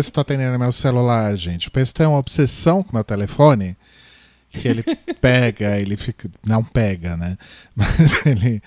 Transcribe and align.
É 0.00 0.02
o 0.02 0.04
Pesto 0.04 0.20
atendendo 0.20 0.58
meu 0.58 0.72
celular, 0.72 1.36
gente. 1.36 1.68
O 1.68 1.70
Pesto 1.70 1.94
tem 1.96 2.06
uma 2.06 2.18
obsessão 2.18 2.82
com 2.82 2.96
meu 2.96 3.04
telefone. 3.04 3.76
Que 4.50 4.66
ele 4.66 4.82
pega, 5.20 5.78
ele 5.78 5.96
fica. 5.96 6.30
Não 6.46 6.64
pega, 6.64 7.16
né? 7.16 7.36
Mas 7.76 8.24
ele 8.24 8.62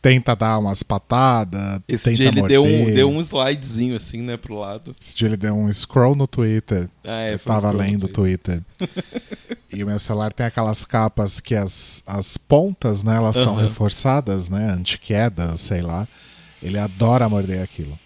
tenta 0.00 0.34
dar 0.34 0.58
umas 0.58 0.82
patadas. 0.82 1.80
Esse 1.86 2.14
dia 2.14 2.28
ele 2.28 2.40
morder. 2.40 2.62
deu 2.62 2.64
um, 2.64 2.94
deu 2.94 3.10
um 3.10 3.20
slidezinho 3.20 3.96
assim, 3.96 4.22
né, 4.22 4.36
pro 4.36 4.54
lado. 4.58 4.94
Esse 5.00 5.14
dia 5.14 5.28
ele 5.28 5.36
deu 5.36 5.54
um 5.54 5.70
scroll 5.72 6.14
no 6.14 6.26
Twitter. 6.26 6.88
Ah, 7.04 7.22
é, 7.22 7.32
Eu 7.32 7.36
um 7.36 7.38
tava 7.38 7.72
no 7.72 7.78
lendo 7.78 8.04
o 8.04 8.08
Twitter. 8.08 8.62
e 9.72 9.82
o 9.82 9.86
meu 9.86 9.98
celular 9.98 10.32
tem 10.32 10.46
aquelas 10.46 10.84
capas 10.84 11.40
que 11.40 11.54
as, 11.54 12.02
as 12.06 12.36
pontas, 12.38 13.02
né, 13.02 13.16
elas 13.16 13.36
são 13.36 13.54
Aham. 13.58 13.66
reforçadas, 13.66 14.48
né, 14.48 14.70
anti-queda, 14.70 15.56
sei 15.56 15.82
lá. 15.82 16.08
Ele 16.62 16.78
adora 16.78 17.28
morder 17.28 17.62
aquilo. 17.62 17.98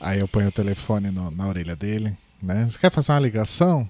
Aí 0.00 0.20
eu 0.20 0.28
ponho 0.28 0.48
o 0.48 0.52
telefone 0.52 1.10
no- 1.10 1.30
na 1.30 1.46
orelha 1.48 1.74
dele, 1.74 2.14
né? 2.42 2.66
Você 2.68 2.78
quer 2.78 2.90
fazer 2.90 3.12
uma 3.12 3.18
ligação? 3.20 3.88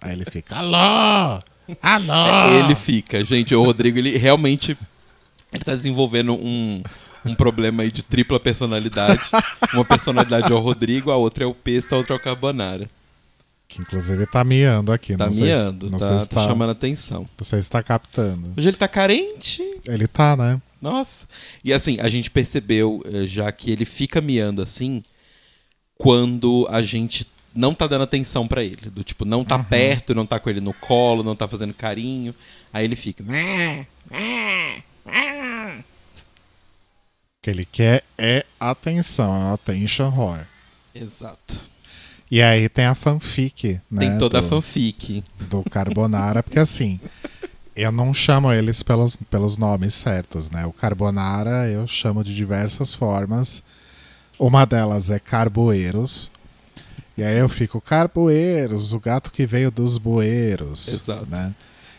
Aí 0.00 0.12
ele 0.12 0.24
fica, 0.24 0.56
Alô? 0.56 1.42
Alô? 1.82 2.54
Ele 2.64 2.74
fica, 2.74 3.24
gente, 3.24 3.54
o 3.54 3.62
Rodrigo, 3.64 3.98
ele 3.98 4.16
realmente 4.16 4.76
ele 5.52 5.64
tá 5.64 5.74
desenvolvendo 5.74 6.32
um, 6.34 6.82
um 7.24 7.34
problema 7.34 7.82
aí 7.82 7.90
de 7.90 8.02
tripla 8.02 8.38
personalidade. 8.40 9.20
Uma 9.74 9.84
personalidade 9.84 10.50
é 10.50 10.54
o 10.54 10.60
Rodrigo, 10.60 11.10
a 11.10 11.16
outra 11.16 11.44
é 11.44 11.46
o 11.46 11.54
Pesto, 11.54 11.94
a 11.94 11.98
outra 11.98 12.14
é 12.14 12.16
o 12.16 12.20
Carbonara. 12.22 12.88
que 13.66 13.82
inclusive 13.82 14.24
tá 14.26 14.44
miando 14.44 14.92
aqui. 14.92 15.16
Tá 15.16 15.26
não 15.26 15.32
sei 15.32 15.46
miando, 15.46 15.90
não 15.90 15.98
tá, 15.98 16.06
sei 16.06 16.18
se 16.20 16.28
tá 16.28 16.40
chamando 16.44 16.70
atenção. 16.70 17.28
Você 17.36 17.56
está 17.58 17.82
captando. 17.82 18.52
Hoje 18.56 18.68
ele 18.68 18.76
tá 18.76 18.88
carente. 18.88 19.62
Ele 19.86 20.06
tá, 20.06 20.36
né? 20.36 20.60
Nossa. 20.80 21.26
E 21.64 21.72
assim, 21.72 21.98
a 22.00 22.08
gente 22.08 22.30
percebeu 22.30 23.02
eh, 23.12 23.26
já 23.26 23.50
que 23.50 23.70
ele 23.70 23.84
fica 23.84 24.20
miando 24.20 24.62
assim 24.62 25.02
quando 25.98 26.66
a 26.70 26.80
gente 26.80 27.26
não 27.54 27.74
tá 27.74 27.86
dando 27.86 28.04
atenção 28.04 28.46
pra 28.46 28.62
ele. 28.62 28.88
Do 28.90 29.02
tipo, 29.04 29.24
não 29.24 29.44
tá 29.44 29.58
perto, 29.58 30.14
não 30.14 30.24
tá 30.24 30.38
com 30.38 30.48
ele 30.48 30.60
no 30.60 30.72
colo, 30.72 31.22
não 31.24 31.34
tá 31.36 31.46
fazendo 31.48 31.74
carinho. 31.74 32.34
Aí 32.72 32.84
ele 32.84 32.94
fica. 32.96 33.22
O 33.22 33.26
que 37.42 37.50
ele 37.50 37.64
quer 37.64 38.04
é 38.16 38.44
atenção, 38.58 39.34
é 39.50 39.52
attention 39.54 40.06
horror. 40.06 40.44
Exato. 40.94 41.68
E 42.30 42.42
aí 42.42 42.68
tem 42.68 42.84
a 42.84 42.94
fanfic, 42.94 43.80
né? 43.90 44.00
Tem 44.08 44.18
toda 44.18 44.38
a 44.38 44.40
do- 44.40 44.48
fanfic. 44.48 45.24
do 45.48 45.62
Carbonara, 45.64 46.42
porque 46.42 46.58
assim, 46.58 47.00
eu 47.74 47.90
não 47.90 48.12
chamo 48.12 48.52
eles 48.52 48.82
pelos, 48.82 49.16
pelos 49.16 49.56
nomes 49.56 49.94
certos, 49.94 50.50
né? 50.50 50.66
O 50.66 50.72
Carbonara 50.72 51.68
eu 51.68 51.86
chamo 51.86 52.22
de 52.22 52.34
diversas 52.34 52.94
formas. 52.94 53.62
Uma 54.38 54.64
delas 54.64 55.10
é 55.10 55.18
Carboeiros. 55.18 56.30
E 57.16 57.22
aí 57.24 57.36
eu 57.38 57.48
fico, 57.48 57.80
Carboeiros, 57.80 58.92
o 58.92 59.00
gato 59.00 59.32
que 59.32 59.44
veio 59.44 59.70
dos 59.70 59.98
bueiros. 59.98 60.86
Exato. 60.86 61.26
Né? 61.28 61.52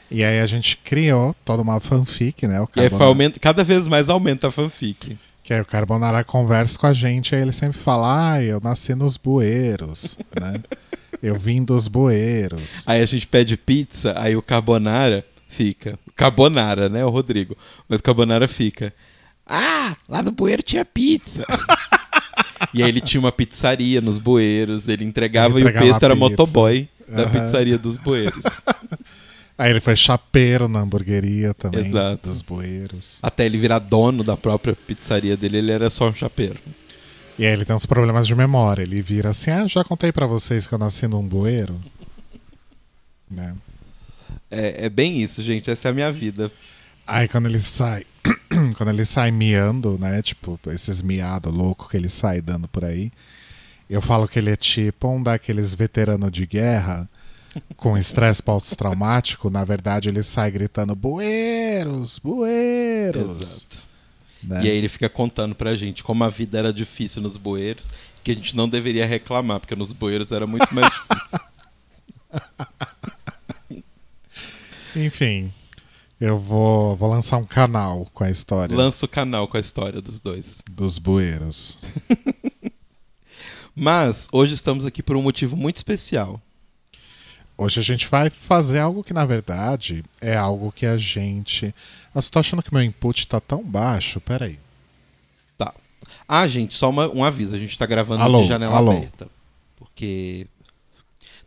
E 0.09 0.23
aí 0.23 0.39
a 0.39 0.45
gente 0.45 0.77
criou 0.77 1.35
toda 1.43 1.61
uma 1.61 1.79
fanfic, 1.79 2.47
né? 2.47 2.59
O 2.61 2.63
E 2.63 2.67
Carbonara, 2.67 3.05
aumenta, 3.05 3.39
cada 3.39 3.63
vez 3.63 3.87
mais 3.87 4.09
aumenta 4.09 4.47
a 4.47 4.51
fanfic. 4.51 5.17
Que 5.43 5.53
aí 5.53 5.61
o 5.61 5.65
Carbonara 5.65 6.23
conversa 6.23 6.79
com 6.79 6.87
a 6.87 6.93
gente, 6.93 7.35
aí 7.35 7.41
ele 7.41 7.51
sempre 7.51 7.77
fala, 7.77 8.33
ah, 8.33 8.43
eu 8.43 8.59
nasci 8.61 8.95
nos 8.95 9.17
bueiros, 9.17 10.17
né? 10.39 10.61
Eu 11.21 11.35
vim 11.35 11.65
dos 11.65 11.89
bueiros. 11.89 12.83
Aí 12.87 13.02
a 13.02 13.05
gente 13.05 13.27
pede 13.27 13.58
pizza, 13.58 14.14
aí 14.17 14.37
o 14.37 14.41
Carbonara 14.41 15.25
fica. 15.49 15.99
Carbonara, 16.15 16.87
né? 16.87 17.03
O 17.03 17.09
Rodrigo. 17.09 17.58
Mas 17.89 17.99
o 17.99 18.03
Carbonara 18.03 18.47
fica. 18.47 18.93
Ah, 19.45 19.97
lá 20.08 20.23
no 20.23 20.31
bueiro 20.31 20.64
tinha 20.64 20.85
pizza. 20.85 21.43
E 22.73 22.83
aí 22.83 22.89
ele 22.89 23.02
tinha 23.02 23.19
uma 23.19 23.31
pizzaria 23.31 23.99
nos 24.02 24.17
bueiros, 24.17 24.87
ele 24.87 25.03
entregava, 25.05 25.55
Ele 25.55 25.61
e 25.61 25.63
o 25.63 25.69
entregava 25.69 25.85
Pesto 25.87 26.03
era 26.03 26.13
pizza. 26.15 26.30
motoboy 26.30 26.89
da 27.07 27.23
Aham. 27.23 27.31
pizzaria 27.31 27.77
dos 27.77 27.97
bueiros. 27.97 28.43
Aí 29.57 29.71
ele 29.71 29.81
foi 29.81 29.93
chapeiro 29.93 30.69
na 30.69 30.79
hamburgueria 30.79 31.53
também, 31.53 31.85
Exato. 31.85 32.29
dos 32.29 32.41
bueiros. 32.41 33.19
Até 33.21 33.45
ele 33.45 33.58
virar 33.58 33.79
dono 33.79 34.23
da 34.23 34.37
própria 34.37 34.73
pizzaria 34.73 35.35
dele, 35.35 35.58
ele 35.58 35.71
era 35.73 35.89
só 35.89 36.08
um 36.08 36.15
chapeiro. 36.15 36.58
E 37.37 37.45
aí 37.45 37.52
ele 37.52 37.65
tem 37.65 37.75
uns 37.75 37.85
problemas 37.85 38.25
de 38.25 38.33
memória. 38.33 38.83
Ele 38.83 39.02
vira 39.02 39.31
assim, 39.31 39.52
ah, 39.52 39.67
já 39.67 39.83
contei 39.83 40.13
pra 40.13 40.25
vocês 40.25 40.65
que 40.65 40.73
eu 40.73 40.77
nasci 40.79 41.08
num 41.09 41.21
bueiro. 41.27 41.77
Né? 43.29 43.53
É, 44.49 44.85
é 44.85 44.89
bem 44.89 45.21
isso, 45.21 45.43
gente. 45.43 45.69
Essa 45.69 45.89
é 45.89 45.91
a 45.91 45.93
minha 45.93 46.11
vida. 46.11 46.49
Aí 47.05 47.27
quando 47.27 47.47
ele 47.47 47.59
sai, 47.59 48.05
quando 48.73 48.89
ele 48.89 49.05
sai 49.05 49.31
miando, 49.31 49.97
né, 49.99 50.21
tipo, 50.21 50.59
esses 50.67 51.02
miados 51.02 51.53
loucos 51.53 51.89
que 51.89 51.97
ele 51.97 52.09
sai 52.09 52.41
dando 52.41 52.67
por 52.67 52.85
aí, 52.85 53.11
eu 53.89 54.02
falo 54.02 54.27
que 54.27 54.37
ele 54.37 54.52
é 54.52 54.55
tipo 54.55 55.09
um 55.09 55.21
daqueles 55.21 55.73
veteranos 55.73 56.31
de 56.31 56.45
guerra 56.45 57.09
com 57.75 57.97
estresse 57.97 58.41
pós-traumático. 58.41 59.49
Na 59.49 59.63
verdade, 59.63 60.09
ele 60.09 60.21
sai 60.21 60.52
gritando, 60.52 60.95
bueiros, 60.95 62.19
bueiros. 62.19 63.41
Exato. 63.41 63.77
né? 64.43 64.63
E 64.63 64.69
aí 64.69 64.77
ele 64.77 64.89
fica 64.89 65.09
contando 65.09 65.55
pra 65.55 65.75
gente 65.75 66.03
como 66.03 66.23
a 66.23 66.29
vida 66.29 66.59
era 66.59 66.71
difícil 66.71 67.21
nos 67.21 67.35
bueiros, 67.37 67.89
que 68.23 68.31
a 68.31 68.35
gente 68.35 68.55
não 68.55 68.69
deveria 68.69 69.05
reclamar, 69.05 69.59
porque 69.59 69.75
nos 69.75 69.91
bueiros 69.91 70.31
era 70.31 70.45
muito 70.45 70.67
mais 70.73 70.87
difícil. 70.91 71.39
Enfim, 74.95 75.52
eu 76.19 76.37
vou, 76.37 76.95
vou 76.95 77.09
lançar 77.09 77.37
um 77.37 77.45
canal 77.45 78.07
com 78.13 78.23
a 78.23 78.30
história 78.30 78.75
Lança 78.75 79.05
o 79.05 79.09
canal 79.09 79.47
com 79.47 79.57
a 79.57 79.59
história 79.59 80.02
dos 80.02 80.19
dois. 80.19 80.61
dos 80.69 80.97
bueiros. 80.97 81.77
Mas 83.75 84.27
hoje 84.31 84.53
estamos 84.53 84.85
aqui 84.85 85.02
por 85.02 85.15
um 85.15 85.21
motivo 85.21 85.55
muito 85.55 85.77
especial. 85.77 86.41
Hoje 87.58 87.79
a 87.79 87.83
gente 87.83 88.08
vai 88.08 88.29
fazer 88.29 88.79
algo 88.79 89.03
que, 89.03 89.13
na 89.13 89.25
verdade, 89.25 90.03
é 90.21 90.35
algo 90.35 90.71
que 90.71 90.85
a 90.85 90.97
gente. 90.97 91.73
Eu 92.15 92.23
tô 92.23 92.39
achando 92.39 92.63
que 92.63 92.73
meu 92.73 92.81
input 92.83 93.27
tá 93.27 93.39
tão 93.39 93.63
baixo. 93.63 94.19
Peraí. 94.21 94.58
Tá. 95.58 95.73
Ah, 96.27 96.47
gente, 96.47 96.73
só 96.73 96.89
uma- 96.89 97.09
um 97.09 97.23
aviso. 97.23 97.55
A 97.55 97.59
gente 97.59 97.77
tá 97.77 97.85
gravando 97.85 98.23
Alô, 98.23 98.41
de 98.41 98.47
janela 98.47 98.77
alô. 98.77 98.91
aberta. 98.91 99.27
Porque 99.77 100.47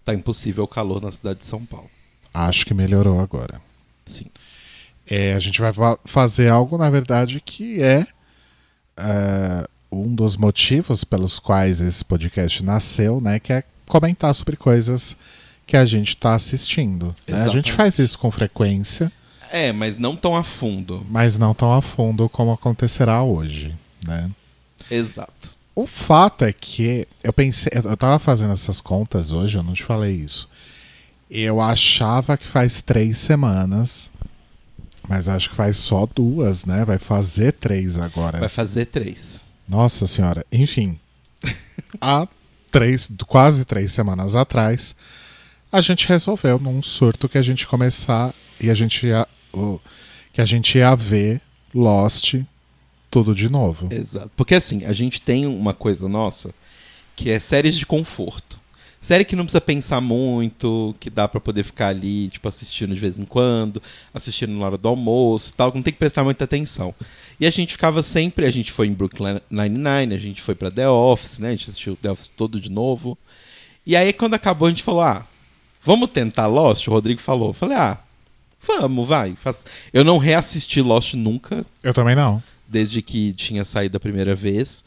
tá 0.05 0.15
impossível 0.15 0.65
o 0.65 0.69
calor 0.69 1.01
na 1.01 1.11
cidade 1.11 1.39
de 1.41 1.45
São 1.47 1.65
Paulo. 1.65 1.91
Acho 2.33 2.67
que 2.67 2.75
melhorou 2.75 3.19
agora. 3.21 3.61
Sim. 4.05 4.27
É, 5.09 5.35
a 5.35 5.39
gente 5.39 5.61
vai 5.61 5.73
va- 5.73 5.99
fazer 6.05 6.49
algo, 6.49 6.79
na 6.79 6.89
verdade, 6.89 7.41
que 7.45 7.83
é, 7.83 8.07
é, 8.97 9.67
um 9.91 10.15
dos 10.15 10.37
motivos 10.37 11.05
pelos 11.05 11.39
quais 11.39 11.81
esse 11.81 12.05
podcast 12.05 12.63
nasceu, 12.65 13.21
né? 13.21 13.39
Que 13.39 13.53
é 13.53 13.65
comentar 13.87 14.35
sobre 14.35 14.57
coisas 14.57 15.17
que 15.67 15.77
a 15.77 15.85
gente 15.85 16.17
tá 16.17 16.35
assistindo. 16.35 17.15
né? 17.29 17.43
A 17.45 17.49
gente 17.49 17.73
faz 17.73 17.99
isso 17.99 18.19
com 18.19 18.31
frequência. 18.31 19.13
É, 19.51 19.71
mas 19.73 19.99
não 19.99 20.17
tão 20.17 20.35
a 20.35 20.43
fundo. 20.43 21.05
mas 21.11 21.37
não 21.37 21.53
tão 21.53 21.73
a 21.73 21.83
fundo 21.83 22.29
como 22.29 22.53
acontecerá 22.53 23.23
hoje, 23.23 23.77
né? 24.07 24.31
Exato. 24.91 25.51
O 25.75 25.87
fato 25.87 26.45
é 26.45 26.53
que 26.53 27.07
eu 27.23 27.33
pensei, 27.33 27.71
eu 27.75 27.97
tava 27.97 28.19
fazendo 28.19 28.53
essas 28.53 28.81
contas 28.81 29.31
hoje, 29.33 29.57
eu 29.59 29.63
não 29.63 29.73
te 29.75 29.83
falei 29.83 30.13
isso. 30.17 30.49
Eu 31.31 31.61
achava 31.61 32.37
que 32.37 32.47
faz 32.47 32.83
três 32.83 33.17
semanas, 33.19 34.11
mas 35.09 35.29
acho 35.29 35.51
que 35.51 35.57
faz 35.57 35.77
só 35.77 36.07
duas, 36.07 36.65
né? 36.65 36.85
Vai 36.85 36.99
fazer 36.99 37.53
três 37.53 37.99
agora. 37.99 38.39
Vai 38.39 38.49
fazer 38.49 38.87
três. 38.87 39.45
Nossa 39.69 40.07
senhora. 40.07 40.45
Enfim, 40.51 40.99
há 42.01 42.27
três, 42.71 43.11
quase 43.27 43.65
três 43.65 43.93
semanas 43.93 44.35
atrás, 44.35 44.95
a 45.71 45.81
gente 45.81 46.09
resolveu 46.09 46.59
num 46.59 46.83
surto 46.83 47.29
que 47.29 47.39
a 47.39 47.43
gente 47.43 47.67
começar 47.67 48.35
e 48.61 48.71
a 48.71 48.75
gente 48.75 49.07
ia, 49.07 49.27
que 50.33 50.41
a 50.41 50.47
gente 50.47 50.79
ia 50.79 50.95
ver 50.95 51.41
Lost 51.75 52.35
tudo 53.11 53.35
de 53.35 53.49
novo. 53.51 53.93
Exato. 53.93 54.31
Porque 54.37 54.55
assim, 54.55 54.85
a 54.85 54.93
gente 54.93 55.21
tem 55.21 55.47
uma 55.47 55.75
coisa 55.75 56.09
nossa 56.09 56.53
que 57.15 57.31
é 57.31 57.39
séries 57.39 57.77
de 57.77 57.85
conforto. 57.85 58.59
Série 59.03 59.25
que 59.25 59.35
não 59.35 59.45
precisa 59.45 59.61
pensar 59.61 60.01
muito, 60.01 60.95
que 61.01 61.11
dá 61.11 61.27
pra 61.27 61.41
poder 61.41 61.65
ficar 61.65 61.89
ali, 61.89 62.29
tipo, 62.31 62.49
assistindo 62.49 62.95
de 62.95 63.01
vez 63.01 63.19
em 63.19 63.25
quando, 63.25 63.83
assistindo 64.15 64.53
na 64.53 64.65
hora 64.65 64.79
do 64.79 64.89
almoço 64.89 65.51
e 65.51 65.55
tal, 65.55 65.73
não 65.75 65.83
tem 65.83 65.93
que 65.93 65.99
prestar 65.99 66.23
muita 66.23 66.45
atenção. 66.45 66.95
E 67.41 67.45
a 67.45 67.51
gente 67.51 67.73
ficava 67.73 68.01
sempre, 68.05 68.47
a 68.47 68.51
gente 68.51 68.71
foi 68.71 68.87
em 68.87 68.93
Brooklyn 68.93 69.41
Nine-Nine, 69.51 70.15
a 70.15 70.19
gente 70.19 70.41
foi 70.41 70.55
pra 70.55 70.71
The 70.71 70.89
Office, 70.89 71.39
né? 71.39 71.49
A 71.49 71.51
gente 71.51 71.69
assistiu 71.69 71.97
The 71.97 72.13
Office 72.13 72.31
todo 72.37 72.61
de 72.61 72.71
novo. 72.71 73.19
E 73.85 73.97
aí, 73.97 74.13
quando 74.13 74.35
acabou, 74.35 74.67
a 74.67 74.71
gente 74.71 74.85
falou, 74.85 75.01
ah, 75.03 75.27
vamos 75.83 76.09
tentar 76.11 76.47
Lost? 76.47 76.87
O 76.87 76.93
Rodrigo 76.93 77.21
falou. 77.21 77.49
Eu 77.49 77.55
falei, 77.55 77.77
ah, 77.77 77.99
vamos, 78.65 79.09
vai. 79.09 79.35
Faz... 79.35 79.67
Eu 79.93 80.05
não 80.05 80.17
reassisti 80.17 80.81
Lost 80.81 81.15
nunca, 81.15 81.67
Eu 81.83 81.93
também 81.93 82.15
não. 82.15 82.41
desde 82.69 83.03
que 83.03 83.33
tinha 83.33 83.65
saído 83.65 83.97
a 83.97 84.01
primeira 84.01 84.37
vez. 84.37 84.85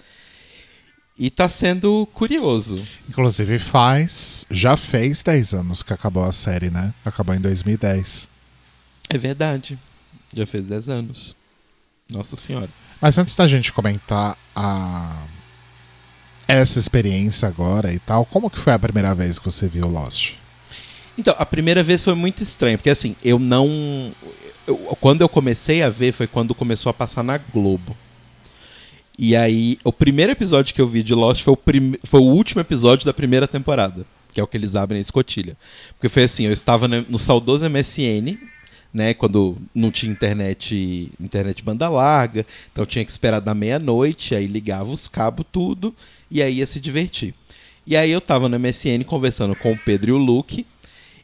E 1.17 1.29
tá 1.29 1.47
sendo 1.47 2.05
curioso. 2.13 2.85
Inclusive 3.07 3.57
faz, 3.57 4.45
já 4.51 4.75
fez 4.75 5.23
10 5.23 5.53
anos 5.53 5.81
que 5.81 5.93
acabou 5.93 6.23
a 6.25 6.31
série, 6.31 6.69
né? 6.69 6.93
Acabou 7.05 7.33
em 7.33 7.39
2010. 7.39 8.27
É 9.09 9.17
verdade. 9.17 9.79
Já 10.33 10.45
fez 10.45 10.65
10 10.65 10.89
anos. 10.89 11.35
Nossa 12.09 12.35
senhora. 12.35 12.69
Mas 13.01 13.17
antes 13.17 13.33
da 13.35 13.47
gente 13.47 13.71
comentar 13.71 14.37
a 14.55 15.23
essa 16.47 16.79
experiência 16.79 17.47
agora 17.47 17.93
e 17.93 17.99
tal, 17.99 18.25
como 18.25 18.49
que 18.49 18.59
foi 18.59 18.73
a 18.73 18.79
primeira 18.79 19.15
vez 19.15 19.39
que 19.39 19.45
você 19.45 19.67
viu 19.67 19.87
Lost? 19.87 20.33
Então, 21.17 21.33
a 21.37 21.45
primeira 21.45 21.81
vez 21.81 22.03
foi 22.03 22.13
muito 22.13 22.43
estranho, 22.43 22.77
porque 22.77 22.89
assim, 22.89 23.15
eu 23.23 23.39
não. 23.39 24.13
eu- 24.67 24.77
quando 24.99 25.21
eu 25.21 25.29
comecei 25.29 25.81
a 25.81 25.89
ver 25.89 26.11
foi 26.11 26.27
quando 26.27 26.53
começou 26.53 26.89
a 26.89 26.93
passar 26.93 27.23
na 27.23 27.37
Globo. 27.37 27.95
E 29.17 29.35
aí, 29.35 29.77
o 29.83 29.93
primeiro 29.93 30.33
episódio 30.33 30.75
que 30.75 30.81
eu 30.81 30.87
vi 30.87 31.01
de 31.01 31.13
Lost 31.13 31.41
foi 31.41 31.53
o, 31.53 31.57
prim... 31.57 31.95
foi 32.03 32.19
o 32.19 32.25
último 32.25 32.59
episódio 32.59 33.05
da 33.05 33.13
primeira 33.13 33.47
temporada, 33.47 34.05
que 34.33 34.41
é 34.41 34.43
o 34.43 34.47
que 34.47 34.57
eles 34.57 34.75
abrem 34.75 34.97
a 34.97 35.01
escotilha. 35.01 35.55
Porque 35.93 36.09
foi 36.09 36.23
assim, 36.23 36.45
eu 36.45 36.51
estava 36.51 36.87
no, 36.87 37.17
saudoso 37.17 37.69
MSN, 37.69 38.37
né, 38.93 39.13
quando 39.13 39.57
não 39.73 39.89
tinha 39.89 40.11
internet, 40.11 41.11
internet 41.19 41.63
banda 41.63 41.87
larga, 41.87 42.45
então 42.71 42.85
tinha 42.85 43.05
que 43.05 43.11
esperar 43.11 43.39
da 43.39 43.53
meia-noite, 43.53 44.35
aí 44.35 44.47
ligava 44.47 44.89
os 44.89 45.07
cabos 45.07 45.45
tudo 45.51 45.93
e 46.29 46.41
aí 46.41 46.57
ia 46.57 46.65
se 46.65 46.79
divertir. 46.79 47.33
E 47.87 47.95
aí 47.95 48.11
eu 48.11 48.19
tava 48.19 48.49
no 48.49 48.59
MSN 48.59 49.03
conversando 49.05 49.55
com 49.55 49.71
o 49.71 49.77
Pedro 49.77 50.11
e 50.11 50.13
o 50.13 50.17
Luke, 50.17 50.65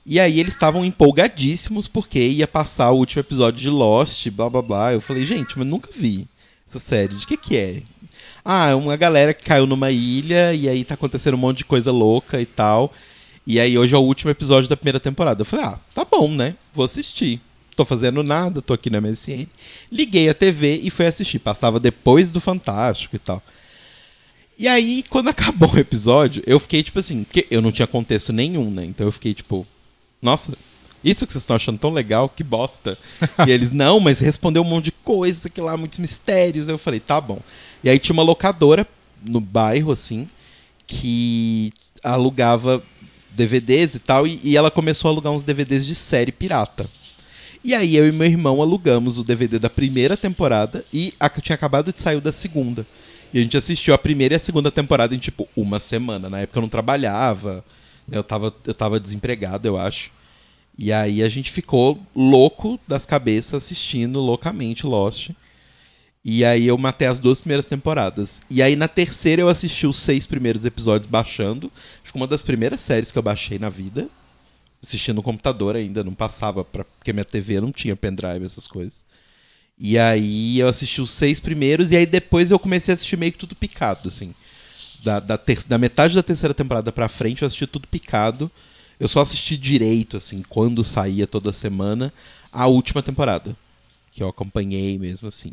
e 0.05 0.19
aí 0.19 0.39
eles 0.39 0.53
estavam 0.53 0.85
empolgadíssimos 0.85 1.88
porque 1.88 2.19
ia 2.19 2.47
passar 2.47 2.91
o 2.91 2.97
último 2.97 3.19
episódio 3.19 3.61
de 3.61 3.69
Lost, 3.69 4.29
blá 4.29 4.49
blá 4.49 4.61
blá. 4.61 4.93
Eu 4.93 5.01
falei, 5.01 5.25
gente, 5.25 5.57
mas 5.57 5.67
nunca 5.67 5.89
vi 5.93 6.27
essa 6.71 6.79
série. 6.79 7.15
De 7.15 7.27
que 7.27 7.38
que 7.38 7.57
é? 7.57 7.83
Ah, 8.44 8.69
é 8.69 8.75
uma 8.75 8.95
galera 8.95 9.33
que 9.33 9.44
caiu 9.44 9.68
numa 9.68 9.91
ilha 9.91 10.53
e 10.53 10.68
aí 10.68 10.83
tá 10.83 10.95
acontecendo 10.95 11.35
um 11.35 11.38
monte 11.38 11.59
de 11.59 11.65
coisa 11.65 11.91
louca 11.91 12.41
e 12.41 12.45
tal. 12.45 12.94
E 13.45 13.59
aí 13.59 13.77
hoje 13.77 13.94
é 13.94 13.97
o 13.97 14.01
último 14.01 14.31
episódio 14.31 14.69
da 14.69 14.77
primeira 14.77 15.00
temporada. 15.00 15.41
Eu 15.41 15.45
falei, 15.45 15.65
ah, 15.65 15.79
tá 15.94 16.06
bom, 16.06 16.33
né? 16.33 16.56
Vou 16.73 16.85
assistir. 16.85 17.41
Tô 17.75 17.85
fazendo 17.85 18.23
nada, 18.23 18.62
tô 18.62 18.73
aqui 18.73 18.89
na 18.89 19.01
MSN. 19.01 19.47
Liguei 19.91 20.29
a 20.29 20.33
TV 20.33 20.79
e 20.83 20.89
fui 20.89 21.06
assistir. 21.06 21.39
Passava 21.39 21.79
depois 21.79 22.31
do 22.31 22.39
Fantástico 22.39 23.15
e 23.15 23.19
tal. 23.19 23.41
E 24.57 24.67
aí, 24.67 25.03
quando 25.09 25.29
acabou 25.29 25.74
o 25.74 25.79
episódio, 25.79 26.44
eu 26.45 26.59
fiquei 26.59 26.83
tipo 26.83 27.00
assim, 27.00 27.24
porque 27.24 27.47
eu 27.50 27.62
não 27.62 27.71
tinha 27.71 27.88
contexto 27.88 28.31
nenhum, 28.31 28.69
né? 28.69 28.85
Então 28.85 29.07
eu 29.07 29.12
fiquei 29.12 29.33
tipo, 29.33 29.65
nossa, 30.21 30.53
isso 31.03 31.25
que 31.25 31.33
vocês 31.33 31.44
estão 31.44 31.56
achando 31.56 31.80
tão 31.80 31.92
legal, 31.92 32.30
que 32.30 32.44
bosta. 32.44 32.98
e 33.48 33.51
eles, 33.51 33.71
não, 33.71 34.00
mas 34.00 34.19
respondeu 34.19 34.62
um 34.62 34.65
monte 34.65 34.86
de 34.86 34.92
coisa, 34.92 35.50
que 35.50 35.62
lá, 35.62 35.75
muitos 35.75 36.00
mistérios. 36.00 36.68
Aí 36.68 36.74
eu 36.74 36.80
falei, 36.80 37.00
tá 37.00 37.19
bom. 37.19 37.39
E 37.83 37.89
aí 37.89 37.98
tinha 37.98 38.13
uma 38.13 38.24
locadora 38.24 38.88
no 39.24 39.39
bairro, 39.39 39.92
assim, 39.92 40.27
que 40.86 41.71
alugava 42.03 42.83
DVDs 43.31 43.95
e 43.95 44.00
tal, 44.00 44.27
e, 44.27 44.39
e 44.44 44.57
ela 44.57 44.69
começou 44.69 45.09
a 45.09 45.12
alugar 45.12 45.31
uns 45.31 45.44
DVDs 45.44 45.86
de 45.86 45.95
série 45.95 46.31
pirata. 46.31 46.86
E 47.63 47.75
aí 47.75 47.95
eu 47.95 48.07
e 48.07 48.12
meu 48.12 48.27
irmão 48.27 48.62
alugamos 48.62 49.18
o 49.19 49.24
DVD 49.24 49.59
da 49.59 49.69
primeira 49.69 50.18
temporada 50.18 50.83
e 50.92 51.13
a, 51.19 51.30
tinha 51.30 51.56
acabado 51.56 51.94
de 51.94 52.01
sair 52.01 52.19
da 52.19 52.31
segunda. 52.31 52.86
E 53.33 53.39
a 53.39 53.42
gente 53.42 53.56
assistiu 53.56 53.94
a 53.94 53.98
primeira 53.98 54.33
e 54.33 54.38
a 54.38 54.39
segunda 54.39 54.71
temporada 54.71 55.13
em 55.13 55.19
tipo 55.19 55.48
uma 55.56 55.80
semana. 55.80 56.30
Na 56.30 56.39
época 56.39 56.57
eu 56.57 56.62
não 56.62 56.69
trabalhava, 56.69 57.63
né, 58.07 58.18
eu 58.18 58.24
tava, 58.24 58.53
eu 58.65 58.74
tava 58.74 59.00
desempregado, 59.00 59.68
eu 59.68 59.77
acho. 59.77 60.12
E 60.77 60.91
aí 60.91 61.21
a 61.21 61.29
gente 61.29 61.51
ficou 61.51 62.00
louco 62.15 62.79
das 62.88 63.06
cabeças 63.06 63.53
assistindo 63.63 64.19
loucamente 64.19 64.85
Lost. 64.85 65.29
E 66.23 66.45
aí 66.45 66.68
eu 66.68 66.77
matei 66.77 67.07
as 67.07 67.19
duas 67.19 67.39
primeiras 67.41 67.65
temporadas. 67.65 68.41
E 68.50 68.62
aí 68.62 68.75
na 68.75 68.88
terceira 68.88 69.41
eu 69.41 69.50
assisti 69.50 69.85
os 69.88 69.97
seis 70.00 70.25
primeiros 70.25 70.65
episódios 70.65 71.09
baixando. 71.09 71.71
Acho 72.03 72.12
que 72.13 72.18
uma 72.18 72.27
das 72.27 72.44
primeiras 72.44 72.79
séries 72.81 73.12
que 73.12 73.18
eu 73.18 73.23
baixei 73.23 73.57
na 73.59 73.69
vida. 73.69 74.07
Assistindo 74.83 75.18
no 75.18 75.23
computador 75.23 75.75
ainda, 75.75 76.03
não 76.03 76.13
passava, 76.13 76.63
pra, 76.65 76.83
porque 76.83 77.13
minha 77.13 77.24
TV 77.25 77.62
não 77.62 77.71
tinha 77.71 77.95
pendrive, 77.95 78.44
essas 78.45 78.65
coisas. 78.65 79.03
E 79.77 79.97
aí 79.97 80.59
eu 80.59 80.67
assisti 80.67 81.01
os 81.01 81.12
seis 81.12 81.39
primeiros, 81.39 81.91
e 81.91 81.95
aí 81.97 82.06
depois 82.06 82.50
eu 82.50 82.57
comecei 82.57 82.91
a 82.91 82.95
assistir 82.95 83.15
meio 83.17 83.31
que 83.31 83.38
tudo 83.38 83.56
picado, 83.56 84.07
assim. 84.07 84.33
Da, 85.03 85.19
da, 85.19 85.38
ter- 85.38 85.63
da 85.67 85.77
metade 85.77 86.15
da 86.15 86.24
terceira 86.24 86.53
temporada 86.53 86.91
pra 86.91 87.07
frente 87.07 87.41
eu 87.44 87.45
assisti 87.47 87.67
tudo 87.67 87.88
picado. 87.88 88.50
Eu 89.01 89.07
só 89.07 89.21
assisti 89.21 89.57
direito, 89.57 90.15
assim, 90.15 90.44
quando 90.48 90.83
saía 90.83 91.25
toda 91.25 91.51
semana, 91.51 92.13
a 92.51 92.68
última 92.68 93.01
temporada. 93.01 93.57
Que 94.12 94.21
eu 94.21 94.27
acompanhei 94.27 95.00
mesmo, 95.00 95.27
assim. 95.27 95.50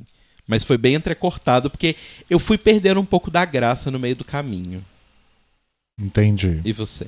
Mas 0.47 0.65
foi 0.65 0.77
bem 0.77 0.97
entrecortado, 0.97 1.71
porque 1.71 1.97
eu 2.29 2.39
fui 2.39 2.59
perdendo 2.59 3.01
um 3.01 3.07
pouco 3.07 3.31
da 3.31 3.47
graça 3.47 3.91
no 3.91 3.99
meio 3.99 4.15
do 4.15 4.23
caminho. 4.23 4.85
Entendi. 5.99 6.61
E 6.63 6.75
você? 6.75 7.07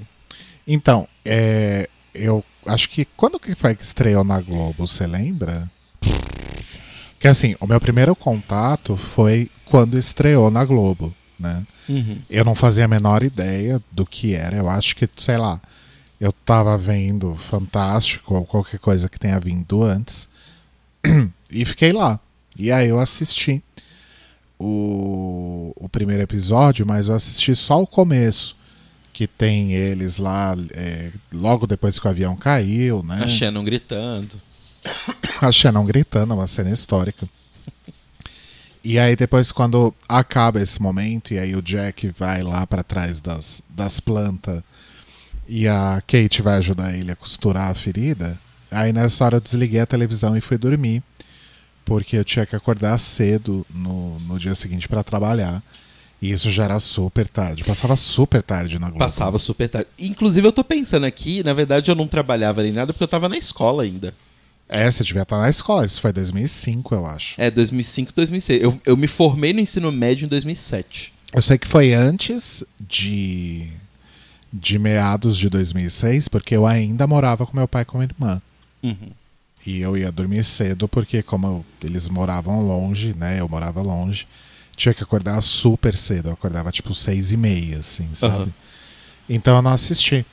Então, 0.66 1.06
é, 1.26 1.90
eu 2.14 2.42
acho 2.64 2.88
que 2.88 3.04
quando 3.04 3.38
que 3.38 3.54
foi 3.54 3.74
que 3.74 3.82
estreou 3.82 4.24
na 4.24 4.40
Globo, 4.40 4.86
você 4.86 5.06
lembra? 5.06 5.70
Que 7.18 7.28
assim, 7.28 7.54
o 7.60 7.66
meu 7.66 7.78
primeiro 7.78 8.16
contato 8.16 8.96
foi 8.96 9.50
quando 9.66 9.98
estreou 9.98 10.50
na 10.50 10.64
Globo, 10.64 11.14
né? 11.38 11.66
Uhum. 11.86 12.18
Eu 12.30 12.46
não 12.46 12.54
fazia 12.54 12.86
a 12.86 12.88
menor 12.88 13.22
ideia 13.22 13.78
do 13.92 14.06
que 14.06 14.34
era. 14.34 14.56
Eu 14.56 14.70
acho 14.70 14.96
que, 14.96 15.06
sei 15.16 15.36
lá, 15.36 15.60
eu 16.20 16.32
tava 16.32 16.76
vendo 16.76 17.34
Fantástico 17.34 18.34
ou 18.34 18.44
qualquer 18.44 18.78
coisa 18.78 19.08
que 19.08 19.18
tenha 19.18 19.40
vindo 19.40 19.82
antes. 19.82 20.28
e 21.50 21.64
fiquei 21.64 21.92
lá. 21.92 22.20
E 22.58 22.70
aí 22.70 22.90
eu 22.90 23.00
assisti 23.00 23.62
o, 24.58 25.72
o 25.76 25.88
primeiro 25.88 26.22
episódio, 26.22 26.86
mas 26.86 27.08
eu 27.08 27.14
assisti 27.14 27.54
só 27.56 27.80
o 27.80 27.86
começo. 27.86 28.54
Que 29.12 29.26
tem 29.26 29.72
eles 29.72 30.18
lá, 30.18 30.54
é, 30.72 31.10
logo 31.32 31.66
depois 31.66 31.98
que 31.98 32.06
o 32.06 32.10
avião 32.10 32.36
caiu, 32.36 33.02
né? 33.02 33.20
A 33.22 33.28
Shannon 33.28 33.64
gritando. 33.64 34.40
a 35.42 35.50
Shannon 35.50 35.84
gritando, 35.84 36.34
uma 36.34 36.46
cena 36.46 36.70
histórica. 36.70 37.28
E 38.84 38.98
aí 38.98 39.16
depois 39.16 39.52
quando 39.52 39.94
acaba 40.08 40.62
esse 40.62 40.80
momento 40.80 41.34
e 41.34 41.38
aí 41.38 41.54
o 41.54 41.60
Jack 41.60 42.12
vai 42.16 42.42
lá 42.42 42.66
pra 42.66 42.82
trás 42.82 43.20
das, 43.20 43.62
das 43.68 44.00
plantas 44.00 44.62
e 45.50 45.66
a 45.66 46.00
Kate 46.06 46.40
vai 46.42 46.58
ajudar 46.58 46.96
ele 46.96 47.10
a 47.10 47.16
costurar 47.16 47.70
a 47.70 47.74
ferida, 47.74 48.38
aí 48.70 48.92
nessa 48.92 49.24
hora 49.24 49.36
eu 49.38 49.40
desliguei 49.40 49.80
a 49.80 49.86
televisão 49.86 50.36
e 50.36 50.40
fui 50.40 50.56
dormir, 50.56 51.02
porque 51.84 52.16
eu 52.16 52.24
tinha 52.24 52.46
que 52.46 52.54
acordar 52.54 52.96
cedo 52.98 53.66
no, 53.68 54.16
no 54.20 54.38
dia 54.38 54.54
seguinte 54.54 54.88
pra 54.88 55.02
trabalhar. 55.02 55.60
E 56.22 56.30
isso 56.30 56.50
já 56.50 56.64
era 56.64 56.78
super 56.78 57.26
tarde, 57.26 57.64
passava 57.64 57.96
super 57.96 58.42
tarde 58.42 58.78
na 58.78 58.90
Globo. 58.90 59.00
Passava 59.00 59.38
super 59.40 59.68
tarde. 59.68 59.88
Inclusive, 59.98 60.46
eu 60.46 60.52
tô 60.52 60.62
pensando 60.62 61.04
aqui, 61.04 61.42
na 61.42 61.52
verdade, 61.52 61.90
eu 61.90 61.96
não 61.96 62.06
trabalhava 62.06 62.62
nem 62.62 62.72
nada 62.72 62.92
porque 62.92 63.02
eu 63.02 63.08
tava 63.08 63.28
na 63.28 63.36
escola 63.36 63.82
ainda. 63.82 64.14
É, 64.68 64.88
você 64.88 65.02
devia 65.02 65.22
estar 65.22 65.38
na 65.38 65.50
escola, 65.50 65.84
isso 65.84 66.00
foi 66.00 66.12
2005, 66.12 66.94
eu 66.94 67.06
acho. 67.06 67.34
É, 67.40 67.50
2005, 67.50 68.12
2006. 68.14 68.62
Eu, 68.62 68.80
eu 68.86 68.96
me 68.96 69.08
formei 69.08 69.52
no 69.52 69.58
ensino 69.58 69.90
médio 69.90 70.26
em 70.26 70.28
2007. 70.28 71.12
Eu 71.32 71.42
sei 71.42 71.58
que 71.58 71.66
foi 71.66 71.92
antes 71.92 72.62
de, 72.78 73.68
de 74.52 74.78
meados 74.78 75.36
de 75.36 75.48
2006, 75.48 76.28
porque 76.28 76.56
eu 76.56 76.66
ainda 76.66 77.06
morava 77.06 77.46
com 77.46 77.56
meu 77.56 77.68
pai 77.68 77.82
e 77.82 77.84
com 77.84 77.98
minha 77.98 78.10
irmã. 78.10 78.42
Uhum. 78.82 79.10
E 79.66 79.80
eu 79.80 79.96
ia 79.96 80.10
dormir 80.10 80.42
cedo, 80.42 80.88
porque 80.88 81.22
como 81.22 81.64
eles 81.82 82.08
moravam 82.08 82.60
longe, 82.66 83.14
né? 83.14 83.40
Eu 83.40 83.48
morava 83.48 83.82
longe. 83.82 84.26
Tinha 84.74 84.94
que 84.94 85.02
acordar 85.02 85.40
super 85.42 85.94
cedo. 85.94 86.28
Eu 86.28 86.32
acordava 86.32 86.72
tipo 86.72 86.94
seis 86.94 87.30
e 87.30 87.36
meia, 87.36 87.78
assim, 87.78 88.08
sabe? 88.14 88.34
Aham. 88.34 88.52
Então 89.28 89.56
eu 89.56 89.62
não 89.62 89.72
assisti. 89.72 90.24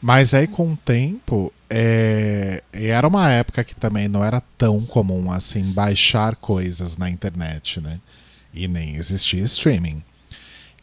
Mas 0.00 0.32
aí 0.32 0.46
com 0.46 0.72
o 0.72 0.76
tempo, 0.76 1.52
é... 1.68 2.64
era 2.72 3.06
uma 3.06 3.30
época 3.30 3.62
que 3.62 3.76
também 3.76 4.08
não 4.08 4.24
era 4.24 4.42
tão 4.56 4.80
comum 4.80 5.30
assim 5.30 5.62
baixar 5.72 6.34
coisas 6.36 6.96
na 6.96 7.10
internet, 7.10 7.80
né? 7.80 8.00
E 8.52 8.66
nem 8.66 8.96
existia 8.96 9.42
streaming. 9.42 10.02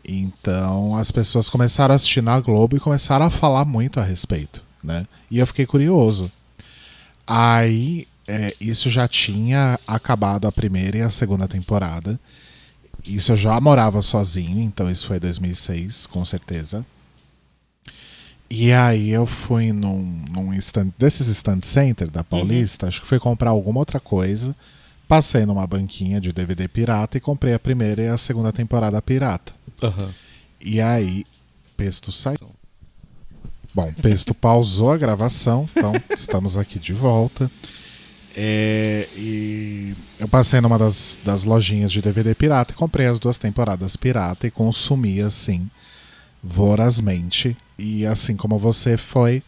Então 0.07 0.95
as 0.95 1.11
pessoas 1.11 1.49
começaram 1.49 1.91
a 1.91 1.95
assistir 1.95 2.21
na 2.21 2.39
Globo 2.39 2.77
e 2.77 2.79
começaram 2.79 3.25
a 3.25 3.29
falar 3.29 3.65
muito 3.65 3.99
a 3.99 4.03
respeito, 4.03 4.63
né? 4.81 5.05
E 5.29 5.39
eu 5.39 5.45
fiquei 5.45 5.65
curioso. 5.65 6.31
Aí 7.27 8.07
é, 8.25 8.55
isso 8.59 8.89
já 8.89 9.07
tinha 9.07 9.77
acabado 9.85 10.47
a 10.47 10.51
primeira 10.51 10.97
e 10.97 11.01
a 11.01 11.09
segunda 11.09 11.47
temporada. 11.47 12.17
Isso 13.05 13.33
eu 13.33 13.37
já 13.37 13.59
morava 13.59 14.01
sozinho, 14.01 14.61
então 14.61 14.89
isso 14.89 15.07
foi 15.07 15.19
2006, 15.19 16.07
com 16.07 16.23
certeza. 16.23 16.85
E 18.49 18.71
aí 18.71 19.09
eu 19.09 19.25
fui 19.25 19.73
num, 19.73 20.23
num 20.31 20.53
stand, 20.53 20.89
desses 20.97 21.27
stand 21.27 21.61
center 21.63 22.09
da 22.09 22.23
Paulista, 22.23 22.87
acho 22.87 23.01
que 23.01 23.07
fui 23.07 23.19
comprar 23.19 23.49
alguma 23.49 23.79
outra 23.79 23.99
coisa. 23.99 24.55
Passei 25.05 25.45
numa 25.45 25.65
banquinha 25.67 26.19
de 26.19 26.33
DVD 26.33 26.67
pirata 26.67 27.17
e 27.17 27.21
comprei 27.21 27.53
a 27.53 27.59
primeira 27.59 28.01
e 28.01 28.07
a 28.07 28.17
segunda 28.17 28.51
temporada 28.51 29.01
pirata. 29.01 29.56
Aham. 29.83 30.13
E 30.59 30.81
aí, 30.81 31.25
Pesto 31.75 32.11
saiu. 32.11 32.49
Bom, 33.73 33.93
Pesto 34.01 34.33
pausou 34.33 34.91
a 34.91 34.97
gravação, 34.97 35.69
então 35.71 35.93
estamos 36.15 36.57
aqui 36.57 36.79
de 36.79 36.93
volta. 36.93 37.49
É, 38.35 39.07
e 39.15 39.95
eu 40.19 40.27
passei 40.27 40.61
numa 40.61 40.77
das, 40.77 41.17
das 41.23 41.43
lojinhas 41.43 41.91
de 41.91 42.01
DVD 42.01 42.35
pirata 42.35 42.71
e 42.73 42.75
comprei 42.77 43.07
as 43.07 43.19
duas 43.19 43.37
temporadas 43.37 43.95
pirata 43.95 44.45
e 44.47 44.51
consumi 44.51 45.21
assim, 45.21 45.69
vorazmente. 46.43 47.57
E 47.77 48.05
assim 48.05 48.35
como 48.35 48.57
você 48.57 48.97
foi, 48.97 49.43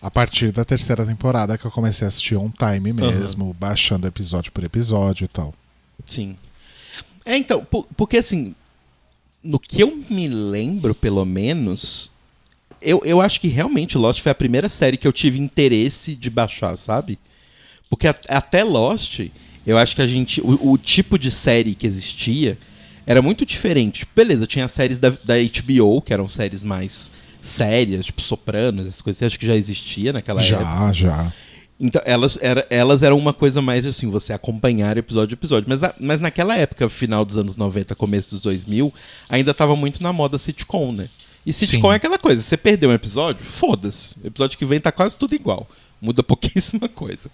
a 0.00 0.10
partir 0.10 0.52
da 0.52 0.64
terceira 0.64 1.04
temporada 1.04 1.56
que 1.58 1.64
eu 1.66 1.70
comecei 1.70 2.04
a 2.06 2.08
assistir 2.08 2.36
on 2.36 2.50
time 2.50 2.92
mesmo, 2.92 3.54
baixando 3.58 4.06
episódio 4.06 4.52
por 4.52 4.64
episódio 4.64 5.24
e 5.24 5.28
tal. 5.28 5.54
Sim. 6.06 6.36
É, 7.24 7.36
então, 7.36 7.64
por- 7.64 7.86
porque 7.96 8.18
assim, 8.18 8.54
no 9.46 9.58
que 9.58 9.80
eu 9.82 9.96
me 10.10 10.28
lembro, 10.28 10.94
pelo 10.94 11.24
menos, 11.24 12.10
eu, 12.82 13.00
eu 13.04 13.20
acho 13.20 13.40
que 13.40 13.48
realmente 13.48 13.96
Lost 13.96 14.20
foi 14.20 14.32
a 14.32 14.34
primeira 14.34 14.68
série 14.68 14.96
que 14.96 15.06
eu 15.06 15.12
tive 15.12 15.38
interesse 15.38 16.14
de 16.14 16.28
baixar, 16.30 16.76
sabe? 16.76 17.18
Porque 17.88 18.06
a- 18.08 18.16
até 18.28 18.62
Lost, 18.64 19.20
eu 19.66 19.78
acho 19.78 19.94
que 19.96 20.02
a 20.02 20.06
gente. 20.06 20.40
O, 20.40 20.72
o 20.72 20.78
tipo 20.78 21.18
de 21.18 21.30
série 21.30 21.74
que 21.74 21.86
existia 21.86 22.58
era 23.06 23.22
muito 23.22 23.46
diferente. 23.46 24.04
Beleza, 24.14 24.46
tinha 24.46 24.64
as 24.64 24.72
séries 24.72 24.98
da, 24.98 25.10
da 25.10 25.34
HBO, 25.36 26.02
que 26.02 26.12
eram 26.12 26.28
séries 26.28 26.62
mais 26.64 27.12
sérias, 27.40 28.06
tipo 28.06 28.20
Sopranos, 28.20 28.86
essas 28.86 29.00
coisas, 29.00 29.22
acho 29.22 29.38
que 29.38 29.46
já 29.46 29.54
existia 29.56 30.12
naquela 30.12 30.42
época. 30.42 30.64
Já, 30.64 30.92
já. 30.92 31.32
Então, 31.78 32.00
elas, 32.06 32.38
era, 32.40 32.66
elas 32.70 33.02
eram 33.02 33.18
uma 33.18 33.34
coisa 33.34 33.60
mais 33.60 33.84
assim, 33.84 34.08
você 34.10 34.32
acompanhar 34.32 34.96
episódio 34.96 35.34
a 35.34 35.38
episódio. 35.38 35.68
Mas, 35.68 35.82
a- 35.84 35.94
mas 36.00 36.20
naquela 36.20 36.56
época, 36.56 36.88
final 36.88 37.24
dos 37.24 37.36
anos 37.36 37.56
90, 37.56 37.94
começo 37.94 38.30
dos 38.30 38.40
2000, 38.42 38.92
ainda 39.28 39.52
tava 39.52 39.76
muito 39.76 40.02
na 40.02 40.12
moda 40.12 40.38
sitcom, 40.38 40.92
né? 40.92 41.08
E 41.44 41.52
sitcom 41.52 41.88
Sim. 41.88 41.92
é 41.92 41.96
aquela 41.96 42.18
coisa, 42.18 42.42
você 42.42 42.56
perdeu 42.56 42.88
um 42.90 42.94
episódio, 42.94 43.44
foda-se. 43.44 44.16
O 44.24 44.26
episódio 44.26 44.56
que 44.58 44.64
vem 44.64 44.80
tá 44.80 44.90
quase 44.90 45.16
tudo 45.16 45.34
igual. 45.34 45.68
Muda 46.00 46.22
pouquíssima 46.24 46.88
coisa. 46.88 47.30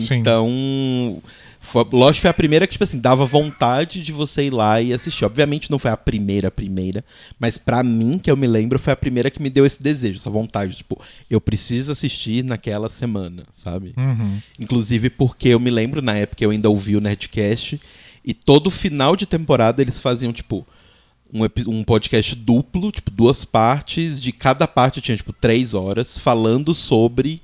Sim. 0.00 0.16
Então, 0.16 1.22
foi, 1.60 1.84
Lost 1.92 2.20
foi 2.20 2.30
a 2.30 2.34
primeira 2.34 2.66
que, 2.66 2.72
tipo 2.72 2.84
assim, 2.84 2.98
dava 2.98 3.26
vontade 3.26 4.00
de 4.00 4.12
você 4.12 4.44
ir 4.44 4.50
lá 4.50 4.80
e 4.80 4.92
assistir. 4.92 5.24
Obviamente 5.24 5.70
não 5.70 5.78
foi 5.78 5.90
a 5.90 5.96
primeira, 5.96 6.50
primeira, 6.50 7.04
mas 7.38 7.58
pra 7.58 7.82
mim, 7.82 8.18
que 8.18 8.30
eu 8.30 8.36
me 8.36 8.46
lembro, 8.46 8.78
foi 8.78 8.92
a 8.92 8.96
primeira 8.96 9.30
que 9.30 9.42
me 9.42 9.50
deu 9.50 9.66
esse 9.66 9.82
desejo, 9.82 10.18
essa 10.18 10.30
vontade. 10.30 10.76
Tipo, 10.76 11.00
eu 11.28 11.40
preciso 11.40 11.92
assistir 11.92 12.44
naquela 12.44 12.88
semana, 12.88 13.44
sabe? 13.52 13.92
Uhum. 13.96 14.40
Inclusive 14.58 15.10
porque 15.10 15.48
eu 15.48 15.60
me 15.60 15.70
lembro, 15.70 16.00
na 16.00 16.14
época 16.14 16.42
eu 16.44 16.50
ainda 16.50 16.70
ouvi 16.70 16.96
o 16.96 17.00
Nerdcast, 17.00 17.80
e 18.24 18.34
todo 18.34 18.70
final 18.70 19.16
de 19.16 19.26
temporada 19.26 19.82
eles 19.82 20.00
faziam, 20.00 20.32
tipo, 20.32 20.66
um, 21.32 21.40
um 21.66 21.84
podcast 21.84 22.34
duplo, 22.34 22.90
tipo, 22.90 23.10
duas 23.10 23.44
partes, 23.44 24.20
de 24.20 24.32
cada 24.32 24.66
parte 24.66 25.00
tinha, 25.00 25.16
tipo, 25.16 25.32
três 25.32 25.74
horas, 25.74 26.18
falando 26.18 26.74
sobre 26.74 27.42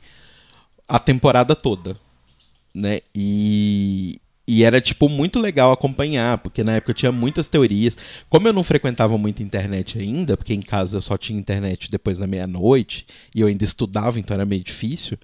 a 0.88 0.98
temporada 0.98 1.54
toda, 1.54 1.96
né? 2.74 3.00
E, 3.14 4.20
e 4.46 4.64
era, 4.64 4.80
tipo, 4.80 5.08
muito 5.08 5.38
legal 5.38 5.72
acompanhar, 5.72 6.38
porque 6.38 6.64
na 6.64 6.72
época 6.72 6.94
tinha 6.94 7.12
muitas 7.12 7.48
teorias. 7.48 7.96
Como 8.28 8.48
eu 8.48 8.52
não 8.52 8.64
frequentava 8.64 9.16
muito 9.16 9.42
internet 9.42 9.98
ainda, 9.98 10.36
porque 10.36 10.52
em 10.52 10.62
casa 10.62 10.98
eu 10.98 11.02
só 11.02 11.16
tinha 11.16 11.38
internet 11.38 11.90
depois 11.90 12.18
da 12.18 12.26
meia-noite, 12.26 13.06
e 13.34 13.40
eu 13.40 13.46
ainda 13.46 13.64
estudava, 13.64 14.18
então 14.18 14.34
era 14.34 14.44
meio 14.44 14.62
difícil, 14.62 15.16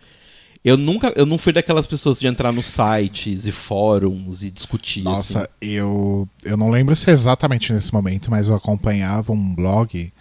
eu 0.62 0.76
nunca, 0.76 1.12
eu 1.16 1.24
não 1.24 1.38
fui 1.38 1.52
daquelas 1.52 1.86
pessoas 1.86 2.20
de 2.20 2.26
entrar 2.26 2.52
nos 2.52 2.66
sites 2.66 3.46
e 3.46 3.52
fóruns 3.52 4.42
e 4.42 4.50
discutir. 4.50 5.02
Nossa, 5.02 5.40
assim. 5.40 5.48
eu, 5.62 6.28
eu 6.44 6.56
não 6.56 6.70
lembro 6.70 6.94
se 6.94 7.08
é 7.08 7.12
exatamente 7.14 7.72
nesse 7.72 7.92
momento, 7.92 8.30
mas 8.30 8.48
eu 8.48 8.54
acompanhava 8.54 9.32
um 9.32 9.54
blog 9.54 10.12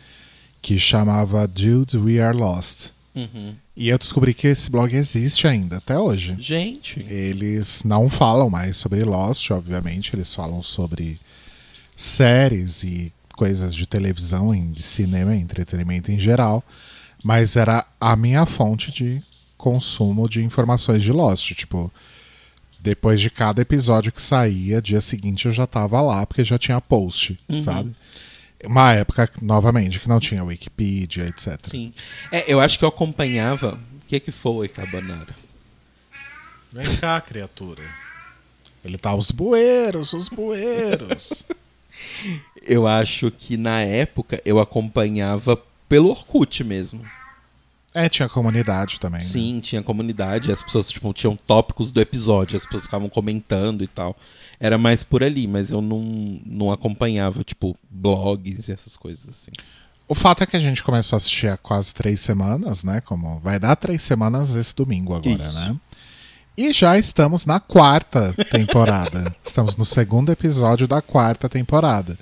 que 0.61 0.79
chamava 0.79 1.45
Dude 1.45 1.97
We 1.97 2.19
Are 2.19 2.37
Lost. 2.37 2.91
Uhum. 3.19 3.55
E 3.75 3.89
eu 3.89 3.97
descobri 3.97 4.33
que 4.33 4.47
esse 4.47 4.69
blog 4.69 4.95
existe 4.95 5.47
ainda, 5.47 5.77
até 5.77 5.97
hoje. 5.97 6.35
Gente, 6.39 6.99
Eles 7.09 7.83
não 7.83 8.09
falam 8.09 8.49
mais 8.49 8.77
sobre 8.77 9.03
Lost, 9.03 9.51
obviamente, 9.51 10.15
eles 10.15 10.33
falam 10.33 10.61
sobre 10.63 11.19
séries 11.95 12.83
e 12.83 13.13
coisas 13.35 13.73
de 13.73 13.85
televisão, 13.85 14.53
de 14.71 14.83
cinema 14.83 15.35
entretenimento 15.35 16.11
em 16.11 16.19
geral, 16.19 16.63
mas 17.23 17.55
era 17.55 17.85
a 17.99 18.15
minha 18.15 18.45
fonte 18.45 18.91
de 18.91 19.21
consumo 19.57 20.27
de 20.29 20.43
informações 20.43 21.03
de 21.03 21.11
Lost. 21.11 21.53
Tipo, 21.53 21.91
depois 22.79 23.19
de 23.19 23.29
cada 23.29 23.61
episódio 23.61 24.11
que 24.11 24.21
saía, 24.21 24.81
dia 24.81 25.01
seguinte 25.01 25.45
eu 25.45 25.51
já 25.51 25.67
tava 25.67 26.01
lá, 26.01 26.25
porque 26.25 26.43
já 26.43 26.57
tinha 26.57 26.79
post, 26.79 27.37
sabe? 27.61 27.93
Uma 28.65 28.93
época, 28.93 29.29
novamente, 29.41 29.99
que 29.99 30.09
não 30.09 30.19
tinha 30.19 30.43
Wikipedia, 30.43 31.27
etc. 31.27 31.57
sim. 31.63 31.93
É, 32.31 32.51
eu 32.51 32.59
acho 32.59 32.77
que 32.77 32.85
eu 32.85 32.89
acompanhava. 32.89 33.79
O 34.03 34.07
que 34.07 34.19
que 34.19 34.31
foi, 34.31 34.67
Cabanara? 34.67 35.35
Vem 36.71 36.95
cá, 36.97 37.19
criatura. 37.21 37.83
Ele 38.83 38.97
tá 38.97 39.15
os 39.15 39.31
bueiros, 39.31 40.13
os 40.13 40.29
bueiros. 40.29 41.45
Eu 42.65 42.87
acho 42.87 43.29
que 43.29 43.57
na 43.57 43.81
época 43.81 44.41
eu 44.45 44.57
acompanhava 44.57 45.61
pelo 45.89 46.09
Orkut 46.09 46.63
mesmo. 46.63 47.03
É, 47.99 48.07
tinha 48.07 48.29
comunidade 48.29 48.99
também. 48.99 49.21
né? 49.21 49.27
Sim, 49.27 49.59
tinha 49.59 49.83
comunidade, 49.83 50.51
as 50.51 50.63
pessoas 50.63 50.89
tipo, 50.89 51.11
tinham 51.11 51.35
tópicos 51.35 51.91
do 51.91 51.99
episódio, 51.99 52.55
as 52.55 52.63
pessoas 52.63 52.83
ficavam 52.83 53.09
comentando 53.09 53.83
e 53.83 53.87
tal. 53.87 54.15
Era 54.59 54.77
mais 54.77 55.03
por 55.03 55.21
ali, 55.21 55.47
mas 55.47 55.69
eu 55.69 55.81
não, 55.81 56.39
não 56.45 56.71
acompanhava, 56.71 57.43
tipo, 57.43 57.77
blogs 57.89 58.69
e 58.69 58.71
essas 58.71 58.95
coisas 58.95 59.27
assim. 59.27 59.51
O 60.07 60.15
fato 60.15 60.43
é 60.43 60.47
que 60.47 60.55
a 60.55 60.59
gente 60.59 60.81
começou 60.81 61.15
a 61.15 61.17
assistir 61.17 61.47
há 61.47 61.57
quase 61.57 61.93
três 61.93 62.19
semanas, 62.21 62.83
né? 62.83 63.01
Como 63.01 63.39
vai 63.41 63.59
dar 63.59 63.75
três 63.75 64.01
semanas 64.01 64.55
esse 64.55 64.73
domingo 64.73 65.13
agora, 65.13 65.43
Isso. 65.43 65.55
né? 65.55 65.75
E 66.57 66.73
já 66.73 66.97
estamos 66.97 67.45
na 67.45 67.59
quarta 67.59 68.33
temporada. 68.49 69.33
estamos 69.43 69.75
no 69.75 69.85
segundo 69.85 70.31
episódio 70.31 70.87
da 70.87 71.01
quarta 71.01 71.47
temporada. 71.47 72.17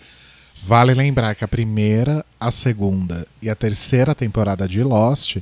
Vale 0.68 0.94
lembrar 0.94 1.34
que 1.34 1.46
a 1.46 1.48
primeira, 1.48 2.26
a 2.38 2.52
segunda 2.52 3.26
e 3.42 3.50
a 3.50 3.56
terceira 3.56 4.14
temporada 4.14 4.68
de 4.68 4.84
Lost 4.84 5.38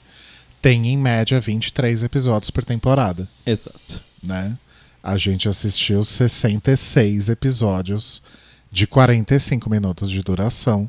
tem 0.62 0.86
em 0.86 0.96
média 0.96 1.40
23 1.40 2.04
episódios 2.04 2.52
por 2.52 2.64
temporada, 2.64 3.28
Exato. 3.44 4.04
né? 4.22 4.56
A 5.02 5.18
gente 5.18 5.50
assistiu 5.50 6.04
66 6.04 7.30
episódios 7.30 8.22
de 8.72 8.86
45 8.86 9.68
minutos 9.68 10.12
de 10.12 10.22
duração 10.22 10.88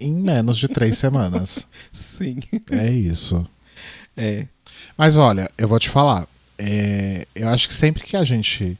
em 0.00 0.12
menos 0.12 0.58
de 0.58 0.66
três 0.66 0.98
semanas. 0.98 1.64
Sim. 1.94 2.40
É 2.68 2.90
isso. 2.90 3.46
É. 4.16 4.48
Mas 4.98 5.16
olha, 5.16 5.48
eu 5.56 5.68
vou 5.68 5.78
te 5.78 5.88
falar. 5.88 6.26
é, 6.58 7.28
eu 7.32 7.48
acho 7.48 7.68
que 7.68 7.74
sempre 7.74 8.02
que 8.02 8.16
a 8.16 8.24
gente 8.24 8.76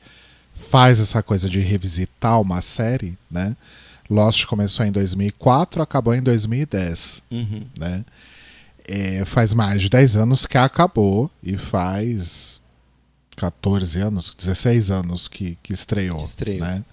faz 0.53 0.99
essa 0.99 1.23
coisa 1.23 1.49
de 1.49 1.61
revisitar 1.61 2.41
uma 2.41 2.61
série, 2.61 3.17
né? 3.31 3.57
Lost 4.13 4.45
começou 4.47 4.85
em 4.87 4.93
2004, 4.93 5.83
acabou 5.83 6.15
em 6.15 6.23
2010, 6.23 7.23
Uhum. 7.31 7.65
né? 7.79 8.05
É, 8.87 9.25
faz 9.25 9.55
mais 9.55 9.81
de 9.83 9.89
10 9.89 10.17
anos 10.17 10.45
que 10.45 10.59
acabou 10.59 11.31
e 11.43 11.57
faz 11.57 12.61
14 13.37 14.01
anos, 14.01 14.35
16 14.37 14.91
anos 14.91 15.29
que, 15.29 15.57
que 15.63 15.73
estreou, 15.73 16.19
Que 16.19 16.25
estreou. 16.25 16.61
né? 16.61 16.85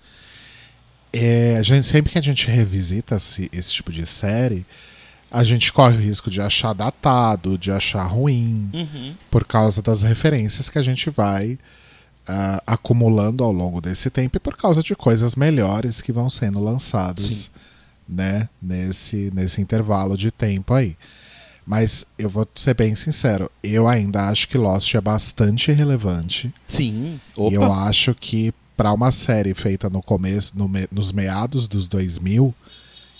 É, 1.11 1.57
a 1.57 1.63
gente, 1.63 1.87
sempre 1.87 2.11
que 2.11 2.19
a 2.19 2.21
gente 2.21 2.47
revisita 2.47 3.15
esse, 3.15 3.49
esse 3.51 3.71
tipo 3.73 3.91
de 3.91 4.05
série, 4.05 4.65
a 5.31 5.43
gente 5.43 5.73
corre 5.73 5.97
o 5.97 5.99
risco 5.99 6.29
de 6.29 6.39
achar 6.41 6.73
datado, 6.73 7.57
de 7.57 7.71
achar 7.71 8.03
ruim, 8.05 8.69
Uhum. 8.73 9.15
por 9.29 9.43
causa 9.45 9.81
das 9.81 10.03
referências 10.03 10.69
que 10.69 10.77
a 10.77 10.83
gente 10.83 11.09
vai 11.09 11.57
ah, 12.27 12.61
acumulando 12.65 13.43
ao 13.43 13.51
longo 13.51 13.81
desse 13.81 14.09
tempo 14.09 14.37
e 14.37 14.39
por 14.39 14.55
causa 14.57 14.81
de 14.83 14.95
coisas 14.95 15.35
melhores 15.35 16.01
que 16.01 16.11
vão 16.11 16.29
sendo 16.29 16.59
lançadas 16.59 17.25
Sim. 17.25 17.49
né, 18.07 18.49
nesse, 18.61 19.31
nesse 19.33 19.61
intervalo 19.61 20.15
de 20.17 20.31
tempo 20.31 20.73
aí. 20.73 20.95
Mas 21.65 22.05
eu 22.17 22.29
vou 22.29 22.47
ser 22.55 22.73
bem 22.73 22.95
sincero, 22.95 23.49
eu 23.63 23.87
ainda 23.87 24.27
acho 24.29 24.47
que 24.49 24.57
Lost 24.57 24.93
é 24.95 25.01
bastante 25.01 25.71
relevante. 25.71 26.51
Sim. 26.67 27.19
E 27.37 27.53
eu 27.53 27.61
Opa. 27.61 27.83
acho 27.87 28.15
que 28.15 28.51
para 28.75 28.91
uma 28.93 29.11
série 29.11 29.53
feita 29.53 29.89
no 29.89 30.01
começo, 30.01 30.57
no 30.57 30.67
me- 30.67 30.87
nos 30.91 31.11
meados 31.11 31.67
dos 31.67 31.87
2000, 31.87 32.55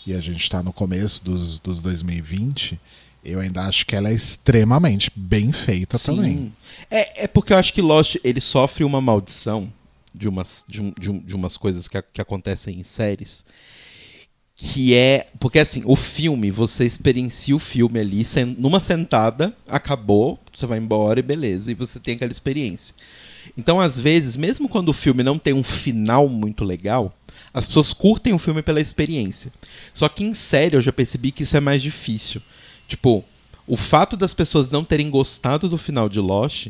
e 0.08 0.14
a 0.16 0.20
gente 0.20 0.50
tá 0.50 0.64
no 0.64 0.74
começo 0.74 1.24
dos, 1.24 1.60
dos 1.60 1.80
2020, 1.80 2.80
eu 3.24 3.40
ainda 3.40 3.64
acho 3.64 3.86
que 3.86 3.96
ela 3.96 4.10
é 4.10 4.14
extremamente 4.14 5.12
bem 5.16 5.52
feita 5.52 5.98
também. 6.00 6.54
É, 6.90 7.24
é 7.24 7.28
porque 7.28 7.54
eu 7.54 7.58
acho 7.58 7.74
que 7.74 7.82
Lost 7.82 8.16
ele 8.24 8.40
sofre 8.42 8.84
uma 8.84 9.02
maldição 9.02 9.72
de 10.14 10.28
umas, 10.28 10.66
de, 10.68 10.82
um- 10.82 10.94
de 11.00 11.10
um- 11.12 11.20
de 11.20 11.36
umas 11.36 11.56
coisas 11.58 11.88
que, 11.88 11.98
a- 11.98 12.02
que 12.02 12.22
acontecem 12.22 12.80
em 12.80 12.84
séries. 12.84 13.46
Que 14.56 14.94
é. 14.94 15.28
Porque 15.40 15.60
assim, 15.60 15.84
o 15.86 15.96
filme, 15.96 16.52
você 16.52 16.86
experiencia 16.86 17.56
o 17.56 17.60
filme 17.60 17.98
ali 18.00 18.26
sen- 18.26 18.56
numa 18.60 18.80
sentada, 18.80 19.56
acabou, 19.68 20.38
você 20.54 20.66
vai 20.66 20.78
embora 20.80 21.20
e 21.20 21.24
beleza, 21.24 21.72
e 21.72 21.76
você 21.76 22.00
tem 22.00 22.16
aquela 22.16 22.32
experiência. 22.32 22.94
Então, 23.58 23.80
às 23.80 23.98
vezes, 23.98 24.36
mesmo 24.36 24.68
quando 24.68 24.90
o 24.90 24.94
filme 24.94 25.24
não 25.24 25.38
tem 25.38 25.54
um 25.54 25.64
final 25.64 26.28
muito 26.28 26.64
legal, 26.66 27.14
as 27.54 27.66
pessoas 27.66 27.94
curtem 27.94 28.34
o 28.34 28.38
filme 28.40 28.62
pela 28.62 28.82
experiência. 28.82 29.52
Só 29.94 30.10
que 30.10 30.24
em 30.24 30.34
série 30.34 30.76
eu 30.76 30.82
já 30.82 30.92
percebi 30.92 31.32
que 31.32 31.44
isso 31.44 31.56
é 31.56 31.60
mais 31.62 31.82
difícil. 31.82 32.42
Tipo, 32.90 33.24
o 33.66 33.78
fato 33.78 34.18
das 34.18 34.34
pessoas 34.34 34.70
não 34.70 34.84
terem 34.84 35.10
gostado 35.10 35.70
do 35.70 35.78
final 35.78 36.10
de 36.10 36.20
Lost 36.20 36.68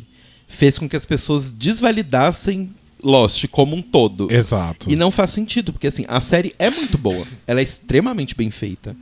fez 0.47 0.77
com 0.77 0.87
que 0.87 0.95
as 0.95 1.05
pessoas 1.05 1.49
desvalidassem 1.51 2.71
Lost 3.01 3.45
como 3.47 3.75
um 3.75 3.81
todo. 3.81 4.27
Exato. 4.31 4.89
E 4.91 4.95
não 4.95 5.09
faz 5.09 5.31
sentido, 5.31 5.71
porque 5.71 5.87
assim, 5.87 6.05
a 6.07 6.19
série 6.19 6.53
é 6.59 6.69
muito 6.69 6.97
boa. 6.97 7.25
Ela 7.47 7.61
é 7.61 7.63
extremamente 7.63 8.35
bem 8.35 8.51
feita. 8.51 8.95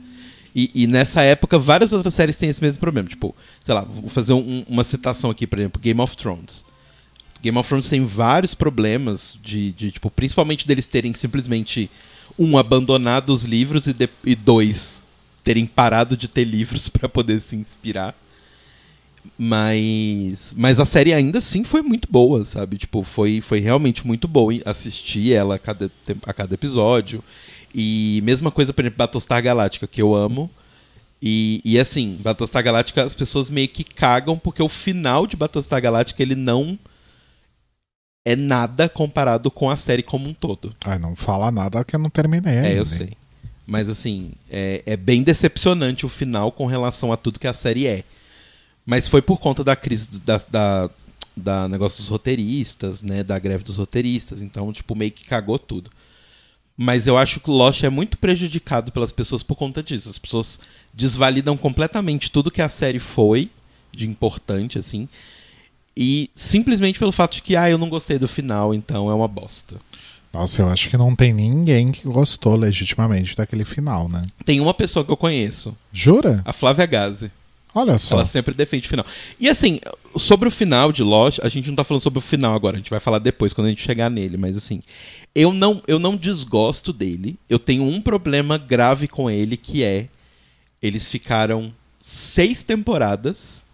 E, 0.54 0.70
e 0.74 0.86
nessa 0.86 1.22
época, 1.22 1.58
várias 1.58 1.92
outras 1.92 2.14
séries 2.14 2.36
têm 2.36 2.48
esse 2.48 2.62
mesmo 2.62 2.78
problema. 2.80 3.08
Tipo, 3.08 3.34
sei 3.62 3.74
lá, 3.74 3.82
vou 3.82 4.08
fazer 4.08 4.32
um- 4.32 4.64
uma 4.68 4.84
citação 4.84 5.30
aqui, 5.30 5.46
por 5.46 5.58
exemplo, 5.58 5.80
Game 5.80 6.00
of 6.00 6.16
Thrones. 6.16 6.64
Game 7.42 7.56
of 7.58 7.68
Thrones 7.68 7.88
tem 7.88 8.04
vários 8.04 8.54
problemas 8.54 9.36
de, 9.42 9.72
de 9.72 9.90
tipo, 9.92 10.10
principalmente 10.10 10.66
deles 10.66 10.86
terem 10.86 11.12
simplesmente 11.14 11.90
um 12.38 12.56
abandonado 12.56 13.30
os 13.30 13.42
livros 13.42 13.86
e, 13.88 13.92
de- 13.92 14.08
e 14.24 14.34
dois 14.34 15.00
terem 15.48 15.64
parado 15.64 16.14
de 16.14 16.28
ter 16.28 16.44
livros 16.44 16.90
pra 16.92 17.08
poder 17.08 17.40
se 17.40 17.56
inspirar. 17.56 18.14
Mas 19.38 20.52
mas 20.56 20.78
a 20.78 20.84
série 20.84 21.12
ainda 21.14 21.38
assim 21.38 21.64
foi 21.64 21.80
muito 21.80 22.06
boa, 22.10 22.44
sabe? 22.44 22.76
Tipo, 22.76 23.02
foi, 23.02 23.40
foi 23.40 23.60
realmente 23.60 24.06
muito 24.06 24.28
boa 24.28 24.52
assistir 24.66 25.32
ela 25.32 25.54
a 25.54 25.58
cada, 25.58 25.90
a 26.24 26.32
cada 26.34 26.54
episódio. 26.54 27.24
E 27.74 28.20
mesma 28.24 28.50
coisa, 28.50 28.72
por 28.74 28.82
exemplo, 28.82 28.98
Battlestar 28.98 29.42
Galactica, 29.42 29.86
que 29.86 30.02
eu 30.02 30.14
amo. 30.14 30.50
E, 31.20 31.60
e 31.64 31.78
assim, 31.78 32.18
Battlestar 32.22 32.62
Galactica, 32.62 33.04
as 33.04 33.14
pessoas 33.14 33.48
meio 33.50 33.68
que 33.68 33.84
cagam 33.84 34.38
porque 34.38 34.62
o 34.62 34.68
final 34.68 35.26
de 35.26 35.36
Battlestar 35.36 35.80
Galactica 35.80 36.22
ele 36.22 36.34
não 36.34 36.78
é 38.24 38.36
nada 38.36 38.88
comparado 38.88 39.50
com 39.50 39.70
a 39.70 39.76
série 39.76 40.02
como 40.02 40.28
um 40.28 40.34
todo. 40.34 40.72
Ai, 40.84 40.98
não 40.98 41.16
fala 41.16 41.50
nada 41.50 41.82
que 41.84 41.96
eu 41.96 42.00
não 42.00 42.10
terminei 42.10 42.52
É, 42.54 42.58
ainda. 42.60 42.74
eu 42.74 42.86
sei. 42.86 43.12
Mas 43.70 43.90
assim, 43.90 44.32
é, 44.48 44.82
é 44.86 44.96
bem 44.96 45.22
decepcionante 45.22 46.06
o 46.06 46.08
final 46.08 46.50
com 46.50 46.64
relação 46.64 47.12
a 47.12 47.18
tudo 47.18 47.38
que 47.38 47.46
a 47.46 47.52
série 47.52 47.86
é. 47.86 48.02
Mas 48.86 49.06
foi 49.06 49.20
por 49.20 49.38
conta 49.38 49.62
da 49.62 49.76
crise 49.76 50.08
da, 50.20 50.40
da, 50.48 50.90
da 51.36 51.68
negócio 51.68 51.98
dos 51.98 52.08
roteiristas, 52.08 53.02
né? 53.02 53.22
Da 53.22 53.38
greve 53.38 53.62
dos 53.62 53.76
roteiristas. 53.76 54.40
Então, 54.40 54.72
tipo, 54.72 54.96
meio 54.96 55.12
que 55.12 55.26
cagou 55.26 55.58
tudo. 55.58 55.90
Mas 56.78 57.06
eu 57.06 57.18
acho 57.18 57.40
que 57.40 57.50
Lost 57.50 57.82
é 57.82 57.90
muito 57.90 58.16
prejudicado 58.16 58.90
pelas 58.90 59.12
pessoas 59.12 59.42
por 59.42 59.54
conta 59.54 59.82
disso. 59.82 60.08
As 60.08 60.18
pessoas 60.18 60.58
desvalidam 60.94 61.54
completamente 61.54 62.30
tudo 62.30 62.50
que 62.50 62.62
a 62.62 62.70
série 62.70 62.98
foi 62.98 63.50
de 63.92 64.08
importante, 64.08 64.78
assim. 64.78 65.06
E 65.94 66.30
simplesmente 66.34 66.98
pelo 66.98 67.12
fato 67.12 67.34
de 67.34 67.42
que, 67.42 67.54
ah, 67.54 67.68
eu 67.68 67.76
não 67.76 67.90
gostei 67.90 68.18
do 68.18 68.28
final, 68.28 68.72
então 68.72 69.10
é 69.10 69.14
uma 69.14 69.28
bosta. 69.28 69.76
Nossa, 70.32 70.62
eu 70.62 70.68
acho 70.68 70.88
que 70.90 70.96
não 70.96 71.14
tem 71.16 71.32
ninguém 71.32 71.90
que 71.90 72.06
gostou 72.06 72.54
legitimamente 72.54 73.36
daquele 73.36 73.64
final, 73.64 74.08
né? 74.08 74.22
Tem 74.44 74.60
uma 74.60 74.74
pessoa 74.74 75.04
que 75.04 75.10
eu 75.10 75.16
conheço, 75.16 75.76
Jura? 75.92 76.42
a 76.44 76.52
Flávia 76.52 76.86
Gazi. 76.86 77.30
Olha 77.74 77.98
só. 77.98 78.16
Ela 78.16 78.26
sempre 78.26 78.54
defende 78.54 78.86
o 78.86 78.90
final. 78.90 79.06
E 79.38 79.48
assim, 79.48 79.78
sobre 80.16 80.48
o 80.48 80.50
final 80.52 80.90
de 80.90 81.02
Lost, 81.02 81.38
a 81.42 81.48
gente 81.48 81.68
não 81.68 81.76
tá 81.76 81.84
falando 81.84 82.02
sobre 82.02 82.18
o 82.18 82.22
final 82.22 82.54
agora, 82.54 82.76
a 82.76 82.78
gente 82.78 82.90
vai 82.90 83.00
falar 83.00 83.18
depois, 83.18 83.52
quando 83.52 83.66
a 83.66 83.70
gente 83.70 83.82
chegar 83.82 84.10
nele, 84.10 84.36
mas 84.36 84.56
assim, 84.56 84.82
eu 85.34 85.52
não, 85.52 85.82
eu 85.86 85.98
não 85.98 86.16
desgosto 86.16 86.92
dele. 86.92 87.38
Eu 87.48 87.58
tenho 87.58 87.84
um 87.84 88.00
problema 88.00 88.58
grave 88.58 89.06
com 89.06 89.30
ele, 89.30 89.56
que 89.56 89.84
é 89.84 90.08
eles 90.82 91.10
ficaram 91.10 91.72
seis 92.00 92.62
temporadas 92.62 93.67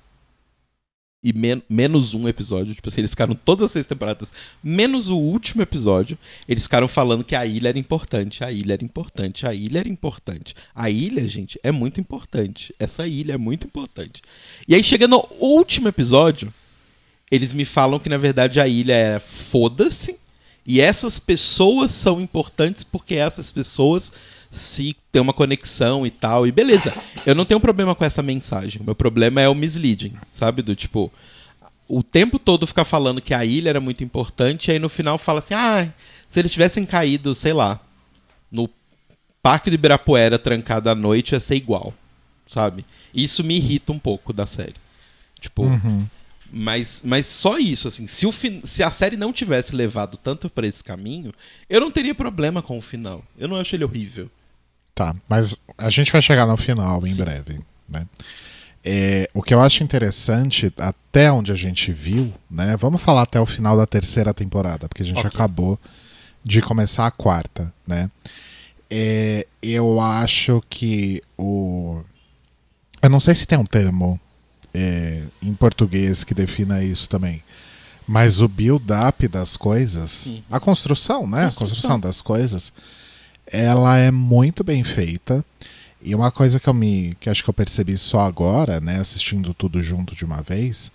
e 1.25 1.33
men- 1.33 1.62
menos 1.69 2.12
um 2.12 2.28
episódio. 2.28 2.75
Tipo 2.75 2.88
assim, 2.88 3.00
eles 3.00 3.11
ficaram 3.11 3.35
todas 3.35 3.64
as 3.64 3.71
seis 3.73 3.87
temporadas, 3.87 4.33
menos 4.62 5.09
o 5.09 5.16
último 5.16 5.62
episódio. 5.62 6.19
Eles 6.47 6.64
ficaram 6.64 6.87
falando 6.87 7.25
que 7.25 7.35
a 7.35 7.47
ilha 7.47 7.71
era 7.71 7.78
importante, 7.78 8.45
a 8.45 8.52
ilha 8.52 8.75
era 8.75 8.85
importante, 8.85 9.47
a 9.47 9.54
ilha 9.54 9.78
era 9.81 9.88
importante. 9.88 10.54
A 10.75 10.90
ilha, 10.90 11.26
gente, 11.28 11.59
é 11.62 11.73
muito 11.73 11.99
importante. 12.00 12.75
Essa 12.78 13.07
ilha 13.09 13.33
é 13.33 13.38
muito 13.38 13.66
importante. 13.66 14.21
E 14.69 14.75
aí, 14.75 14.85
chega 14.85 15.09
no 15.09 15.26
último 15.40 15.88
episódio, 15.88 16.52
eles 17.31 17.52
me 17.52 17.64
falam 17.64 17.99
que 17.99 18.09
na 18.09 18.19
verdade 18.19 18.61
a 18.61 18.69
ilha 18.69 18.93
era 18.93 19.21
foda-se. 19.21 20.16
E 20.66 20.81
essas 20.81 21.19
pessoas 21.19 21.90
são 21.90 22.21
importantes 22.21 22.85
porque 22.85 23.14
essas 23.14 23.50
pessoas 23.50 24.12
se 24.55 24.97
têm 25.11 25.21
uma 25.21 25.33
conexão 25.33 26.07
e 26.07 26.11
tal. 26.11 26.47
E 26.47 26.53
beleza, 26.53 26.95
eu 27.27 27.35
não 27.35 27.45
tenho 27.45 27.61
problema 27.61 27.95
com 27.95 28.05
essa 28.05 28.23
mensagem. 28.23 28.81
O 28.81 28.85
meu 28.85 28.95
problema 28.95 29.40
é 29.40 29.49
o 29.49 29.55
misleading, 29.55 30.14
sabe? 30.33 30.62
Do 30.62 30.75
tipo, 30.77 31.12
o 31.88 32.03
tempo 32.03 32.38
todo 32.38 32.67
ficar 32.67 32.85
falando 32.85 33.21
que 33.21 33.35
a 33.35 33.45
ilha 33.45 33.71
era 33.71 33.81
muito 33.81 34.03
importante, 34.05 34.69
e 34.69 34.73
aí 34.73 34.79
no 34.79 34.88
final 34.88 35.19
fala 35.19 35.40
assim: 35.40 35.55
ah, 35.55 35.88
se 36.29 36.38
eles 36.40 36.53
tivessem 36.53 36.87
caído, 36.87 37.35
sei 37.35 37.53
lá, 37.53 37.81
no 38.51 38.69
Parque 39.43 39.69
do 39.71 39.75
Ibirapuera 39.75 40.38
trancado 40.38 40.88
à 40.88 40.95
noite, 40.95 41.33
ia 41.33 41.40
ser 41.40 41.57
igual, 41.57 41.93
sabe? 42.47 42.85
Isso 43.12 43.45
me 43.45 43.57
irrita 43.57 43.93
um 43.93 43.99
pouco 43.99 44.33
da 44.33 44.47
série. 44.47 44.77
Tipo, 45.38 45.64
Uhum. 45.64 46.07
mas, 46.51 47.03
mas 47.05 47.27
só 47.27 47.59
isso, 47.59 47.87
assim. 47.88 48.07
Se, 48.07 48.27
o 48.27 48.33
se 48.33 48.83
a 48.83 48.90
série 48.90 49.17
não 49.19 49.31
tivesse 49.35 49.77
levado 49.77 50.17
tanto 50.17 50.49
pra 50.49 50.67
esse 50.67 50.83
caminho, 50.83 51.31
eu 51.69 51.81
não 51.81 51.90
teria 51.90 52.14
problema 52.14 52.62
com 52.62 52.79
o 52.79 52.83
final. 52.83 53.23
Eu 53.37 53.47
não 53.47 53.61
acho 53.61 53.77
ele 53.77 53.85
horrível. 53.85 54.31
Tá, 54.94 55.14
mas 55.28 55.61
a 55.76 55.90
gente 55.90 56.12
vai 56.12 56.22
chegar 56.22 56.46
no 56.46 56.57
final 56.57 57.04
em 57.07 57.12
Sim. 57.12 57.22
breve, 57.22 57.61
né? 57.88 58.07
É, 58.85 59.28
o 59.35 59.42
que 59.42 59.52
eu 59.54 59.61
acho 59.61 59.83
interessante, 59.83 60.72
até 60.78 61.33
onde 61.33 61.50
a 61.50 61.54
gente 61.57 61.90
viu, 61.92 62.33
né? 62.50 62.76
Vamos 62.76 63.02
falar 63.02 63.22
até 63.22 63.40
o 63.40 63.46
final 63.46 63.76
da 63.76 63.87
terceira 63.87 64.33
temporada, 64.35 64.88
porque 64.88 65.02
a 65.02 65.07
gente 65.07 65.18
Ok. 65.18 65.30
acabou 65.35 65.80
de 66.44 66.61
começar 66.61 67.07
a 67.07 67.11
quarta, 67.11 67.72
né? 67.87 68.11
É, 68.90 69.46
eu 69.62 69.98
acho 70.00 70.62
que 70.68 71.20
o. 71.37 72.02
Eu 73.02 73.09
não 73.11 73.18
sei 73.18 73.35
se 73.35 73.46
tem 73.46 73.59
um 73.59 73.64
termo 73.66 74.20
é, 74.72 75.22
em 75.42 75.54
português 75.54 76.22
que 76.22 76.35
defina 76.35 76.85
isso 76.85 77.09
também. 77.09 77.42
Mas 78.07 78.42
o 78.42 78.48
build-up 78.48 79.26
das 79.28 79.57
coisas, 79.57 80.11
Sim. 80.11 80.44
a 80.50 80.61
construção, 80.61 81.26
né? 81.26 81.38
A 81.40 81.44
Construção. 81.44 81.66
construção 81.66 82.00
das 82.00 82.20
coisas, 82.20 82.70
ela 83.50 83.98
é 83.98 84.11
muito 84.11 84.64
bem 84.64 84.83
feita. 84.85 85.44
E 86.02 86.14
uma 86.14 86.30
coisa 86.30 86.61
que 86.61 86.68
eu 86.68 86.74
me. 86.74 87.16
que 87.18 87.30
acho 87.30 87.42
que 87.42 87.48
eu 87.48 87.54
percebi 87.54 87.96
só 87.96 88.20
agora, 88.20 88.80
né, 88.80 89.00
assistindo 89.00 89.54
tudo 89.54 89.83
junto 89.83 90.14
de 90.14 90.24
uma 90.24 90.42
vez, 90.42 90.92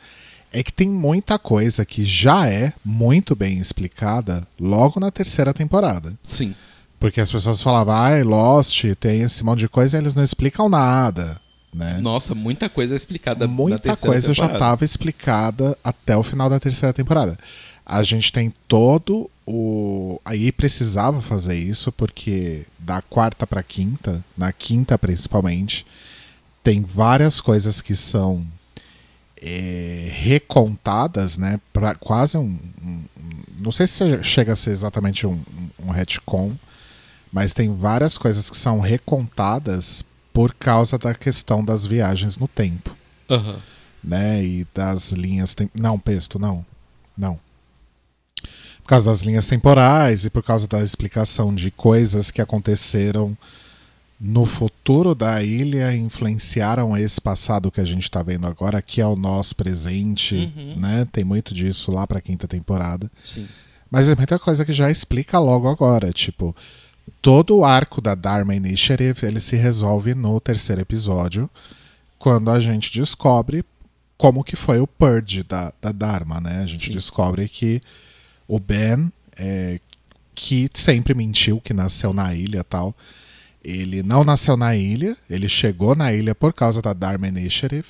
é 0.54 0.62
que 0.62 0.72
tem 0.72 0.90
muita 0.90 1.40
coisa 1.40 1.84
que 1.86 2.04
já 2.04 2.48
é 2.48 2.74
muito 2.86 3.36
bem 3.36 3.60
explicada 3.60 4.48
logo 4.60 5.00
na 5.00 5.10
terceira 5.10 5.54
temporada. 5.54 6.14
Sim. 6.24 6.54
Porque 7.00 7.22
as 7.22 7.32
pessoas 7.32 7.62
falavam, 7.62 7.96
ai, 7.96 8.24
Lost, 8.24 8.84
tem 9.00 9.22
esse 9.22 9.44
monte 9.44 9.60
de 9.60 9.70
coisa 9.70 9.98
e 9.98 10.02
eles 10.02 10.14
não 10.14 10.24
explicam 10.24 10.68
nada. 10.68 11.40
Né? 11.74 12.00
Nossa, 12.02 12.36
muita 12.36 12.68
coisa 12.68 12.94
é 12.94 12.98
explicada 12.98 13.48
Muita 13.48 13.80
terceira 13.80 14.14
coisa 14.14 14.34
já 14.34 14.44
temporada. 14.44 14.58
estava 14.66 14.86
explicada 14.86 15.78
até 15.84 16.18
o 16.18 16.24
final 16.24 16.50
da 16.50 16.60
terceira 16.60 16.92
temporada. 16.92 17.38
A 17.86 18.04
gente 18.04 18.32
tem 18.34 18.52
todo 18.68 19.30
o. 19.52 20.22
Aí 20.24 20.52
precisava 20.52 21.22
fazer 21.22 21.56
isso, 21.56 21.92
porque 21.92 22.66
da 22.78 23.02
quarta 23.02 23.48
pra 23.48 23.64
quinta, 23.64 24.24
na 24.38 24.52
quinta 24.54 24.98
principalmente, 24.98 25.86
tem 26.64 26.82
várias 26.84 27.42
coisas 27.42 27.82
que 27.82 27.96
são 27.96 28.46
é, 29.42 30.10
recontadas, 30.12 31.38
né? 31.38 31.60
Pra 31.74 31.96
quase 31.96 32.38
um, 32.38 32.60
um- 32.84 33.04
Não 33.60 33.72
sei 33.72 33.88
se 33.88 34.24
chega 34.24 34.54
a 34.54 34.56
ser 34.56 34.72
exatamente 34.72 35.26
um, 35.28 35.42
um, 35.80 35.90
retcon, 35.90 36.56
mas 37.32 37.54
tem 37.54 37.74
várias 37.74 38.18
coisas 38.18 38.50
que 38.50 38.58
são 38.58 38.80
recontadas 38.80 40.04
por 40.34 40.54
causa 40.54 40.98
da 40.98 41.14
questão 41.14 41.64
das 41.66 41.86
viagens 41.86 42.38
no 42.38 42.48
tempo 42.48 42.96
Aham. 43.30 43.60
né? 44.04 44.44
E 44.44 44.68
das 44.74 45.12
linhas. 45.12 45.54
Tem... 45.54 45.70
Não, 45.80 45.98
Pesto, 46.00 46.38
não. 46.40 46.66
Não. 47.18 47.40
Por 48.90 48.96
causa 48.96 49.12
das 49.12 49.22
linhas 49.22 49.46
temporais 49.46 50.26
e 50.26 50.32
por 50.32 50.42
causa 50.42 50.68
da 50.68 50.82
explicação 50.82 51.54
de 51.54 51.70
coisas 51.70 52.32
que 52.32 52.42
aconteceram 52.42 53.38
no 54.20 54.48
futuro 54.48 55.14
da 55.14 55.44
ilha 55.44 55.96
influenciaram 55.96 56.98
esse 56.98 57.22
passado 57.22 57.70
que 57.70 57.80
a 57.80 57.86
gente 57.86 58.10
tá 58.10 58.24
vendo 58.24 58.48
agora, 58.48 58.82
que 58.82 59.00
é 59.00 59.06
o 59.06 59.16
nosso 59.16 59.56
presente, 59.56 60.52
Uhum. 60.58 60.76
né? 60.80 61.08
Tem 61.12 61.24
muito 61.24 61.54
disso 61.54 61.92
lá 61.92 62.08
pra 62.08 62.20
quinta 62.20 62.48
temporada. 62.48 63.12
Sim. 63.24 63.48
Mas 63.92 64.10
é 64.10 64.16
muita 64.16 64.40
coisa 64.40 64.66
que 64.66 64.74
já 64.74 64.90
explica 64.90 65.38
logo 65.38 65.68
agora, 65.70 66.12
tipo, 66.12 66.56
todo 67.22 67.58
o 67.58 67.64
arco 67.66 68.02
da 68.02 68.16
Dharma 68.16 68.56
Initiative, 68.56 69.24
ele 69.28 69.40
se 69.40 69.56
resolve 69.56 70.16
no 70.16 70.40
terceiro 70.40 70.82
episódio, 70.82 71.48
quando 72.18 72.50
a 72.50 72.60
gente 72.60 72.92
descobre 73.00 73.64
como 74.18 74.44
que 74.44 74.56
foi 74.56 74.80
o 74.80 74.88
purge 74.88 75.44
da, 75.44 75.72
da 75.80 75.92
Dharma, 75.92 76.42
né? 76.42 76.64
A 76.64 76.66
gente 76.66 76.88
Sim. 76.88 76.94
descobre 76.94 77.48
que 77.48 77.80
o 78.50 78.60
Ben, 78.60 79.12
é, 79.38 79.80
que 80.34 80.68
sempre 80.74 81.14
mentiu 81.14 81.62
que 81.62 81.72
nasceu 81.74 82.12
na 82.12 82.34
ilha 82.34 82.60
e 82.60 82.64
tal, 82.64 82.96
ele 83.64 84.02
não 84.02 84.24
nasceu 84.24 84.58
na 84.58 84.76
ilha, 84.76 85.16
ele 85.30 85.48
chegou 85.48 85.96
na 85.96 86.12
ilha 86.12 86.34
por 86.34 86.52
causa 86.52 86.82
da 86.82 86.92
Dharma 86.94 87.28
Initiative. 87.28 87.86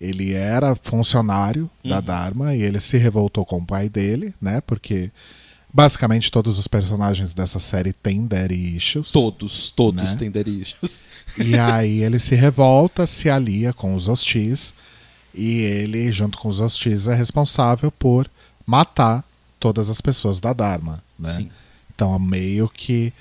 Ele 0.00 0.32
era 0.32 0.74
funcionário 0.74 1.70
da 1.84 1.96
Uhum. 1.98 2.02
Dharma 2.02 2.54
e 2.56 2.62
ele 2.62 2.80
se 2.80 2.96
revoltou 2.96 3.44
com 3.44 3.58
o 3.58 3.66
pai 3.66 3.88
dele, 3.88 4.34
né? 4.40 4.60
Porque 4.62 5.12
basicamente 5.72 6.30
todos 6.30 6.58
os 6.58 6.66
personagens 6.66 7.32
dessa 7.34 7.58
série 7.60 7.92
têm 7.92 8.26
daddy 8.26 8.76
issues. 8.76 9.10
Todos, 9.12 9.70
todos 9.70 10.02
Né? 10.12 10.16
têm 10.16 10.30
derichos. 10.30 11.02
E 11.38 11.56
aí 11.58 12.02
ele 12.02 12.18
se 12.18 12.34
revolta, 12.34 13.06
se 13.06 13.28
alia 13.30 13.72
com 13.72 13.94
os 13.94 14.08
hostis 14.08 14.72
e 15.34 15.60
ele, 15.62 16.10
junto 16.12 16.38
com 16.38 16.48
os 16.48 16.60
hostis, 16.60 17.06
é 17.08 17.14
responsável 17.14 17.90
por 17.92 18.28
matar 18.66 19.24
todas 19.62 19.88
as 19.88 20.00
pessoas 20.00 20.40
da 20.40 20.52
Dharma, 20.52 21.04
né? 21.16 21.30
Sim. 21.30 21.50
Então, 21.94 22.18
meio 22.18 22.68
que 22.68 23.12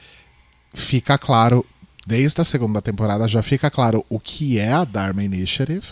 fica 0.74 1.16
claro, 1.16 1.64
desde 2.08 2.42
a 2.42 2.44
segunda 2.44 2.82
temporada, 2.82 3.28
já 3.28 3.44
fica 3.44 3.70
claro 3.70 4.04
o 4.10 4.20
que 4.20 4.58
é 4.58 4.72
a 4.72 4.84
Dharma 4.84 5.24
Initiative 5.24 5.90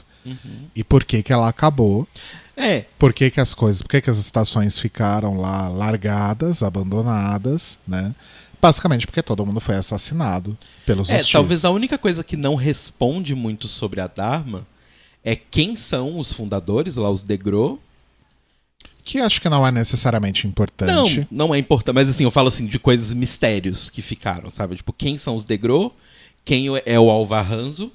E 0.76 0.84
por 0.84 1.04
que 1.04 1.22
que 1.22 1.32
ela 1.32 1.48
acabou? 1.48 2.08
É, 2.58 2.86
Por 2.98 3.14
que, 3.14 3.30
que 3.30 3.40
as 3.40 3.54
coisas, 3.54 3.82
por 3.82 3.90
que, 3.90 4.02
que 4.02 4.10
as 4.10 4.18
estações 4.18 4.80
ficaram 4.80 5.38
lá 5.38 5.70
largadas, 5.70 6.62
abandonadas, 6.64 7.78
né? 7.88 8.14
Basicamente 8.62 9.06
porque 9.06 9.22
todo 9.22 9.46
mundo 9.46 9.62
foi 9.62 9.76
assassinado 9.76 10.58
pelos 10.86 11.10
é 11.10 11.18
hostis. 11.18 11.32
talvez 11.32 11.64
a 11.64 11.70
única 11.70 11.98
coisa 11.98 12.22
que 12.24 12.36
não 12.36 12.56
responde 12.56 13.34
muito 13.34 13.68
sobre 13.70 14.02
a 14.02 14.08
Dharma 14.08 14.68
é 15.24 15.36
quem 15.36 15.78
são 15.78 16.20
os 16.20 16.34
fundadores, 16.34 16.96
lá 16.96 17.10
os 17.10 17.24
Degro. 17.24 17.80
Que 19.04 19.20
acho 19.20 19.42
que 19.42 19.50
não 19.50 19.66
é 19.66 19.72
necessariamente 19.72 20.46
importante. 20.48 21.28
Não, 21.32 21.48
não 21.48 21.56
é 21.56 21.58
importante, 21.58 21.96
mas 21.96 22.10
assim, 22.10 22.24
eu 22.24 22.32
falo 22.32 22.48
assim 22.50 22.66
de 22.66 22.78
coisas 22.78 23.14
mistérios 23.14 23.90
que 23.90 24.02
ficaram, 24.02 24.50
sabe? 24.50 24.76
Tipo, 24.76 24.94
quem 24.94 25.18
são 25.18 25.36
os 25.36 25.44
Degro, 25.44 25.92
quem 26.46 26.68
é 26.86 27.00
o 27.00 27.10
Alvaranzo, 27.10 27.92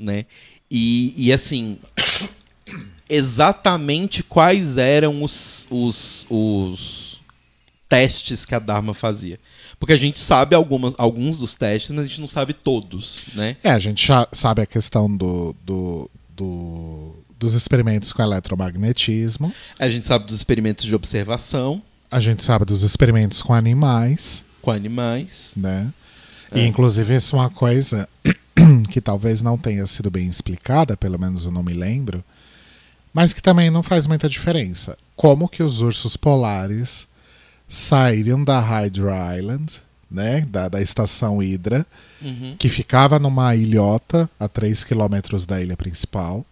né? 0.00 0.26
E, 0.70 1.14
e 1.16 1.32
assim, 1.32 1.78
exatamente 3.08 4.22
quais 4.22 4.78
eram 4.78 5.22
os, 5.22 5.66
os, 5.70 6.26
os 6.30 7.20
testes 7.88 8.44
que 8.44 8.54
a 8.54 8.58
Dharma 8.58 8.94
fazia. 8.94 9.38
Porque 9.78 9.92
a 9.92 9.98
gente 9.98 10.18
sabe 10.20 10.54
algumas, 10.54 10.94
alguns 10.98 11.38
dos 11.38 11.54
testes, 11.54 11.90
mas 11.90 12.04
a 12.04 12.06
gente 12.08 12.20
não 12.20 12.28
sabe 12.28 12.52
todos, 12.52 13.26
né? 13.34 13.56
É, 13.62 13.70
a 13.70 13.78
gente 13.78 14.06
já 14.06 14.28
sabe 14.32 14.62
a 14.62 14.66
questão 14.66 15.14
do, 15.14 15.54
do, 15.64 16.10
do- 16.36 17.19
dos 17.40 17.54
experimentos 17.54 18.12
com 18.12 18.22
eletromagnetismo. 18.22 19.52
A 19.78 19.88
gente 19.90 20.06
sabe 20.06 20.26
dos 20.26 20.36
experimentos 20.36 20.84
de 20.84 20.94
observação 20.94 21.82
A 22.10 22.20
gente 22.20 22.42
sabe 22.44 22.64
dos 22.64 22.82
experimentos 22.82 23.42
com 23.42 23.54
animais, 23.54 24.44
com 24.62 24.70
animais. 24.70 25.54
né? 25.56 25.92
É. 26.52 26.60
E 26.60 26.66
inclusive 26.66 27.14
isso 27.14 27.34
é 27.34 27.38
uma 27.38 27.50
coisa 27.50 28.08
que 28.90 29.00
talvez 29.00 29.40
não 29.42 29.56
tenha 29.56 29.86
sido 29.86 30.10
bem 30.10 30.28
explicada, 30.28 30.96
pelo 30.96 31.18
menos 31.18 31.46
eu 31.46 31.52
não 31.52 31.62
me 31.62 31.72
lembro, 31.72 32.22
mas 33.12 33.32
que 33.32 33.40
também 33.42 33.70
não 33.70 33.82
faz 33.82 34.06
muita 34.06 34.28
diferença. 34.28 34.96
Como 35.16 35.48
que 35.48 35.62
os 35.62 35.80
ursos 35.80 36.16
polares 36.16 37.06
saíram 37.68 38.42
da 38.42 38.58
Hydra 38.60 39.36
Island, 39.38 39.80
né, 40.10 40.40
da, 40.48 40.68
da 40.68 40.80
estação 40.82 41.38
Hydra, 41.38 41.86
Uhum. 42.22 42.54
que 42.58 42.68
ficava 42.68 43.18
numa 43.18 43.54
ilhota 43.56 44.28
a 44.38 44.46
3 44.46 44.84
quilômetros 44.84 45.46
da 45.46 45.58
ilha 45.62 45.74
principal, 45.74 46.44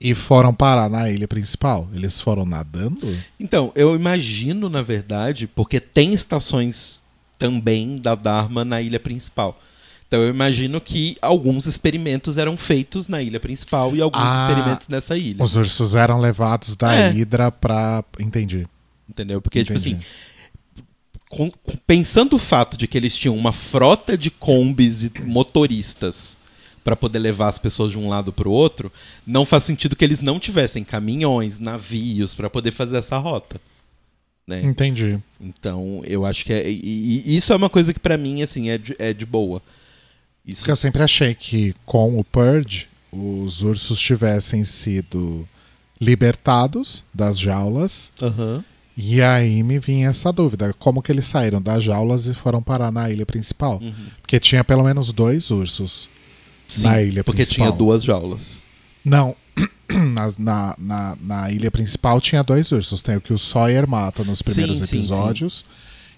e 0.00 0.14
foram 0.14 0.54
parar 0.54 0.88
na 0.88 1.10
ilha 1.10 1.28
principal. 1.28 1.88
Eles 1.92 2.20
foram 2.20 2.46
nadando? 2.46 3.16
Então, 3.38 3.70
eu 3.74 3.94
imagino, 3.94 4.68
na 4.68 4.80
verdade, 4.82 5.46
porque 5.46 5.78
tem 5.78 6.14
estações 6.14 7.02
também 7.38 7.96
da 7.98 8.14
Dharma 8.14 8.64
na 8.64 8.80
ilha 8.80 8.98
principal. 9.00 9.60
Então 10.06 10.20
eu 10.22 10.28
imagino 10.30 10.80
que 10.80 11.16
alguns 11.22 11.66
experimentos 11.66 12.36
eram 12.36 12.56
feitos 12.56 13.06
na 13.06 13.22
ilha 13.22 13.38
principal 13.38 13.94
e 13.94 14.00
alguns 14.02 14.20
Ah, 14.20 14.48
experimentos 14.48 14.88
nessa 14.88 15.16
ilha. 15.16 15.40
Os 15.42 15.54
ursos 15.54 15.94
eram 15.94 16.18
levados 16.18 16.74
da 16.74 16.92
É. 16.92 17.10
Hydra 17.10 17.52
pra. 17.52 18.02
Entendi. 18.18 18.66
Entendeu? 19.08 19.40
Porque, 19.40 19.62
tipo 19.64 19.78
entendi. 19.78 19.94
assim, 19.96 20.84
com- 21.28 21.50
com- 21.50 21.76
pensando 21.86 22.34
o 22.34 22.38
fato 22.40 22.76
de 22.76 22.88
que 22.88 22.98
eles 22.98 23.16
tinham 23.16 23.36
uma 23.36 23.52
frota 23.52 24.18
de 24.18 24.30
combis 24.32 25.04
e 25.04 25.12
motoristas 25.24 26.36
para 26.82 26.96
poder 26.96 27.18
levar 27.18 27.48
as 27.48 27.58
pessoas 27.58 27.92
de 27.92 27.98
um 27.98 28.08
lado 28.08 28.32
para 28.32 28.48
o 28.48 28.52
outro, 28.52 28.90
não 29.26 29.44
faz 29.44 29.64
sentido 29.64 29.96
que 29.96 30.04
eles 30.04 30.20
não 30.20 30.38
tivessem 30.38 30.82
caminhões, 30.82 31.58
navios 31.58 32.34
para 32.34 32.50
poder 32.50 32.70
fazer 32.70 32.96
essa 32.96 33.18
rota. 33.18 33.60
Né? 34.46 34.62
Entendi. 34.62 35.18
Então, 35.40 36.02
eu 36.04 36.26
acho 36.26 36.44
que 36.44 36.52
é. 36.52 36.68
E, 36.68 37.22
e 37.24 37.36
isso 37.36 37.52
é 37.52 37.56
uma 37.56 37.70
coisa 37.70 37.92
que 37.94 38.00
pra 38.00 38.16
mim, 38.16 38.42
assim, 38.42 38.68
é 38.68 38.78
de, 38.78 38.96
é 38.98 39.12
de 39.12 39.24
boa. 39.24 39.62
Isso. 40.44 40.62
Porque 40.62 40.72
eu 40.72 40.76
sempre 40.76 41.02
achei 41.02 41.34
que 41.34 41.74
com 41.84 42.18
o 42.18 42.24
Purge, 42.24 42.88
os 43.12 43.62
ursos 43.62 44.00
tivessem 44.00 44.64
sido 44.64 45.48
libertados 46.00 47.04
das 47.14 47.38
jaulas. 47.38 48.10
Aham. 48.20 48.64
E 48.96 49.22
aí 49.22 49.62
me 49.62 49.78
vinha 49.78 50.08
essa 50.08 50.32
dúvida: 50.32 50.74
como 50.78 51.02
que 51.02 51.12
eles 51.12 51.26
saíram 51.26 51.62
das 51.62 51.84
jaulas 51.84 52.26
e 52.26 52.34
foram 52.34 52.62
parar 52.62 52.90
na 52.90 53.08
ilha 53.10 53.24
principal? 53.24 53.78
Uhum. 53.80 53.94
Porque 54.20 54.40
tinha 54.40 54.64
pelo 54.64 54.82
menos 54.82 55.12
dois 55.12 55.50
ursos. 55.50 56.08
Sim, 56.70 56.86
Na 56.86 57.02
ilha 57.02 57.22
porque 57.24 57.42
principal. 57.42 57.66
tinha 57.68 57.76
duas 57.78 58.02
jaulas. 58.02 58.62
Não. 59.04 59.34
Na, 59.90 60.32
na, 60.38 60.76
na, 60.78 61.16
na 61.20 61.50
ilha 61.50 61.68
principal 61.70 62.20
tinha 62.20 62.44
dois 62.44 62.70
ursos. 62.70 63.02
Tem 63.02 63.16
o 63.16 63.20
que 63.20 63.32
o 63.32 63.38
Sawyer 63.38 63.88
mata 63.88 64.22
nos 64.22 64.40
primeiros 64.40 64.78
Sim, 64.78 64.84
sim, 64.86 64.96
episódios. 64.96 65.64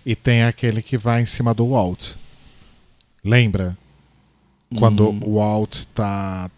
E 0.04 0.14
tem 0.14 0.42
aquele 0.44 0.82
que 0.82 0.98
vai 0.98 1.22
em 1.22 1.26
cima 1.26 1.54
do 1.54 1.68
Walt. 1.70 2.10
Lembra? 3.24 3.76
Quando 4.78 5.08
Hum. 5.08 5.20
o 5.24 5.34
Walt 5.36 5.84
tá. 5.94 6.50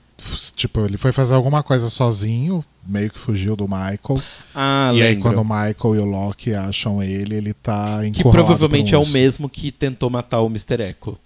Tipo, 0.57 0.87
ele 0.87 0.96
foi 0.96 1.12
fazer 1.12 1.35
alguma 1.35 1.62
coisa 1.62 1.90
sozinho, 1.90 2.64
meio 2.87 3.11
que 3.11 3.18
fugiu 3.18 3.54
do 3.54 3.68
Michael. 3.68 4.22
Ah, 4.54 4.90
e 4.94 5.02
aí, 5.02 5.14
lembro. 5.14 5.22
quando 5.22 5.38
o 5.40 5.44
Michael 5.44 5.94
e 5.96 5.98
o 5.98 6.04
Loki 6.04 6.54
acham 6.54 7.02
ele, 7.02 7.35
ele 7.35 7.52
tá 7.52 8.00
Que 8.00 8.07
encurralado 8.09 8.46
provavelmente 8.46 8.90
por 8.92 8.96
é 8.96 8.98
o 8.98 9.07
mesmo 9.09 9.48
que 9.48 9.70
tentou 9.70 10.09
matar 10.09 10.40
o 10.40 10.46
Mr. 10.46 10.83
Echo. 10.83 11.18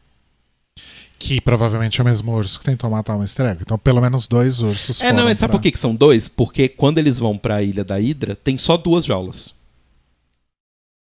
Que 1.19 1.41
provavelmente 1.41 2.01
é 2.01 2.03
o 2.03 2.05
mesmo 2.05 2.33
urso 2.33 2.59
que 2.61 2.65
tentou 2.65 2.89
matar 2.89 3.15
o 3.15 3.19
Mr. 3.19 3.43
Ego. 3.45 3.61
Então, 3.63 3.77
pelo 3.79 4.01
menos 4.01 4.29
dois 4.29 4.61
ursos 4.63 5.01
É, 5.01 5.13
não, 5.13 5.25
sabe 5.25 5.37
pra- 5.39 5.49
por 5.49 5.61
que, 5.61 5.73
que 5.73 5.79
são 5.79 5.95
dois? 5.95 6.29
Porque 6.29 6.69
quando 6.69 6.99
eles 6.99 7.19
vão 7.19 7.37
pra 7.37 7.63
ilha 7.63 7.85
da 7.85 7.97
Hydra, 7.97 8.37
tem 8.37 8.57
só 8.57 8.77
duas 8.77 9.05
jaulas. 9.05 9.53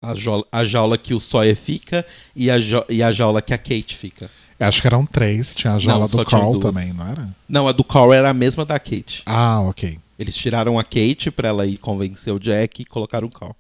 A 0.02 0.14
jaula, 0.14 0.44
a 0.50 0.64
jaula 0.64 0.96
que 0.96 1.12
o 1.12 1.20
Sawyer 1.20 1.54
fica 1.56 2.06
e 2.34 2.50
a, 2.50 2.54
e 2.88 3.02
a 3.02 3.12
jaula 3.12 3.42
que 3.42 3.52
a 3.52 3.58
Kate 3.58 3.94
fica. 3.94 4.30
Acho 4.58 4.80
que 4.80 4.86
eram 4.86 5.04
três. 5.04 5.54
Tinha 5.54 5.74
a 5.74 5.78
jaula 5.78 6.08
Não, 6.08 6.08
do 6.08 6.24
Carl 6.24 6.58
também, 6.58 6.92
não 6.94 7.06
era? 7.06 7.28
Não, 7.48 7.68
a 7.68 7.72
do 7.72 7.84
Carl 7.84 8.12
era 8.12 8.30
a 8.30 8.34
mesma 8.34 8.64
da 8.64 8.78
Kate. 8.78 9.22
Ah, 9.26 9.60
ok. 9.60 9.98
Eles 10.18 10.34
tiraram 10.36 10.78
a 10.78 10.84
Kate 10.84 11.30
pra 11.30 11.48
ela 11.48 11.66
ir 11.66 11.76
convencer 11.78 12.32
o 12.32 12.38
Jack 12.38 12.80
e 12.82 12.84
colocaram 12.86 13.28
o 13.28 13.30
Carl. 13.30 13.54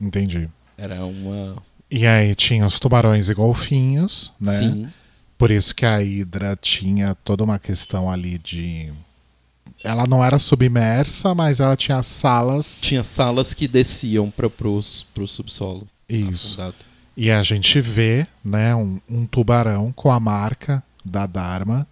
Entendi. 0.00 0.48
Era 0.76 1.04
uma. 1.04 1.56
E 1.90 2.04
aí 2.06 2.34
tinha 2.34 2.66
os 2.66 2.78
tubarões 2.80 3.28
e 3.28 3.34
golfinhos, 3.34 4.32
né? 4.40 4.58
Sim. 4.58 4.88
Por 5.38 5.50
isso 5.50 5.74
que 5.74 5.84
a 5.84 5.98
Hydra 5.98 6.56
tinha 6.56 7.14
toda 7.14 7.44
uma 7.44 7.58
questão 7.58 8.10
ali 8.10 8.38
de. 8.38 8.92
Ela 9.84 10.06
não 10.06 10.24
era 10.24 10.38
submersa, 10.38 11.34
mas 11.34 11.60
ela 11.60 11.76
tinha 11.76 12.02
salas. 12.02 12.80
Tinha 12.80 13.04
salas 13.04 13.52
que 13.52 13.68
desciam 13.68 14.30
pro, 14.30 14.50
pro 14.50 15.28
subsolo. 15.28 15.86
Isso. 16.08 16.54
afundado. 16.54 16.76
E 17.16 17.30
a 17.30 17.42
gente 17.42 17.80
vê, 17.80 18.26
né, 18.44 18.74
um, 18.74 19.00
um 19.08 19.26
tubarão 19.26 19.90
com 19.92 20.10
a 20.10 20.20
marca 20.20 20.82
da 21.04 21.26
Dharma 21.26 21.86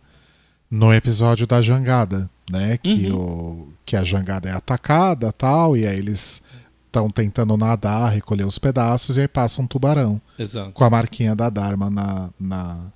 no 0.70 0.92
episódio 0.92 1.46
da 1.46 1.62
jangada, 1.62 2.28
né? 2.50 2.76
Que, 2.76 3.10
o, 3.10 3.68
que 3.86 3.96
a 3.96 4.04
jangada 4.04 4.48
é 4.48 4.52
atacada 4.52 5.32
tal, 5.32 5.76
e 5.76 5.86
aí 5.86 5.96
eles 5.96 6.42
estão 6.86 7.08
tentando 7.08 7.56
nadar, 7.56 8.12
recolher 8.12 8.44
os 8.44 8.58
pedaços, 8.58 9.16
e 9.16 9.22
aí 9.22 9.28
passa 9.28 9.62
um 9.62 9.66
tubarão 9.66 10.20
Exato. 10.38 10.72
com 10.72 10.84
a 10.84 10.90
marquinha 10.90 11.34
da 11.34 11.48
Dharma 11.48 11.88
na, 11.88 12.30
na, 12.38 12.92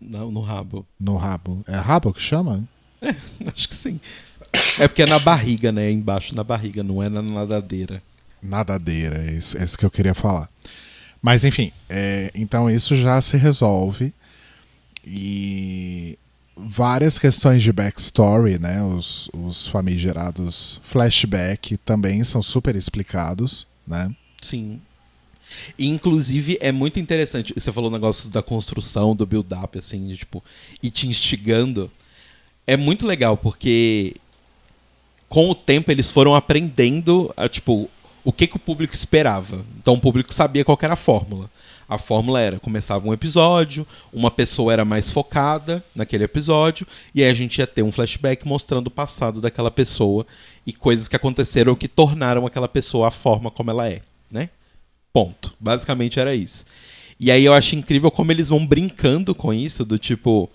Não, 0.00 0.30
no 0.30 0.40
rabo. 0.40 0.86
no 0.98 1.16
rabo. 1.16 1.62
É 1.66 1.76
rabo 1.76 2.12
que 2.12 2.20
chama? 2.20 2.64
Acho 3.46 3.68
que 3.68 3.74
sim. 3.74 4.00
É 4.78 4.86
porque 4.88 5.02
é 5.02 5.06
na 5.06 5.18
barriga, 5.18 5.72
né? 5.72 5.90
Embaixo 5.90 6.34
na 6.34 6.44
barriga, 6.44 6.82
não 6.82 7.02
é 7.02 7.08
na 7.08 7.22
nadadeira. 7.22 8.02
Nadadeira, 8.42 9.18
é 9.18 9.32
isso, 9.32 9.56
é 9.58 9.64
isso 9.64 9.78
que 9.78 9.84
eu 9.84 9.90
queria 9.90 10.14
falar. 10.14 10.48
Mas 11.20 11.44
enfim, 11.44 11.72
é, 11.88 12.30
então 12.34 12.70
isso 12.70 12.94
já 12.96 13.20
se 13.20 13.36
resolve. 13.36 14.12
E 15.04 16.18
várias 16.56 17.18
questões 17.18 17.62
de 17.62 17.72
backstory, 17.72 18.58
né? 18.58 18.82
Os, 18.82 19.28
os 19.32 19.66
famigerados 19.66 20.80
flashback 20.84 21.76
também 21.78 22.24
são 22.24 22.42
super 22.42 22.74
explicados, 22.76 23.66
né? 23.86 24.14
Sim. 24.40 24.80
E, 25.78 25.86
inclusive, 25.86 26.58
é 26.60 26.72
muito 26.72 26.98
interessante. 26.98 27.52
Você 27.56 27.72
falou 27.72 27.90
o 27.90 27.92
negócio 27.92 28.28
da 28.28 28.42
construção, 28.42 29.14
do 29.14 29.26
build-up, 29.26 29.78
assim, 29.78 30.06
de, 30.08 30.18
tipo, 30.18 30.42
e 30.82 30.90
te 30.90 31.06
instigando. 31.06 31.90
É 32.66 32.76
muito 32.76 33.06
legal, 33.06 33.36
porque 33.36 34.16
com 35.28 35.50
o 35.50 35.54
tempo 35.54 35.90
eles 35.90 36.10
foram 36.10 36.34
aprendendo 36.34 37.32
a, 37.36 37.48
tipo, 37.48 37.88
o 38.24 38.32
que, 38.32 38.46
que 38.46 38.56
o 38.56 38.60
público 38.60 38.94
esperava. 38.94 39.64
Então 39.78 39.94
o 39.94 40.00
público 40.00 40.32
sabia 40.34 40.64
qual 40.64 40.78
era 40.82 40.94
a 40.94 40.96
fórmula. 40.96 41.50
A 41.88 41.98
fórmula 41.98 42.40
era, 42.40 42.58
começava 42.58 43.06
um 43.06 43.12
episódio, 43.12 43.86
uma 44.12 44.30
pessoa 44.30 44.72
era 44.72 44.84
mais 44.84 45.08
focada 45.08 45.84
naquele 45.94 46.24
episódio, 46.24 46.84
e 47.14 47.22
aí 47.22 47.30
a 47.30 47.34
gente 47.34 47.58
ia 47.58 47.66
ter 47.66 47.82
um 47.82 47.92
flashback 47.92 48.46
mostrando 48.46 48.88
o 48.88 48.90
passado 48.90 49.40
daquela 49.40 49.70
pessoa 49.70 50.26
e 50.66 50.72
coisas 50.72 51.06
que 51.06 51.14
aconteceram 51.14 51.76
que 51.76 51.86
tornaram 51.86 52.44
aquela 52.44 52.66
pessoa 52.66 53.06
a 53.06 53.12
forma 53.12 53.52
como 53.52 53.70
ela 53.70 53.88
é, 53.88 54.00
né? 54.28 54.50
Ponto. 55.16 55.54
Basicamente 55.58 56.20
era 56.20 56.34
isso. 56.34 56.66
E 57.18 57.30
aí 57.30 57.42
eu 57.42 57.54
acho 57.54 57.74
incrível 57.74 58.10
como 58.10 58.30
eles 58.30 58.50
vão 58.50 58.66
brincando 58.66 59.34
com 59.34 59.50
isso, 59.50 59.82
do 59.82 59.98
tipo. 59.98 60.50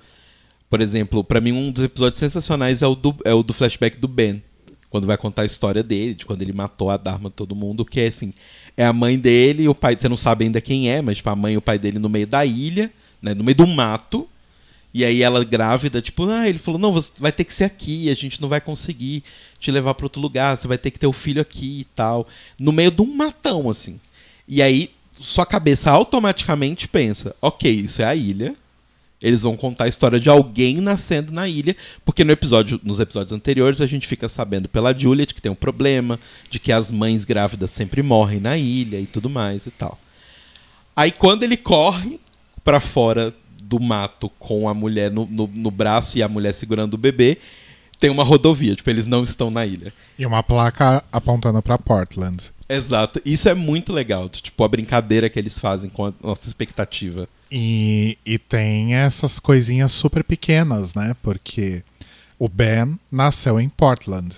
Por 0.69 0.79
exemplo, 0.79 1.23
pra 1.23 1.41
mim 1.41 1.51
um 1.51 1.71
dos 1.71 1.83
episódios 1.83 2.19
sensacionais 2.19 2.83
é 2.83 2.85
o 2.85 2.93
do, 2.93 3.15
é 3.25 3.33
o 3.33 3.41
do 3.41 3.53
flashback 3.53 3.97
do 3.97 4.07
Ben. 4.07 4.43
Quando 4.87 5.07
vai 5.07 5.17
contar 5.17 5.41
a 5.41 5.45
história 5.45 5.81
dele, 5.81 6.13
de 6.13 6.27
quando 6.27 6.43
ele 6.43 6.53
matou 6.53 6.91
a 6.91 6.97
Dharma 6.97 7.31
todo 7.31 7.55
mundo, 7.55 7.83
que 7.83 8.01
é 8.01 8.05
assim, 8.05 8.35
é 8.77 8.85
a 8.85 8.93
mãe 8.93 9.17
dele 9.17 9.63
e 9.63 9.67
o 9.67 9.73
pai, 9.73 9.97
você 9.97 10.07
não 10.07 10.15
sabe 10.15 10.45
ainda 10.45 10.61
quem 10.61 10.91
é, 10.91 11.01
mas 11.01 11.17
tipo, 11.17 11.29
a 11.31 11.35
mãe 11.35 11.55
e 11.55 11.57
o 11.57 11.61
pai 11.61 11.79
dele 11.79 11.97
no 11.97 12.07
meio 12.07 12.27
da 12.27 12.45
ilha, 12.45 12.93
né, 13.19 13.33
no 13.33 13.43
meio 13.43 13.55
do 13.55 13.65
mato, 13.65 14.29
E 14.93 15.05
aí 15.05 15.23
ela 15.23 15.43
grávida, 15.43 16.01
tipo, 16.01 16.29
ah, 16.29 16.47
ele 16.47 16.59
falou, 16.59 16.79
não, 16.79 16.91
você 16.91 17.11
vai 17.17 17.31
ter 17.31 17.45
que 17.45 17.53
ser 17.53 17.63
aqui, 17.63 18.09
a 18.09 18.13
gente 18.13 18.41
não 18.41 18.49
vai 18.49 18.59
conseguir 18.59 19.23
te 19.57 19.71
levar 19.71 19.93
para 19.93 20.05
outro 20.05 20.21
lugar, 20.21 20.57
você 20.57 20.67
vai 20.67 20.77
ter 20.77 20.91
que 20.91 20.99
ter 20.99 21.07
o 21.07 21.13
filho 21.13 21.41
aqui 21.41 21.79
e 21.81 21.83
tal. 21.95 22.27
No 22.59 22.71
meio 22.71 22.91
de 22.91 23.01
um 23.01 23.15
matão, 23.15 23.69
assim. 23.69 23.99
E 24.53 24.61
aí, 24.61 24.91
sua 25.17 25.45
cabeça 25.45 25.89
automaticamente 25.89 26.85
pensa, 26.85 27.33
ok, 27.41 27.71
isso 27.71 28.01
é 28.01 28.05
a 28.05 28.13
ilha. 28.13 28.53
Eles 29.21 29.43
vão 29.43 29.55
contar 29.55 29.85
a 29.85 29.87
história 29.87 30.19
de 30.19 30.29
alguém 30.29 30.81
nascendo 30.81 31.31
na 31.31 31.47
ilha, 31.47 31.73
porque 32.03 32.25
no 32.25 32.33
episódio, 32.33 32.77
nos 32.83 32.99
episódios 32.99 33.31
anteriores 33.31 33.79
a 33.79 33.85
gente 33.85 34.05
fica 34.05 34.27
sabendo 34.27 34.67
pela 34.67 34.97
Juliet 34.97 35.33
que 35.33 35.41
tem 35.41 35.49
um 35.49 35.55
problema, 35.55 36.19
de 36.49 36.59
que 36.59 36.69
as 36.69 36.91
mães 36.91 37.23
grávidas 37.23 37.71
sempre 37.71 38.03
morrem 38.03 38.41
na 38.41 38.57
ilha 38.57 38.99
e 38.99 39.05
tudo 39.05 39.29
mais 39.29 39.67
e 39.67 39.71
tal. 39.71 39.97
Aí 40.93 41.11
quando 41.11 41.43
ele 41.43 41.55
corre 41.55 42.19
para 42.61 42.81
fora 42.81 43.33
do 43.61 43.79
mato 43.79 44.27
com 44.37 44.67
a 44.67 44.73
mulher 44.73 45.09
no, 45.09 45.25
no, 45.27 45.47
no 45.47 45.71
braço 45.71 46.17
e 46.17 46.23
a 46.23 46.27
mulher 46.27 46.53
segurando 46.53 46.95
o 46.95 46.97
bebê, 46.97 47.37
tem 48.01 48.09
uma 48.09 48.23
rodovia, 48.23 48.75
tipo, 48.75 48.89
eles 48.89 49.05
não 49.05 49.23
estão 49.23 49.51
na 49.51 49.63
ilha. 49.63 49.93
E 50.17 50.25
uma 50.25 50.41
placa 50.41 51.03
apontando 51.11 51.61
pra 51.61 51.77
Portland. 51.77 52.51
Exato. 52.67 53.21
Isso 53.23 53.47
é 53.47 53.53
muito 53.53 53.93
legal, 53.93 54.27
tipo, 54.27 54.63
a 54.63 54.67
brincadeira 54.67 55.29
que 55.29 55.37
eles 55.37 55.59
fazem 55.59 55.87
com 55.87 56.07
a 56.07 56.13
nossa 56.23 56.47
expectativa. 56.47 57.29
E, 57.51 58.17
e 58.25 58.39
tem 58.39 58.95
essas 58.95 59.39
coisinhas 59.39 59.91
super 59.91 60.23
pequenas, 60.23 60.95
né? 60.95 61.15
Porque 61.21 61.83
o 62.39 62.49
Ben 62.49 62.99
nasceu 63.11 63.59
em 63.59 63.69
Portland. 63.69 64.37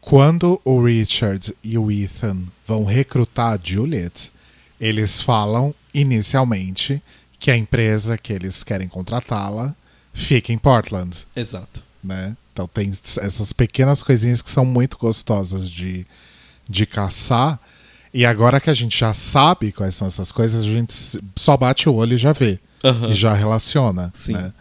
Quando 0.00 0.58
o 0.64 0.82
Richard 0.82 1.54
e 1.62 1.76
o 1.76 1.90
Ethan 1.90 2.44
vão 2.66 2.84
recrutar 2.84 3.52
a 3.52 3.60
Juliet, 3.62 4.32
eles 4.80 5.20
falam 5.20 5.74
inicialmente 5.92 7.02
que 7.38 7.50
a 7.50 7.56
empresa 7.56 8.16
que 8.16 8.32
eles 8.32 8.64
querem 8.64 8.88
contratá-la 8.88 9.76
fica 10.14 10.54
em 10.54 10.58
Portland, 10.58 11.26
Exato. 11.36 11.84
né? 12.02 12.34
Então 12.56 12.66
tem 12.66 12.90
essas 12.90 13.52
pequenas 13.52 14.02
coisinhas 14.02 14.40
que 14.40 14.50
são 14.50 14.64
muito 14.64 14.96
gostosas 14.96 15.68
de, 15.68 16.06
de 16.66 16.86
caçar. 16.86 17.60
E 18.14 18.24
agora 18.24 18.58
que 18.58 18.70
a 18.70 18.74
gente 18.74 18.98
já 18.98 19.12
sabe 19.12 19.72
quais 19.72 19.94
são 19.94 20.08
essas 20.08 20.32
coisas, 20.32 20.64
a 20.64 20.66
gente 20.66 20.94
só 21.36 21.54
bate 21.54 21.86
o 21.86 21.94
olho 21.94 22.14
e 22.14 22.18
já 22.18 22.32
vê. 22.32 22.58
Aham. 22.82 23.10
E 23.10 23.14
já 23.14 23.34
relaciona. 23.34 24.10
Sim. 24.14 24.32
Né? 24.32 24.54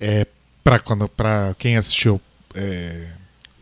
É, 0.00 0.26
pra, 0.64 0.78
quando, 0.78 1.06
pra 1.06 1.54
quem 1.58 1.76
assistiu. 1.76 2.18
é, 2.54 3.08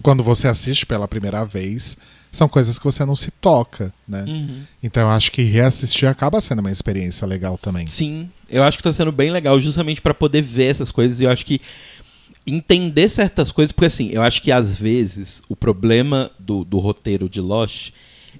quando 0.00 0.22
você 0.22 0.46
assiste 0.46 0.86
pela 0.86 1.08
primeira 1.08 1.44
vez, 1.44 1.96
são 2.30 2.48
coisas 2.48 2.78
que 2.78 2.84
você 2.84 3.04
não 3.04 3.16
se 3.16 3.32
toca, 3.32 3.92
né? 4.06 4.24
Uhum. 4.28 4.62
Então 4.80 5.02
eu 5.02 5.10
acho 5.10 5.32
que 5.32 5.42
reassistir 5.42 6.08
acaba 6.08 6.40
sendo 6.40 6.60
uma 6.60 6.70
experiência 6.70 7.26
legal 7.26 7.58
também. 7.58 7.88
Sim, 7.88 8.30
eu 8.48 8.62
acho 8.62 8.76
que 8.76 8.84
tá 8.84 8.92
sendo 8.92 9.10
bem 9.10 9.30
legal 9.30 9.60
justamente 9.60 10.00
pra 10.00 10.14
poder 10.14 10.42
ver 10.42 10.66
essas 10.66 10.92
coisas 10.92 11.20
e 11.20 11.24
eu 11.24 11.30
acho 11.30 11.44
que 11.44 11.60
entender 12.46 13.08
certas 13.08 13.50
coisas, 13.50 13.72
porque 13.72 13.86
assim, 13.86 14.10
eu 14.10 14.22
acho 14.22 14.40
que 14.40 14.52
às 14.52 14.78
vezes 14.78 15.42
o 15.48 15.56
problema 15.56 16.30
do, 16.38 16.64
do 16.64 16.78
roteiro 16.78 17.28
de 17.28 17.40
Lost 17.40 17.90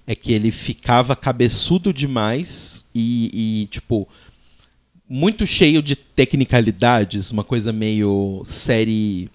é 0.07 0.15
que 0.15 0.33
ele 0.33 0.53
ficava 0.53 1.17
cabeçudo 1.17 1.93
demais 1.93 2.85
e, 2.95 3.63
e, 3.63 3.67
tipo, 3.67 4.09
muito 5.09 5.45
cheio 5.47 5.83
de 5.83 5.97
tecnicalidades, 5.97 7.33
uma 7.33 7.43
coisa 7.43 7.73
meio 7.73 8.43
série. 8.45 9.29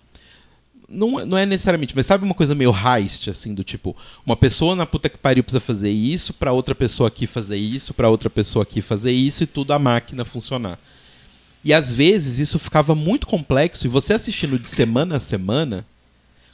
Não, 0.87 1.25
não 1.25 1.37
é 1.37 1.45
necessariamente, 1.45 1.95
mas 1.95 2.05
sabe 2.05 2.23
uma 2.23 2.33
coisa 2.33 2.55
meio 2.55 2.73
heist, 2.73 3.29
assim, 3.29 3.53
do 3.53 3.63
tipo, 3.63 3.95
uma 4.25 4.35
pessoa 4.35 4.75
na 4.75 4.85
puta 4.85 5.09
que 5.09 5.17
pariu 5.17 5.43
precisa 5.43 5.61
fazer 5.61 5.91
isso, 5.91 6.33
pra 6.33 6.51
outra 6.51 6.75
pessoa 6.75 7.07
aqui 7.07 7.27
fazer 7.27 7.57
isso, 7.57 7.93
pra 7.93 8.09
outra 8.09 8.29
pessoa 8.29 8.63
aqui 8.63 8.81
fazer 8.81 9.11
isso 9.11 9.43
e 9.43 9.47
tudo 9.47 9.71
a 9.71 9.79
máquina 9.79 10.25
funcionar. 10.25 10.77
E 11.63 11.73
às 11.73 11.93
vezes 11.93 12.39
isso 12.39 12.57
ficava 12.57 12.95
muito 12.95 13.27
complexo 13.27 13.85
e 13.85 13.89
você 13.89 14.13
assistindo 14.13 14.57
de 14.57 14.67
semana 14.67 15.17
a 15.17 15.19
semana 15.19 15.85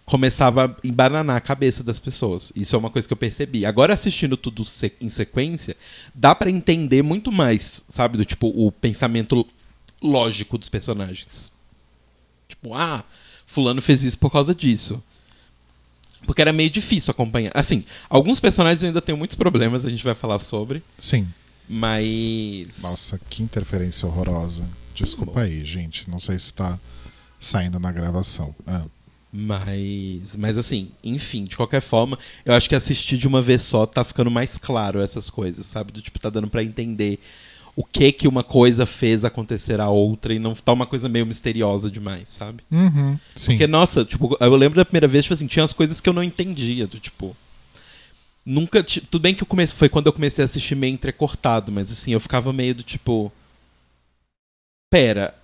começava 0.05 0.65
a 0.65 0.87
embananar 0.87 1.35
a 1.35 1.41
cabeça 1.41 1.83
das 1.83 1.99
pessoas. 1.99 2.51
Isso 2.55 2.75
é 2.75 2.79
uma 2.79 2.89
coisa 2.89 3.07
que 3.07 3.13
eu 3.13 3.17
percebi. 3.17 3.65
Agora 3.65 3.93
assistindo 3.93 4.37
tudo 4.37 4.63
em 5.01 5.09
sequência, 5.09 5.75
dá 6.15 6.33
pra 6.33 6.49
entender 6.49 7.01
muito 7.03 7.31
mais, 7.31 7.83
sabe, 7.89 8.17
do 8.17 8.25
tipo 8.25 8.47
o 8.47 8.71
pensamento 8.71 9.45
lógico 10.01 10.57
dos 10.57 10.69
personagens. 10.69 11.51
Tipo, 12.47 12.73
ah, 12.73 13.03
fulano 13.45 13.81
fez 13.81 14.03
isso 14.03 14.17
por 14.17 14.31
causa 14.31 14.55
disso. 14.55 15.03
Porque 16.25 16.41
era 16.41 16.53
meio 16.53 16.69
difícil 16.69 17.11
acompanhar. 17.11 17.51
Assim, 17.53 17.83
alguns 18.09 18.39
personagens 18.39 18.81
eu 18.81 18.87
ainda 18.87 19.01
tenho 19.01 19.17
muitos 19.17 19.35
problemas, 19.35 19.85
a 19.85 19.89
gente 19.89 20.03
vai 20.03 20.15
falar 20.15 20.39
sobre, 20.39 20.81
Sim. 20.97 21.27
mas 21.67 22.81
Nossa, 22.81 23.19
que 23.29 23.43
interferência 23.43 24.07
horrorosa. 24.07 24.63
Desculpa 25.03 25.41
aí, 25.41 25.63
gente. 25.63 26.09
Não 26.09 26.19
sei 26.19 26.37
se 26.39 26.53
tá 26.53 26.77
saindo 27.39 27.79
na 27.79 27.91
gravação. 27.91 28.55
Ah, 28.65 28.85
Mas, 29.31 30.35
mas 30.35 30.57
assim, 30.57 30.89
enfim, 31.03 31.45
de 31.45 31.55
qualquer 31.55 31.81
forma, 31.81 32.17
eu 32.45 32.53
acho 32.53 32.67
que 32.67 32.75
assistir 32.75 33.17
de 33.17 33.27
uma 33.27 33.41
vez 33.41 33.61
só 33.61 33.85
tá 33.85 34.03
ficando 34.03 34.31
mais 34.31 34.57
claro 34.57 34.99
essas 34.99 35.29
coisas, 35.29 35.65
sabe? 35.65 35.91
Do 35.91 36.01
tipo, 36.01 36.19
tá 36.19 36.29
dando 36.29 36.47
pra 36.47 36.63
entender 36.63 37.19
o 37.75 37.83
que 37.83 38.11
que 38.11 38.27
uma 38.27 38.43
coisa 38.43 38.87
fez 38.87 39.23
acontecer 39.23 39.79
a 39.79 39.87
outra 39.87 40.33
e 40.33 40.39
não 40.39 40.55
tá 40.55 40.73
uma 40.73 40.87
coisa 40.87 41.07
meio 41.07 41.27
misteriosa 41.27 41.91
demais, 41.91 42.29
sabe? 42.29 42.63
Uhum, 42.71 43.19
sim. 43.35 43.51
Porque, 43.51 43.67
nossa, 43.67 44.03
tipo, 44.03 44.35
eu 44.39 44.55
lembro 44.55 44.77
da 44.77 44.83
primeira 44.85 45.07
vez, 45.07 45.25
tipo 45.25 45.35
assim, 45.35 45.45
tinha 45.45 45.63
as 45.63 45.73
coisas 45.73 46.01
que 46.01 46.09
eu 46.09 46.13
não 46.13 46.23
entendia, 46.23 46.87
do 46.87 46.99
tipo. 46.99 47.37
Nunca. 48.43 48.81
Tudo 48.83 49.19
bem 49.21 49.35
que 49.35 49.43
eu 49.43 49.47
comecei. 49.47 49.75
Foi 49.75 49.89
quando 49.89 50.07
eu 50.07 50.13
comecei 50.13 50.41
a 50.41 50.45
assistir 50.45 50.73
meio 50.73 50.93
entrecortado, 50.93 51.71
mas 51.71 51.91
assim, 51.91 52.13
eu 52.13 52.19
ficava 52.19 52.51
meio 52.51 52.73
do 52.73 52.81
tipo. 52.81 53.31
Pera. 54.89 55.35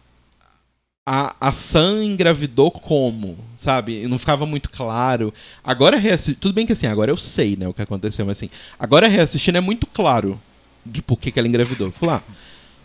A, 1.05 1.35
a 1.39 1.51
Sam 1.51 2.03
engravidou 2.05 2.71
como? 2.71 3.37
Sabe? 3.57 4.07
Não 4.07 4.17
ficava 4.17 4.45
muito 4.45 4.69
claro. 4.69 5.33
Agora 5.63 5.97
reassistindo. 5.97 6.37
Tudo 6.39 6.53
bem 6.53 6.65
que 6.65 6.73
assim, 6.73 6.87
agora 6.87 7.11
eu 7.11 7.17
sei, 7.17 7.57
né, 7.57 7.67
o 7.67 7.73
que 7.73 7.81
aconteceu, 7.81 8.25
mas 8.25 8.37
assim. 8.37 8.49
Agora 8.79 9.07
reassistindo 9.07 9.57
é 9.57 9.61
muito 9.61 9.85
claro 9.85 10.39
de 10.85 11.01
por 11.01 11.19
que, 11.19 11.31
que 11.31 11.39
ela 11.39 11.47
engravidou. 11.47 11.91
Falar, 11.91 12.23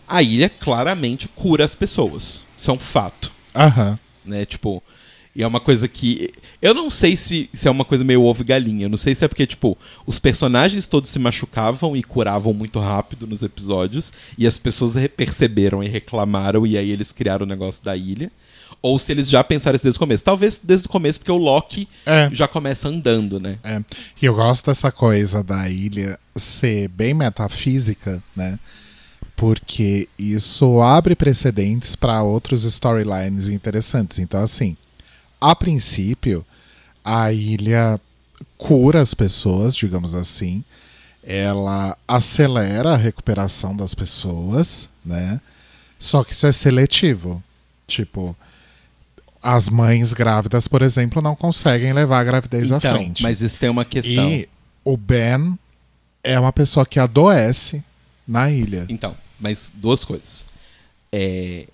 ah, 0.07 0.17
a 0.17 0.21
ilha 0.23 0.49
claramente 0.49 1.27
cura 1.29 1.63
as 1.63 1.75
pessoas. 1.75 2.45
Isso 2.57 2.71
é 2.71 2.73
um 2.73 2.79
fato 2.79 3.31
Aham. 3.55 3.97
né? 4.25 4.45
Tipo, 4.45 4.83
e 5.35 5.43
é 5.43 5.47
uma 5.47 5.59
coisa 5.59 5.87
que. 5.87 6.29
Eu 6.61 6.73
não 6.73 6.89
sei 6.89 7.15
se, 7.15 7.49
se 7.53 7.67
é 7.67 7.71
uma 7.71 7.85
coisa 7.85 8.03
meio 8.03 8.23
ovo 8.23 8.41
e 8.41 8.45
galinha. 8.45 8.85
Eu 8.85 8.89
não 8.89 8.97
sei 8.97 9.13
se 9.15 9.23
é 9.23 9.27
porque, 9.27 9.45
tipo, 9.45 9.77
os 10.05 10.19
personagens 10.19 10.87
todos 10.87 11.09
se 11.09 11.19
machucavam 11.19 11.95
e 11.95 12.03
curavam 12.03 12.53
muito 12.53 12.79
rápido 12.79 13.27
nos 13.27 13.43
episódios. 13.43 14.11
E 14.37 14.45
as 14.47 14.57
pessoas 14.57 14.95
perceberam 15.15 15.83
e 15.83 15.87
reclamaram, 15.87 16.65
e 16.65 16.77
aí 16.77 16.89
eles 16.89 17.11
criaram 17.11 17.45
o 17.45 17.49
negócio 17.49 17.83
da 17.83 17.95
ilha. 17.95 18.31
Ou 18.81 18.97
se 18.97 19.11
eles 19.11 19.29
já 19.29 19.43
pensaram 19.43 19.75
isso 19.75 19.83
desde 19.83 19.97
o 19.97 19.99
começo. 19.99 20.23
Talvez 20.23 20.59
desde 20.63 20.87
o 20.87 20.89
começo, 20.89 21.19
porque 21.19 21.31
o 21.31 21.37
Loki 21.37 21.87
É. 22.05 22.29
já 22.31 22.47
começa 22.47 22.87
andando, 22.87 23.39
né? 23.39 23.57
É, 23.63 23.81
e 24.21 24.25
eu 24.25 24.33
gosto 24.35 24.65
dessa 24.67 24.91
coisa 24.91 25.43
da 25.43 25.69
ilha 25.69 26.17
ser 26.35 26.87
bem 26.87 27.13
metafísica, 27.13 28.23
né? 28.35 28.57
Porque 29.35 30.07
isso 30.17 30.81
abre 30.81 31.15
precedentes 31.15 31.95
para 31.95 32.21
outros 32.23 32.63
storylines 32.63 33.47
interessantes. 33.47 34.19
Então, 34.19 34.41
assim, 34.41 34.75
a 35.39 35.55
princípio, 35.55 36.45
a 37.03 37.31
ilha 37.31 37.99
cura 38.57 39.01
as 39.01 39.13
pessoas, 39.13 39.75
digamos 39.75 40.13
assim. 40.15 40.63
Ela 41.23 41.97
acelera 42.07 42.93
a 42.93 42.97
recuperação 42.97 43.75
das 43.75 43.93
pessoas, 43.93 44.89
né? 45.05 45.39
Só 45.97 46.23
que 46.23 46.31
isso 46.33 46.47
é 46.47 46.51
seletivo. 46.51 47.43
Tipo, 47.87 48.35
as 49.41 49.69
mães 49.69 50.13
grávidas, 50.13 50.67
por 50.67 50.81
exemplo, 50.81 51.21
não 51.21 51.35
conseguem 51.35 51.91
levar 51.93 52.19
a 52.19 52.23
gravidez 52.23 52.71
à 52.71 52.77
Então, 52.77 52.95
frente. 52.95 53.23
mas 53.23 53.41
isso 53.41 53.57
tem 53.59 53.69
uma 53.69 53.85
questão. 53.85 54.29
E 54.29 54.47
o 54.83 54.95
Ben 54.95 55.57
é 56.23 56.39
uma 56.39 56.53
pessoa 56.53 56.85
que 56.85 56.99
adoece 56.99 57.83
na 58.27 58.49
ilha. 58.49 58.85
Então, 58.89 59.15
mas 59.39 59.71
duas 59.73 60.05
coisas. 60.05 60.45
É, 61.11 61.67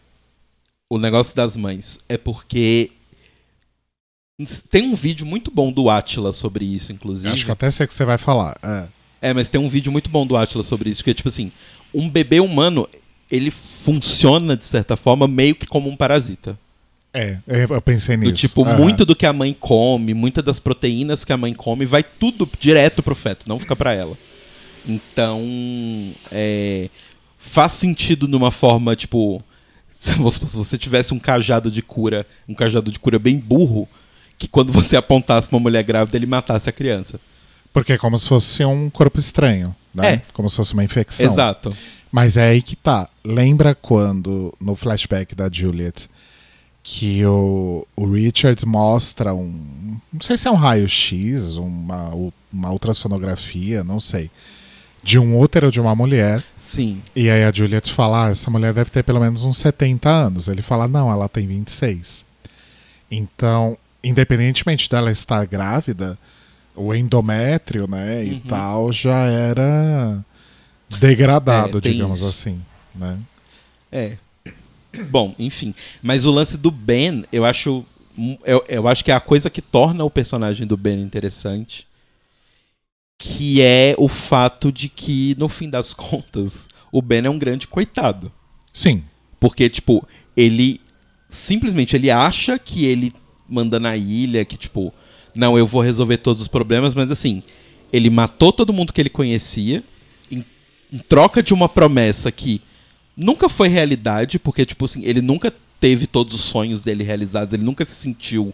o 0.90 0.98
negócio 0.98 1.36
das 1.36 1.56
mães 1.58 2.00
é 2.08 2.18
porque 2.18 2.92
tem 4.70 4.88
um 4.88 4.96
vídeo 4.96 5.26
muito 5.26 5.50
bom 5.50 5.72
do 5.72 5.90
Atila 5.90 6.34
sobre 6.34 6.66
isso, 6.66 6.92
inclusive. 6.92 7.34
Acho 7.34 7.46
que 7.46 7.52
até 7.52 7.72
sei 7.72 7.86
o 7.86 7.88
que 7.88 7.94
você 7.94 8.04
vai 8.06 8.18
falar. 8.18 8.56
É. 8.62 8.88
É, 9.22 9.34
mas 9.34 9.50
tem 9.50 9.60
um 9.60 9.70
vídeo 9.70 9.92
muito 9.92 10.10
bom 10.10 10.28
do 10.28 10.36
Atila 10.36 10.64
sobre 10.64 10.90
isso, 10.90 11.04
que 11.04 11.10
é 11.10 11.14
tipo 11.14 11.30
assim, 11.30 11.52
um 11.94 12.10
bebê 12.10 12.40
humano, 12.40 12.88
ele 13.32 13.50
funciona 13.50 14.56
de 14.56 14.66
certa 14.66 14.96
forma 14.98 15.28
meio 15.28 15.56
que 15.56 15.66
como 15.66 15.90
um 15.90 15.96
parasita. 15.96 16.60
É, 17.14 17.38
eu 17.48 17.70
eu 17.70 17.82
pensei 17.82 18.18
Do 18.18 18.26
nisso. 18.26 18.42
tipo, 18.42 18.66
Aham. 18.66 18.78
muito 18.78 19.06
do 19.06 19.16
que 19.16 19.26
a 19.26 19.32
mãe 19.32 19.56
come, 19.58 20.14
muitas 20.14 20.44
das 20.44 20.60
proteínas 20.60 21.24
que 21.24 21.32
a 21.32 21.38
mãe 21.38 21.54
come, 21.54 21.86
vai 21.86 22.04
tudo 22.04 22.48
direto 22.60 23.02
pro 23.02 23.16
feto, 23.16 23.48
não 23.48 23.58
fica 23.58 23.74
pra 23.76 23.94
ela. 23.94 24.18
Então, 24.86 25.42
é, 26.30 26.90
faz 27.38 27.72
sentido 27.72 28.28
numa 28.28 28.52
forma, 28.52 28.98
tipo, 28.98 29.42
se 29.98 30.14
você 30.14 30.78
tivesse 30.78 31.14
um 31.14 31.20
cajado 31.20 31.72
de 31.72 31.82
cura, 31.82 32.28
um 32.50 32.54
cajado 32.54 32.92
de 32.92 33.00
cura 33.00 33.18
bem 33.18 33.40
burro, 33.40 33.88
que 34.38 34.48
quando 34.48 34.72
você 34.74 34.96
apontasse 34.96 35.48
pra 35.48 35.58
uma 35.58 35.64
mulher 35.64 35.84
grávida, 35.84 36.18
ele 36.18 36.26
matasse 36.26 36.70
a 36.70 36.74
criança. 36.74 37.20
Porque 37.74 37.94
é 37.94 37.98
como 37.98 38.18
se 38.18 38.28
fosse 38.28 38.64
um 38.64 38.90
corpo 38.90 39.20
estranho, 39.20 39.76
né? 39.94 40.14
É. 40.14 40.22
Como 40.34 40.50
se 40.50 40.56
fosse 40.56 40.74
uma 40.74 40.84
infecção. 40.84 41.26
Exato. 41.26 41.76
Mas 42.12 42.38
é 42.38 42.50
aí 42.50 42.62
que 42.62 42.76
tá. 42.76 43.10
Lembra 43.24 43.76
quando, 43.76 44.54
no 44.60 44.76
flashback 44.76 45.36
da 45.36 45.50
Juliet, 45.52 46.08
que 46.82 47.26
o, 47.26 47.86
o 47.96 48.10
Richard 48.10 48.66
mostra 48.66 49.34
um. 49.34 50.00
Não 50.14 50.22
sei 50.22 50.38
se 50.38 50.48
é 50.48 50.52
um 50.52 50.56
raio-x, 50.56 51.58
uma, 51.58 52.12
uma 52.54 52.72
ultrassonografia, 52.72 53.84
não 53.84 54.00
sei. 54.00 54.32
De 55.04 55.20
um 55.20 55.38
útero 55.38 55.72
de 55.72 55.82
uma 55.82 55.96
mulher. 55.96 56.44
Sim. 56.56 57.02
E 57.16 57.30
aí 57.30 57.44
a 57.44 57.52
Juliet 57.52 57.92
fala: 57.92 58.28
ah, 58.28 58.30
essa 58.30 58.50
mulher 58.50 58.74
deve 58.74 58.90
ter 58.90 59.04
pelo 59.04 59.20
menos 59.20 59.44
uns 59.44 59.58
70 59.58 60.08
anos. 60.08 60.48
Ele 60.48 60.62
fala: 60.62 60.88
não, 60.88 61.12
ela 61.12 61.28
tem 61.28 61.46
26. 61.46 62.24
Então, 63.10 63.78
independentemente 64.06 64.90
dela 64.90 65.12
estar 65.12 65.46
grávida, 65.46 66.18
o 66.76 66.94
endométrio, 66.94 67.88
né, 67.88 68.24
e 68.26 68.34
Uhum. 68.34 68.40
tal, 68.42 68.92
já 68.92 69.26
era 69.28 70.24
degradado, 71.00 71.78
É, 71.80 71.82
digamos 71.82 72.20
isso. 72.20 72.30
assim, 72.30 72.62
né? 72.94 73.18
É. 73.92 74.18
Bom, 75.10 75.34
enfim. 75.40 75.74
Mas 76.02 76.24
o 76.26 76.32
lance 76.32 76.58
do 76.58 76.72
Ben, 76.72 77.26
eu 77.32 77.44
acho. 77.44 77.86
Eu, 78.46 78.64
eu 78.70 78.88
acho 78.88 79.04
que 79.04 79.12
é 79.12 79.14
a 79.14 79.20
coisa 79.20 79.50
que 79.50 79.62
torna 79.62 80.04
o 80.06 80.10
personagem 80.10 80.66
do 80.66 80.78
Ben 80.78 81.02
interessante. 81.02 81.86
Que 83.18 83.62
é 83.62 83.96
o 83.98 84.08
fato 84.08 84.72
de 84.72 84.88
que, 84.90 85.36
no 85.38 85.48
fim 85.50 85.70
das 85.70 85.94
contas, 85.94 86.68
o 86.92 87.02
Ben 87.02 87.26
é 87.26 87.30
um 87.30 87.40
grande 87.40 87.68
coitado. 87.68 88.32
Sim, 88.74 89.04
Porque, 89.40 89.70
tipo, 89.70 90.06
ele 90.36 90.80
simplesmente 91.30 91.96
ele 91.96 92.10
acha 92.12 92.58
que 92.60 92.86
ele 92.86 93.14
manda 93.48 93.80
na 93.80 93.96
ilha, 93.96 94.46
que, 94.46 94.58
tipo, 94.58 94.94
não, 95.34 95.58
eu 95.58 95.68
vou 95.68 95.82
resolver 95.82 96.18
todos 96.18 96.42
os 96.42 96.48
problemas, 96.48 96.96
mas 96.96 97.12
assim, 97.12 97.44
ele 97.92 98.10
matou 98.10 98.52
todo 98.52 98.74
mundo 98.74 98.94
que 98.94 99.02
ele 99.02 99.10
conhecia 99.10 99.84
em, 100.32 100.44
em 100.92 100.98
troca 101.00 101.44
de 101.44 101.54
uma 101.54 101.70
promessa 101.70 102.32
que 102.32 102.62
nunca 103.16 103.48
foi 103.48 103.68
realidade, 103.68 104.40
porque, 104.40 104.66
tipo 104.66 104.86
assim, 104.86 105.04
ele 105.04 105.22
nunca 105.22 105.54
teve 105.80 106.08
todos 106.08 106.34
os 106.34 106.42
sonhos 106.42 106.82
dele 106.82 107.04
realizados, 107.04 107.54
ele 107.54 107.64
nunca 107.64 107.86
se 107.86 107.96
sentiu, 107.96 108.54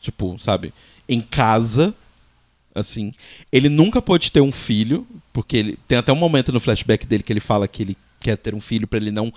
tipo, 0.00 0.38
sabe, 0.38 0.72
em 1.08 1.20
casa. 1.20 1.94
Assim, 2.72 3.12
ele 3.50 3.68
nunca 3.68 4.00
pôde 4.00 4.30
ter 4.30 4.40
um 4.40 4.52
filho, 4.52 5.04
porque 5.32 5.56
ele 5.56 5.78
tem 5.88 5.98
até 5.98 6.12
um 6.12 6.16
momento 6.16 6.52
no 6.52 6.60
flashback 6.60 7.04
dele 7.04 7.24
que 7.24 7.32
ele 7.32 7.40
fala 7.40 7.66
que 7.66 7.82
ele 7.82 7.96
quer 8.20 8.36
ter 8.36 8.54
um 8.54 8.60
filho 8.60 8.86
pra 8.86 8.98
ele 8.98 9.10
não 9.10 9.32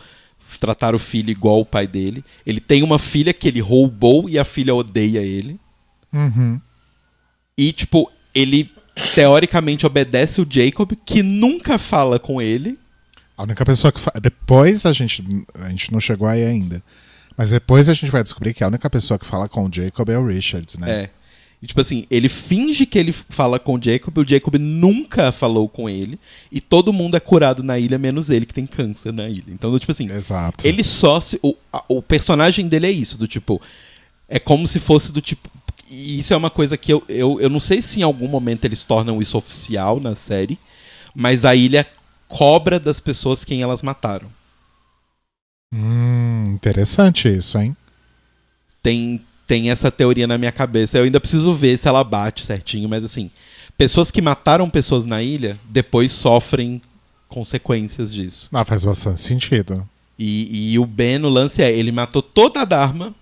tratar 0.60 0.95
o 0.95 0.99
filho 0.99 1.29
igual 1.29 1.60
o 1.60 1.65
pai 1.65 1.88
dele. 1.88 2.23
Ele 2.45 2.60
tem 2.60 2.84
uma 2.84 2.99
filha 2.99 3.34
que 3.34 3.47
ele 3.47 3.60
roubou 3.60 4.29
e 4.29 4.39
a 4.39 4.43
filha 4.43 4.73
odeia 4.73 5.19
ele. 5.19 5.60
Uhum. 6.12 6.60
E, 7.58 7.71
tipo, 7.71 8.12
ele 8.34 8.71
teoricamente 9.13 9.86
obedece 9.86 10.41
o 10.41 10.47
Jacob, 10.49 10.91
que 11.06 11.23
nunca 11.23 11.77
fala 11.77 12.19
com 12.19 12.41
ele. 12.41 12.79
A 13.38 13.43
única 13.43 13.65
pessoa 13.65 13.91
que. 13.91 13.99
Fa... 13.99 14.12
Depois 14.21 14.86
a 14.86 14.93
gente. 14.93 15.23
A 15.56 15.69
gente 15.69 15.91
não 15.91 15.99
chegou 15.99 16.27
aí 16.27 16.43
ainda. 16.43 16.84
Mas 17.36 17.49
depois 17.49 17.89
a 17.89 17.93
gente 17.93 18.12
vai 18.12 18.21
descobrir 18.21 18.53
que 18.53 18.63
a 18.63 18.67
única 18.67 18.89
pessoa 18.89 19.17
que 19.17 19.25
fala 19.25 19.49
com 19.49 19.65
o 19.65 19.69
Jacob 19.73 20.08
é 20.10 20.17
o 20.17 20.27
Richards, 20.27 20.77
né? 20.77 20.91
É. 20.91 21.10
E, 21.63 21.65
tipo 21.65 21.80
assim, 21.80 22.06
ele 22.12 22.28
finge 22.28 22.86
que 22.86 22.99
ele 22.99 23.13
fala 23.13 23.58
com 23.58 23.76
o 23.76 23.82
Jacob, 23.82 24.17
o 24.17 24.28
Jacob 24.28 24.56
nunca 24.60 25.32
falou 25.32 25.69
com 25.69 25.89
ele. 25.89 26.19
E 26.52 26.60
todo 26.60 26.91
mundo 26.91 27.15
é 27.15 27.21
curado 27.21 27.63
na 27.63 27.80
ilha, 27.80 27.97
menos 27.97 28.30
ele 28.30 28.45
que 28.45 28.54
tem 28.54 28.65
câncer 28.65 29.13
na 29.13 29.30
ilha. 29.30 29.45
Então, 29.47 29.80
tipo 29.80 29.93
assim, 29.93 30.12
Exato. 30.12 30.67
ele 30.67 30.84
só 30.84 31.21
se. 31.21 31.39
O, 31.41 31.56
a- 31.71 31.86
o 31.88 32.02
personagem 32.02 32.67
dele 32.67 32.88
é 32.88 32.91
isso, 32.91 33.17
do 33.17 33.30
tipo. 33.30 33.62
É 34.28 34.39
como 34.39 34.67
se 34.67 34.78
fosse 34.82 35.13
do 35.13 35.21
tipo. 35.21 35.49
E 35.89 36.19
isso 36.19 36.34
é 36.34 36.38
uma 36.38 36.49
coisa 36.49 36.76
que 36.76 36.91
eu, 36.91 37.02
eu, 37.08 37.39
eu 37.39 37.49
não 37.49 37.62
sei 37.62 37.82
se 37.82 38.02
em 38.02 38.04
algum 38.04 38.28
momento 38.28 38.65
eles 38.65 38.84
tornam 38.84 39.21
isso 39.21 39.38
oficial 39.38 40.02
na 40.02 40.15
série, 40.15 40.60
mas 41.15 41.45
a 41.45 41.56
ilha 41.56 41.88
cobra 42.28 42.78
das 42.78 42.99
pessoas 42.99 43.45
quem 43.45 43.62
elas 43.62 43.82
mataram. 43.82 44.30
Hum, 45.73 46.43
interessante 46.47 47.30
isso, 47.30 47.58
hein? 47.58 47.76
Tem, 48.82 49.21
tem 49.54 49.70
essa 49.70 49.92
teoria 49.92 50.26
na 50.26 50.36
minha 50.36 50.52
cabeça. 50.52 50.98
Eu 50.98 51.04
ainda 51.04 51.20
preciso 51.20 51.54
ver 51.54 51.78
se 51.78 51.88
ela 51.88 52.04
bate 52.04 52.44
certinho, 52.44 52.89
mas 52.89 53.04
assim. 53.04 53.30
Pessoas 53.78 54.10
que 54.10 54.20
mataram 54.20 54.68
pessoas 54.68 55.06
na 55.06 55.22
ilha 55.22 55.60
depois 55.70 56.12
sofrem 56.12 56.82
consequências 57.30 58.12
disso. 58.12 58.50
Ah, 58.52 58.66
faz 58.66 58.84
bastante 58.84 59.20
sentido. 59.20 59.88
E, 60.18 60.74
e 60.74 60.80
o 60.80 60.88
Ben, 60.88 61.24
o 61.24 61.30
lance 61.30 61.62
é, 61.62 61.72
ele 61.72 61.92
matou 61.92 62.24
toda 62.24 62.62
a 62.62 62.66
Dharma. 62.66 63.13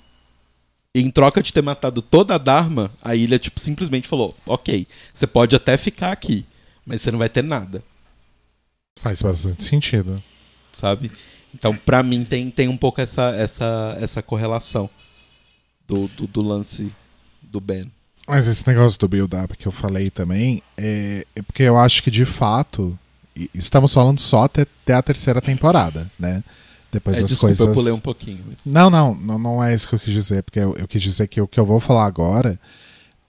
E 0.95 1.01
em 1.01 1.11
troca 1.11 1.41
de 1.41 1.51
ter 1.51 1.61
matado 1.61 2.01
toda 2.01 2.35
a 2.35 2.37
Dharma, 2.37 2.89
a 3.01 3.13
ilha, 3.13 3.37
tipo, 3.37 3.59
simplesmente 3.59 4.07
falou: 4.07 4.33
Ok, 4.45 4.87
você 5.13 5.27
pode 5.27 5.53
até 5.53 5.75
ficar 5.75 6.13
aqui, 6.13 6.45
mas 6.85 7.01
você 7.01 7.11
não 7.11 7.19
vai 7.19 7.27
ter 7.27 7.43
nada, 7.43 7.83
Faz 9.01 9.21
bastante 9.21 9.65
sentido. 9.65 10.23
sabe? 10.71 11.11
Então, 11.53 11.75
pra 11.75 12.01
mim, 12.01 12.23
tem, 12.23 12.49
tem 12.49 12.69
um 12.69 12.77
pouco 12.77 13.01
essa, 13.01 13.35
essa, 13.35 13.97
essa 13.99 14.21
correlação 14.21 14.89
do, 15.91 16.07
do, 16.15 16.27
do 16.27 16.41
lance 16.41 16.91
do 17.41 17.59
Ben. 17.59 17.91
Mas 18.27 18.47
esse 18.47 18.65
negócio 18.65 18.97
do 18.99 19.07
build-up 19.09 19.57
que 19.57 19.67
eu 19.67 19.71
falei 19.71 20.09
também, 20.09 20.61
é, 20.77 21.25
é 21.35 21.41
porque 21.41 21.63
eu 21.63 21.77
acho 21.77 22.01
que 22.01 22.09
de 22.09 22.23
fato. 22.25 22.97
Estamos 23.53 23.93
falando 23.93 24.19
só 24.19 24.43
até, 24.43 24.61
até 24.63 24.93
a 24.93 25.01
terceira 25.01 25.41
temporada, 25.41 26.09
né? 26.19 26.43
Depois 26.91 27.17
É, 27.17 27.21
as 27.21 27.29
desculpa, 27.29 27.55
coisas. 27.55 27.67
eu 27.67 27.73
pulei 27.73 27.93
um 27.93 27.99
pouquinho. 27.99 28.43
mas- 28.47 28.57
Não, 28.65 28.89
não, 28.89 29.15
não, 29.15 29.37
não 29.39 29.63
é 29.63 29.73
isso 29.73 29.87
que 29.87 29.95
eu 29.95 29.99
quis 29.99 30.13
dizer, 30.13 30.43
porque 30.43 30.59
eu, 30.59 30.75
eu 30.77 30.87
quis 30.87 31.01
dizer 31.01 31.27
que 31.27 31.39
o 31.41 31.47
que 31.47 31.59
eu 31.59 31.65
vou 31.65 31.79
falar 31.79 32.05
agora 32.05 32.59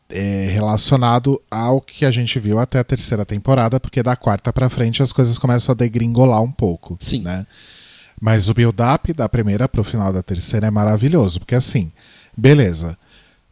é 0.08 0.48
relacionado 0.52 1.40
ao 1.50 1.80
que 1.80 2.04
a 2.04 2.10
gente 2.10 2.38
viu 2.40 2.58
até 2.58 2.78
a 2.80 2.84
terceira 2.84 3.24
temporada, 3.24 3.78
porque 3.80 4.02
da 4.02 4.14
quarta 4.16 4.52
pra 4.52 4.68
frente 4.68 5.02
as 5.02 5.12
coisas 5.12 5.38
começam 5.38 5.72
a 5.72 5.76
degringolar 5.76 6.42
um 6.42 6.50
pouco. 6.52 6.96
Sim. 7.00 7.22
Né? 7.22 7.46
Mas 8.20 8.48
o 8.48 8.54
build-up 8.54 9.12
da 9.12 9.28
primeira 9.28 9.68
pro 9.68 9.84
final 9.84 10.12
da 10.12 10.22
terceira 10.22 10.66
é 10.66 10.70
maravilhoso, 10.70 11.38
porque 11.38 11.54
assim, 11.54 11.90
beleza, 12.36 12.96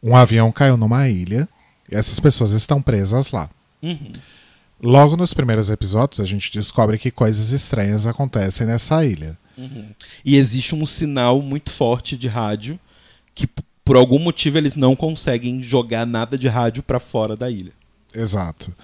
um 0.02 0.16
avião 0.16 0.50
caiu 0.50 0.76
numa 0.76 1.08
ilha 1.08 1.48
e 1.90 1.94
essas 1.94 2.18
pessoas 2.20 2.52
estão 2.52 2.80
presas 2.80 3.30
lá. 3.30 3.50
Uhum. 3.82 4.12
Logo 4.82 5.16
nos 5.16 5.34
primeiros 5.34 5.68
episódios, 5.68 6.20
a 6.20 6.24
gente 6.24 6.50
descobre 6.52 6.96
que 6.98 7.10
coisas 7.10 7.50
estranhas 7.50 8.06
acontecem 8.06 8.66
nessa 8.66 9.04
ilha. 9.04 9.38
E 10.24 10.36
existe 10.36 10.74
um 10.74 10.86
sinal 10.86 11.42
muito 11.42 11.70
forte 11.70 12.16
de 12.16 12.28
rádio 12.28 12.80
que, 13.34 13.46
por 13.84 13.96
algum 13.96 14.18
motivo, 14.18 14.56
eles 14.56 14.76
não 14.76 14.96
conseguem 14.96 15.62
jogar 15.62 16.06
nada 16.06 16.38
de 16.38 16.48
rádio 16.48 16.82
pra 16.82 16.98
fora 16.98 17.36
da 17.36 17.50
ilha. 17.50 17.72
Exato. 18.14 18.74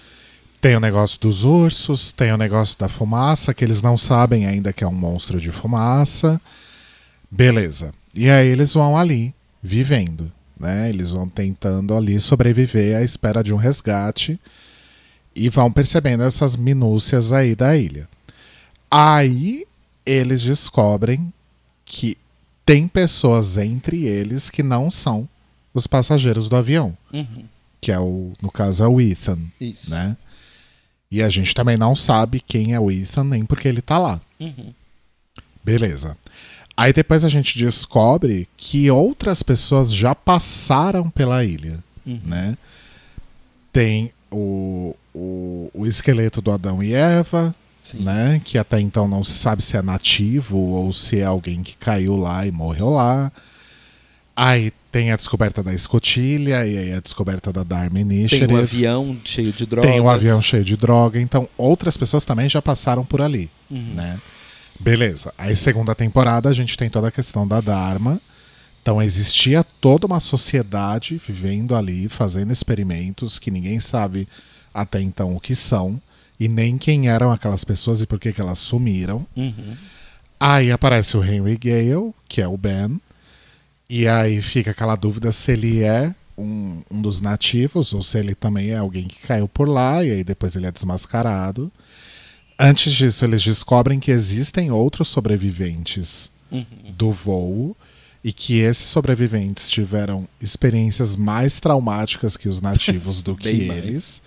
Tem 0.61 0.77
o 0.77 0.81
negócio 0.81 1.21
dos 1.21 1.45
ursos, 1.45 2.13
tem 2.13 2.33
o 2.33 2.37
negócio 2.37 2.79
da 2.79 2.89
fumaça, 2.89 3.55
que 3.55 3.65
eles 3.65 3.81
não 3.81 3.97
sabem 3.97 4.47
ainda 4.47 4.73
que 4.73 4.85
é 4.85 4.87
um 4.87 4.93
monstro 4.93 5.41
de 5.41 5.51
fumaça. 5.51 6.41
Beleza. 7.31 7.93
E 8.15 8.29
aí 8.29 8.49
eles 8.49 8.75
vão 8.75 8.97
ali, 8.97 9.35
vivendo. 9.63 10.31
Né? 10.59 10.89
Eles 10.89 11.11
vão 11.11 11.29
tentando 11.29 11.95
ali 11.95 12.19
sobreviver 12.21 12.97
à 12.97 13.03
espera 13.03 13.43
de 13.43 13.53
um 13.53 13.57
resgate 13.57 14.41
e 15.35 15.49
vão 15.49 15.71
percebendo 15.71 16.23
essas 16.23 16.57
minúcias 16.57 17.33
aí 17.33 17.55
da 17.55 17.77
ilha. 17.77 18.09
Aí 18.91 19.67
eles 20.05 20.43
descobrem 20.43 21.33
que 21.85 22.17
tem 22.65 22.89
pessoas 22.89 23.57
entre 23.57 24.07
eles 24.07 24.51
que 24.51 24.63
não 24.63 24.91
são 24.91 25.29
os 25.75 25.87
passageiros 25.87 26.49
do 26.49 26.57
avião 26.57 26.97
que 27.87 27.93
é 27.93 28.01
o, 28.01 28.33
no 28.43 28.51
caso, 28.51 28.83
é 28.83 28.89
o 28.89 29.01
Ethan, 29.01 29.39
Isso. 29.61 29.93
né? 29.93 30.17
E 31.09 31.23
a 31.23 31.29
gente 31.29 31.55
também 31.55 31.77
não 31.77 31.95
sabe 31.95 32.41
quem 32.41 32.75
é 32.75 32.81
o 32.81 32.91
Ethan, 32.91 33.23
nem 33.23 33.45
porque 33.47 33.69
ele 33.69 33.81
tá 33.81 33.97
lá. 33.97 34.21
Uhum. 34.41 34.75
Beleza. 35.63 36.17
Aí 36.77 36.93
depois 36.93 37.25
a 37.25 37.29
gente 37.29 37.59
descobre 37.59 38.47
que 38.57 38.91
outras 38.91 39.43
pessoas 39.43 39.93
já 39.95 40.15
passaram 40.15 41.09
pela 41.11 41.45
ilha, 41.45 41.79
Uhum. 42.07 42.21
né? 42.25 42.57
Tem 43.73 44.13
o, 44.31 44.95
o, 45.15 45.71
o 45.75 45.87
esqueleto 45.87 46.41
do 46.41 46.51
Adão 46.51 46.83
e 46.83 46.93
Eva, 46.95 47.55
Sim. 47.83 48.01
né? 48.01 48.41
Que 48.45 48.59
até 48.59 48.81
então 48.81 49.09
não 49.09 49.23
se 49.25 49.33
sabe 49.33 49.63
se 49.63 49.77
é 49.77 49.83
nativo 49.83 50.57
ou 50.59 50.93
se 50.93 51.19
é 51.21 51.25
alguém 51.25 51.63
que 51.63 51.77
caiu 51.77 52.17
lá 52.17 52.47
e 52.47 52.51
morreu 52.53 52.91
lá. 52.91 53.31
Aí 54.35 54.71
tem 54.93 55.13
a 55.13 55.17
descoberta 55.17 55.63
da 55.63 55.73
escotilha, 55.75 56.67
e 56.67 56.77
aí 56.79 56.93
a 56.93 57.01
descoberta 57.01 57.53
da 57.53 57.63
Dharma 57.63 57.91
Tem 57.95 58.01
Initiative. 58.03 58.53
um 58.55 58.57
avião 58.59 59.21
cheio 59.25 59.53
de 59.53 59.65
drogas. 59.67 59.91
Tem 59.91 60.01
um 60.01 60.09
avião 60.09 60.41
cheio 60.43 60.65
de 60.65 60.77
droga, 60.77 61.21
então 61.21 61.49
outras 61.57 61.97
pessoas 61.97 62.25
também 62.25 62.49
já 62.49 62.61
passaram 62.61 63.05
por 63.05 63.21
ali, 63.23 63.51
Uhum. 63.71 63.95
né? 63.95 64.21
Beleza. 64.79 65.33
Aí 65.37 65.57
segunda 65.57 65.95
temporada 65.95 66.49
a 66.49 66.53
gente 66.53 66.77
tem 66.77 66.89
toda 66.89 67.09
a 67.09 67.13
questão 67.13 67.47
da 67.47 67.61
Dharma. 67.61 68.21
Então 68.83 69.03
existia 69.03 69.65
toda 69.65 70.07
uma 70.07 70.21
sociedade 70.21 71.21
vivendo 71.27 71.75
ali, 71.75 72.09
fazendo 72.09 72.53
experimentos 72.53 73.39
que 73.39 73.51
ninguém 73.51 73.81
sabe 73.81 74.29
até 74.73 75.01
então 75.01 75.35
o 75.35 75.41
que 75.41 75.57
são 75.57 76.01
e 76.39 76.49
nem 76.49 76.79
quem 76.79 77.09
eram 77.09 77.33
aquelas 77.33 77.65
pessoas 77.65 78.01
e 78.01 78.07
por 78.07 78.21
que 78.21 78.33
que 78.33 78.41
elas 78.41 78.59
sumiram. 78.59 79.27
Uhum. 79.37 79.75
Aí 80.39 80.71
aparece 80.71 81.17
o 81.17 81.25
Henry 81.25 81.57
Gale, 81.57 82.13
que 82.29 82.43
é 82.43 82.47
o 82.47 82.57
Ben, 82.57 83.01
e 83.89 84.07
aí 84.07 84.43
fica 84.43 84.71
aquela 84.71 84.95
dúvida 84.95 85.33
se 85.33 85.53
ele 85.53 85.83
é 85.83 86.15
um, 86.37 86.83
um 86.91 87.01
dos 87.01 87.21
nativos 87.21 87.95
ou 87.95 88.03
se 88.03 88.19
ele 88.19 88.35
também 88.35 88.71
é 88.71 88.77
alguém 88.77 89.09
que 89.09 89.27
caiu 89.27 89.49
por 89.49 89.67
lá, 89.67 90.05
e 90.05 90.11
aí 90.11 90.23
depois 90.23 90.55
ele 90.55 90.67
é 90.67 90.73
desmascarado. 90.73 91.73
Antes 92.59 92.93
disso, 92.93 93.25
eles 93.25 93.43
descobrem 93.43 94.01
que 94.01 94.11
existem 94.11 94.71
outros 94.71 95.09
sobreviventes 95.09 96.31
Uhum. 96.51 96.65
do 96.97 97.11
voo 97.11 97.77
e 98.23 98.33
que 98.33 98.59
esses 98.61 98.87
sobreviventes 98.87 99.69
tiveram 99.69 100.29
experiências 100.41 101.17
mais 101.17 101.59
traumáticas 101.59 102.37
que 102.37 102.49
os 102.49 102.61
nativos 102.61 103.21
do 103.23 103.35
que 103.37 103.53
Bem 103.53 103.67
mais. 103.67 103.85
eles. 103.85 104.23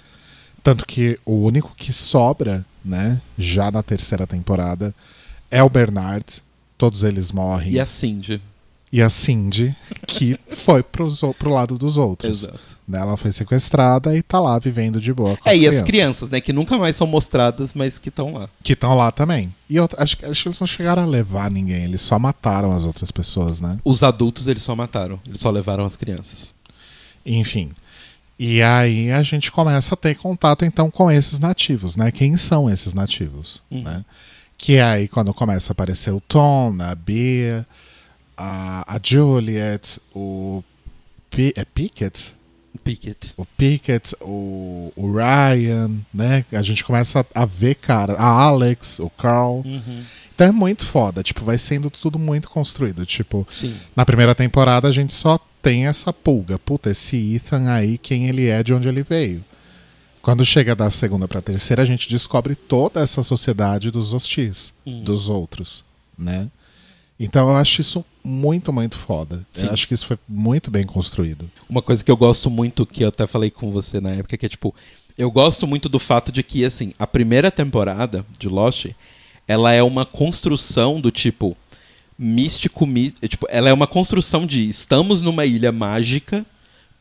Tanto 0.62 0.86
que 0.86 1.18
o 1.26 1.36
único 1.36 1.74
que 1.78 1.94
sobra, 1.94 2.66
né, 2.84 3.22
já 3.38 3.72
na 3.72 3.82
terceira 3.82 4.28
temporada, 4.28 4.94
é 5.50 5.64
o 5.64 5.70
Bernard. 5.70 6.26
Todos 6.78 7.04
eles 7.04 7.32
morrem. 7.32 7.72
E 7.72 7.80
a 7.80 7.86
Cindy. 7.86 8.42
E 8.92 9.02
a 9.02 9.10
Cindy, 9.10 9.76
que 10.08 10.38
foi 10.50 10.82
pros, 10.82 11.22
pro 11.38 11.52
lado 11.54 11.78
dos 11.78 11.96
outros. 11.98 12.44
Exato. 12.46 12.60
Né, 12.88 13.00
Ela 13.00 13.16
foi 13.18 13.32
sequestrada 13.32 14.18
e 14.18 14.24
tá 14.24 14.40
lá 14.40 14.58
vivendo 14.58 15.00
de 15.00 15.14
boa 15.14 15.38
com 15.38 15.48
É, 15.48 15.54
e 15.56 15.60
crianças. 15.60 15.82
as 15.82 15.86
crianças, 15.88 16.30
né? 16.32 16.42
Que 16.42 16.52
nunca 16.52 16.76
mais 16.76 16.96
são 16.96 17.06
mostradas, 17.06 17.76
mas 17.76 18.00
que 18.00 18.10
estão 18.10 18.34
lá. 18.34 18.50
Que 18.64 18.74
estão 18.74 18.96
lá 18.96 19.12
também. 19.12 19.54
E 19.70 19.80
outra, 19.80 20.02
acho, 20.02 20.18
que- 20.18 20.26
acho 20.26 20.42
que 20.42 20.48
eles 20.50 20.60
não 20.60 20.66
chegaram 20.66 21.04
a 21.04 21.06
levar 21.06 21.52
ninguém, 21.52 21.84
eles 21.84 22.02
só 22.02 22.18
mataram 22.18 22.72
as 22.72 22.86
outras 22.86 23.12
pessoas, 23.12 23.62
né? 23.62 23.78
Os 23.86 24.02
adultos 24.02 24.48
eles 24.48 24.64
só 24.64 24.76
mataram. 24.76 25.20
Eles 25.28 25.40
só 25.40 25.52
levaram 25.52 25.86
as 25.86 25.96
crianças. 25.96 26.56
Enfim. 27.24 27.72
E 28.40 28.62
aí 28.62 29.12
a 29.12 29.22
gente 29.22 29.52
começa 29.52 29.94
a 29.94 29.98
ter 29.98 30.16
contato 30.16 30.66
então 30.66 30.90
com 30.90 31.12
esses 31.12 31.38
nativos, 31.38 31.96
né? 31.96 32.10
Quem 32.12 32.38
são 32.38 32.68
esses 32.70 32.94
nativos, 32.94 33.62
Uhum. 33.70 33.84
né? 33.84 34.04
Que 34.58 34.76
é 34.78 34.84
aí 34.84 35.08
quando 35.08 35.32
começa 35.34 35.72
a 35.72 35.74
aparecer 35.74 36.12
o 36.12 36.20
Tom, 36.22 36.76
a 36.80 36.96
Bea, 36.96 37.68
a, 38.40 38.96
a 38.96 39.00
Juliet, 39.04 40.00
o 40.16 40.64
P 41.30 41.54
é 41.56 41.66
Pickett? 41.66 42.34
Pickett. 42.84 43.34
o 43.36 43.46
Pickett, 43.46 44.16
o, 44.22 44.94
o 44.96 45.12
Ryan, 45.12 45.92
né? 46.14 46.46
A 46.52 46.62
gente 46.62 46.84
começa 46.84 47.26
a 47.36 47.46
ver, 47.46 47.76
cara, 47.76 48.14
a 48.14 48.26
Alex, 48.26 49.00
o 49.00 49.10
Carl. 49.10 49.62
Uhum. 49.66 50.04
Então 50.34 50.48
é 50.48 50.52
muito 50.52 50.86
foda, 50.86 51.22
tipo, 51.22 51.44
vai 51.44 51.58
sendo 51.58 51.90
tudo 51.90 52.18
muito 52.18 52.50
construído. 52.50 53.06
Tipo, 53.06 53.46
Sim. 53.50 53.76
na 53.96 54.06
primeira 54.06 54.34
temporada 54.34 54.88
a 54.88 54.92
gente 54.92 55.12
só 55.14 55.38
tem 55.62 55.88
essa 55.88 56.14
pulga. 56.14 56.58
Puta, 56.58 56.90
esse 56.90 57.36
Ethan 57.36 57.70
aí, 57.70 57.98
quem 57.98 58.28
ele 58.30 58.48
é, 58.48 58.64
de 58.64 58.74
onde 58.74 58.88
ele 58.88 59.04
veio. 59.04 59.44
Quando 60.22 60.46
chega 60.46 60.76
da 60.76 60.90
segunda 60.90 61.28
pra 61.28 61.42
terceira, 61.42 61.82
a 61.82 61.86
gente 61.86 62.10
descobre 62.10 62.56
toda 62.56 63.02
essa 63.02 63.22
sociedade 63.24 63.92
dos 63.92 64.14
hostis, 64.14 64.74
Uhum. 64.86 65.04
dos 65.04 65.30
outros, 65.30 65.84
né? 66.18 66.48
Então 67.20 67.50
eu 67.50 67.56
acho 67.58 67.82
isso 67.82 68.06
muito, 68.30 68.72
muito 68.72 68.98
foda. 68.98 69.46
Acho 69.72 69.88
que 69.88 69.94
isso 69.94 70.06
foi 70.06 70.18
muito 70.28 70.70
bem 70.70 70.86
construído. 70.86 71.50
Uma 71.70 71.82
coisa 71.82 72.04
que 72.04 72.12
eu 72.12 72.18
gosto 72.18 72.50
muito, 72.50 72.86
que 72.86 73.04
eu 73.04 73.10
até 73.10 73.26
falei 73.26 73.50
com 73.50 73.72
você 73.72 74.00
na 74.00 74.12
época, 74.12 74.38
que 74.38 74.46
é 74.46 74.50
tipo, 74.50 74.74
eu 75.18 75.32
gosto 75.32 75.66
muito 75.66 75.90
do 75.90 75.98
fato 76.00 76.32
de 76.32 76.44
que, 76.44 76.64
assim, 76.64 76.94
a 77.00 77.08
primeira 77.08 77.50
temporada 77.50 78.26
de 78.38 78.48
Lost, 78.48 78.86
ela 79.48 79.74
é 79.74 79.82
uma 79.82 80.06
construção 80.06 81.02
do 81.02 81.10
tipo 81.12 81.58
místico, 82.18 82.86
mí- 82.86 83.14
é, 83.22 83.28
tipo, 83.28 83.48
ela 83.50 83.70
é 83.70 83.74
uma 83.74 83.88
construção 83.88 84.46
de 84.46 84.68
estamos 84.68 85.22
numa 85.22 85.46
ilha 85.46 85.72
mágica 85.72 86.46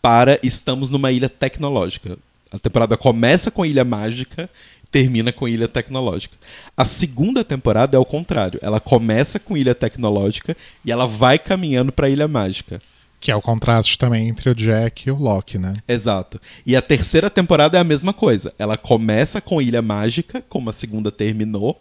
para 0.01 0.39
estamos 0.43 0.91
numa 0.91 1.11
ilha 1.12 1.29
tecnológica. 1.29 2.16
A 2.51 2.59
temporada 2.59 2.97
começa 2.97 3.51
com 3.51 3.66
ilha 3.66 3.85
mágica, 3.85 4.49
termina 4.91 5.32
com 5.32 5.49
ilha 5.49 5.68
tecnológica. 5.68 6.36
A 6.76 6.84
segunda 6.84 7.45
temporada 7.45 7.97
é 7.97 8.01
o 8.01 8.05
contrário. 8.05 8.59
Ela 8.62 8.80
começa 8.80 9.39
com 9.39 9.57
ilha 9.57 9.74
tecnológica 9.74 10.57
e 10.84 10.91
ela 10.91 11.07
vai 11.07 11.39
caminhando 11.39 11.93
para 11.93 12.09
ilha 12.09 12.26
mágica. 12.26 12.80
Que 13.20 13.32
é 13.32 13.36
o 13.36 13.43
contraste 13.43 13.99
também 13.99 14.28
entre 14.28 14.49
o 14.49 14.55
Jack 14.55 15.09
e 15.09 15.11
o 15.11 15.16
Loki, 15.16 15.59
né? 15.59 15.72
Exato. 15.89 16.41
E 16.64 16.76
a 16.76 16.82
terceira 16.82 17.28
temporada 17.28 17.76
é 17.76 17.80
a 17.80 17.84
mesma 17.84 18.12
coisa. 18.12 18.55
Ela 18.59 18.76
começa 18.76 19.41
com 19.41 19.61
Ilha 19.61 19.82
Mágica, 19.82 20.43
como 20.49 20.70
a 20.70 20.72
segunda 20.72 21.11
terminou, 21.11 21.80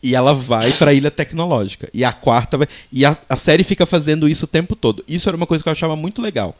e 0.00 0.14
ela 0.14 0.32
vai 0.32 0.72
pra 0.72 0.92
Ilha 0.92 1.10
Tecnológica. 1.10 1.88
E 1.92 2.04
a 2.04 2.12
quarta 2.12 2.56
vai. 2.56 2.68
E 2.92 3.04
a, 3.04 3.16
a 3.28 3.36
série 3.36 3.64
fica 3.64 3.84
fazendo 3.84 4.28
isso 4.28 4.44
o 4.44 4.48
tempo 4.48 4.76
todo. 4.76 5.04
Isso 5.08 5.28
era 5.28 5.36
uma 5.36 5.46
coisa 5.46 5.64
que 5.64 5.68
eu 5.68 5.72
achava 5.72 5.96
muito 5.96 6.22
legal. 6.22 6.56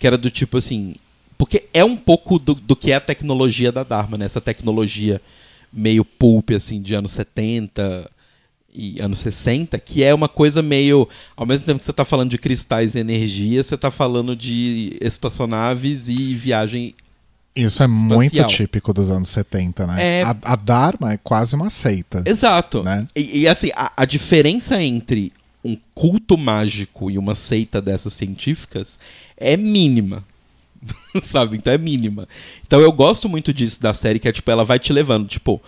Que 0.00 0.06
era 0.06 0.18
do 0.18 0.30
tipo 0.30 0.58
assim. 0.58 0.94
É 1.72 1.84
um 1.84 1.96
pouco 1.96 2.38
do, 2.38 2.54
do 2.54 2.74
que 2.74 2.92
é 2.92 2.96
a 2.96 3.00
tecnologia 3.00 3.70
da 3.70 3.82
Dharma, 3.82 4.18
né? 4.18 4.26
Essa 4.26 4.40
tecnologia 4.40 5.20
meio 5.72 6.04
pulp, 6.04 6.50
assim, 6.50 6.80
de 6.80 6.94
anos 6.94 7.12
70 7.12 8.10
e 8.72 9.00
anos 9.00 9.18
60, 9.18 9.78
que 9.78 10.02
é 10.02 10.14
uma 10.14 10.28
coisa 10.28 10.62
meio. 10.62 11.08
Ao 11.36 11.46
mesmo 11.46 11.66
tempo 11.66 11.78
que 11.80 11.84
você 11.84 11.92
tá 11.92 12.04
falando 12.04 12.30
de 12.30 12.38
cristais 12.38 12.94
e 12.94 12.98
energia, 12.98 13.62
você 13.62 13.76
tá 13.76 13.90
falando 13.90 14.36
de 14.36 14.96
espaçonaves 15.00 16.08
e 16.08 16.34
viagem. 16.34 16.94
Isso 17.54 17.82
é 17.82 17.86
muito 17.86 18.34
Espacial. 18.34 18.48
típico 18.48 18.92
dos 18.92 19.10
anos 19.10 19.28
70, 19.28 19.86
né? 19.86 20.20
É. 20.20 20.22
A, 20.22 20.36
a 20.42 20.56
Dharma 20.56 21.12
é 21.12 21.16
quase 21.16 21.54
uma 21.56 21.68
seita. 21.68 22.22
Exato. 22.24 22.82
Né? 22.82 23.06
E, 23.14 23.40
e, 23.40 23.48
assim, 23.48 23.70
a, 23.74 23.92
a 23.96 24.04
diferença 24.04 24.80
entre 24.80 25.32
um 25.64 25.76
culto 25.94 26.38
mágico 26.38 27.10
e 27.10 27.18
uma 27.18 27.34
seita 27.34 27.82
dessas 27.82 28.12
científicas 28.12 28.98
é 29.36 29.56
mínima. 29.56 30.24
Sabe? 31.22 31.56
Então 31.56 31.72
é 31.72 31.78
mínima. 31.78 32.28
Então 32.66 32.80
eu 32.80 32.92
gosto 32.92 33.28
muito 33.28 33.52
disso 33.52 33.80
da 33.80 33.92
série, 33.94 34.18
que 34.18 34.28
é 34.28 34.32
tipo, 34.32 34.50
ela 34.50 34.64
vai 34.64 34.78
te 34.78 34.92
levando, 34.92 35.26
tipo. 35.28 35.60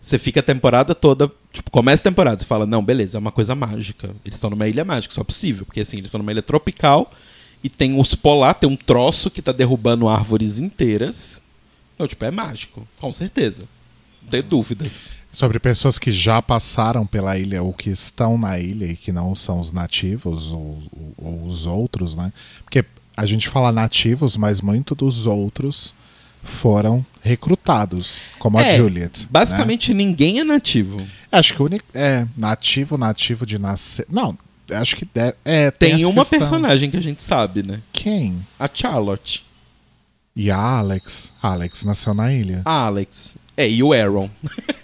Você 0.00 0.16
fica 0.16 0.38
a 0.38 0.42
temporada 0.44 0.94
toda. 0.94 1.30
Tipo, 1.52 1.70
começa 1.72 2.02
a 2.02 2.04
temporada, 2.10 2.38
você 2.38 2.46
fala, 2.46 2.64
não, 2.64 2.84
beleza, 2.84 3.18
é 3.18 3.20
uma 3.20 3.32
coisa 3.32 3.54
mágica. 3.56 4.14
Eles 4.24 4.36
estão 4.36 4.48
numa 4.50 4.68
ilha 4.68 4.84
mágica, 4.84 5.12
só 5.12 5.22
é 5.22 5.24
possível. 5.24 5.66
Porque 5.66 5.80
assim, 5.80 5.96
eles 5.96 6.06
estão 6.08 6.18
numa 6.18 6.30
ilha 6.30 6.40
tropical 6.42 7.10
e 7.64 7.68
tem 7.68 7.98
os 7.98 8.14
polar, 8.14 8.54
tem 8.54 8.68
um 8.70 8.76
troço 8.76 9.28
que 9.28 9.42
tá 9.42 9.50
derrubando 9.50 10.08
árvores 10.08 10.60
inteiras. 10.60 11.42
Então, 11.94 12.06
tipo, 12.06 12.24
é 12.24 12.30
mágico, 12.30 12.86
com 13.00 13.12
certeza. 13.12 13.64
Não 14.22 14.30
tem 14.30 14.40
dúvidas. 14.42 15.08
Sobre 15.32 15.58
pessoas 15.58 15.98
que 15.98 16.12
já 16.12 16.40
passaram 16.40 17.04
pela 17.04 17.36
ilha 17.36 17.60
ou 17.62 17.72
que 17.72 17.90
estão 17.90 18.38
na 18.38 18.56
ilha 18.58 18.86
e 18.86 18.96
que 18.96 19.10
não 19.10 19.34
são 19.34 19.58
os 19.58 19.72
nativos 19.72 20.52
ou, 20.52 20.80
ou- 20.92 21.14
ou 21.16 21.44
os 21.44 21.66
outros, 21.66 22.14
né? 22.14 22.32
Porque 22.62 22.84
a 23.20 23.26
gente 23.26 23.48
fala 23.48 23.72
nativos, 23.72 24.36
mas 24.36 24.60
muito 24.60 24.94
dos 24.94 25.26
outros 25.26 25.92
foram 26.42 27.04
recrutados, 27.20 28.20
como 28.38 28.58
a 28.58 28.62
É, 28.62 28.76
Juliet. 28.76 29.22
né? 29.22 29.28
Basicamente, 29.30 29.92
ninguém 29.92 30.38
é 30.40 30.44
nativo. 30.44 31.04
Acho 31.30 31.52
que 31.54 31.60
o 31.62 31.64
único. 31.66 31.84
É, 31.92 32.26
nativo, 32.36 32.96
nativo 32.96 33.44
de 33.44 33.58
nascer. 33.58 34.06
Não, 34.08 34.38
acho 34.70 34.94
que 34.96 35.04
deve. 35.12 35.36
É, 35.44 35.70
tem, 35.70 35.96
Tem 35.96 36.04
uma 36.06 36.22
questão. 36.22 36.38
personagem 36.38 36.90
que 36.90 36.96
a 36.96 37.02
gente 37.02 37.22
sabe, 37.22 37.62
né? 37.62 37.80
Quem? 37.92 38.46
A 38.58 38.68
Charlotte. 38.72 39.44
E 40.36 40.50
a 40.50 40.56
Alex. 40.56 41.32
Alex 41.42 41.82
nasceu 41.82 42.14
na 42.14 42.32
ilha. 42.32 42.62
A 42.64 42.86
Alex. 42.86 43.36
É, 43.60 43.68
e 43.68 43.82
o 43.82 43.92
Aaron. 43.92 44.30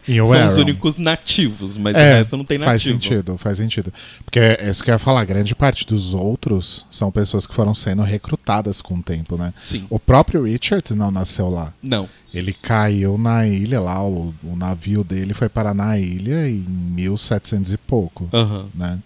E 0.08 0.20
o 0.20 0.26
São 0.32 0.44
os 0.46 0.52
Aaron. 0.52 0.62
únicos 0.62 0.96
nativos, 0.96 1.76
mas 1.76 1.94
É, 1.96 2.18
resto 2.18 2.36
não 2.36 2.44
tem 2.44 2.58
faz 2.58 2.84
nativo. 2.84 3.00
sentido, 3.02 3.38
faz 3.38 3.58
sentido. 3.58 3.94
Porque 4.24 4.40
é 4.40 4.68
isso 4.68 4.82
que 4.82 4.90
eu 4.90 4.94
ia 4.94 4.98
falar, 4.98 5.24
grande 5.24 5.54
parte 5.54 5.86
dos 5.86 6.12
outros 6.12 6.84
são 6.90 7.12
pessoas 7.12 7.46
que 7.46 7.54
foram 7.54 7.72
sendo 7.72 8.02
recrutadas 8.02 8.82
com 8.82 8.96
o 8.96 9.02
tempo, 9.02 9.36
né? 9.36 9.54
Sim. 9.64 9.86
O 9.88 10.00
próprio 10.00 10.42
Richard 10.42 10.92
não 10.94 11.12
nasceu 11.12 11.48
lá. 11.48 11.72
Não. 11.80 12.08
Ele 12.34 12.52
caiu 12.52 13.16
na 13.16 13.46
ilha 13.46 13.80
lá, 13.80 14.04
o, 14.04 14.34
o 14.42 14.56
navio 14.56 15.04
dele 15.04 15.34
foi 15.34 15.48
parar 15.48 15.72
na 15.72 15.96
ilha 15.96 16.48
em 16.48 16.54
1700 16.58 17.72
e 17.72 17.76
pouco, 17.76 18.28
Aham. 18.32 18.66
né? 18.74 18.98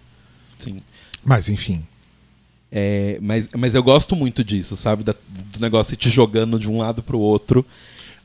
Sim. 0.58 0.80
Mas 1.22 1.50
enfim. 1.50 1.84
É, 2.70 3.18
mas, 3.22 3.48
mas 3.56 3.74
eu 3.74 3.82
gosto 3.82 4.14
muito 4.14 4.44
disso, 4.44 4.76
sabe? 4.76 5.02
Da- 5.02 5.14
do 5.28 5.60
negócio 5.60 5.92
de 5.92 5.96
te 5.96 6.10
jogando 6.10 6.58
de 6.58 6.68
um 6.68 6.78
lado 6.78 7.02
pro 7.02 7.18
outro. 7.18 7.64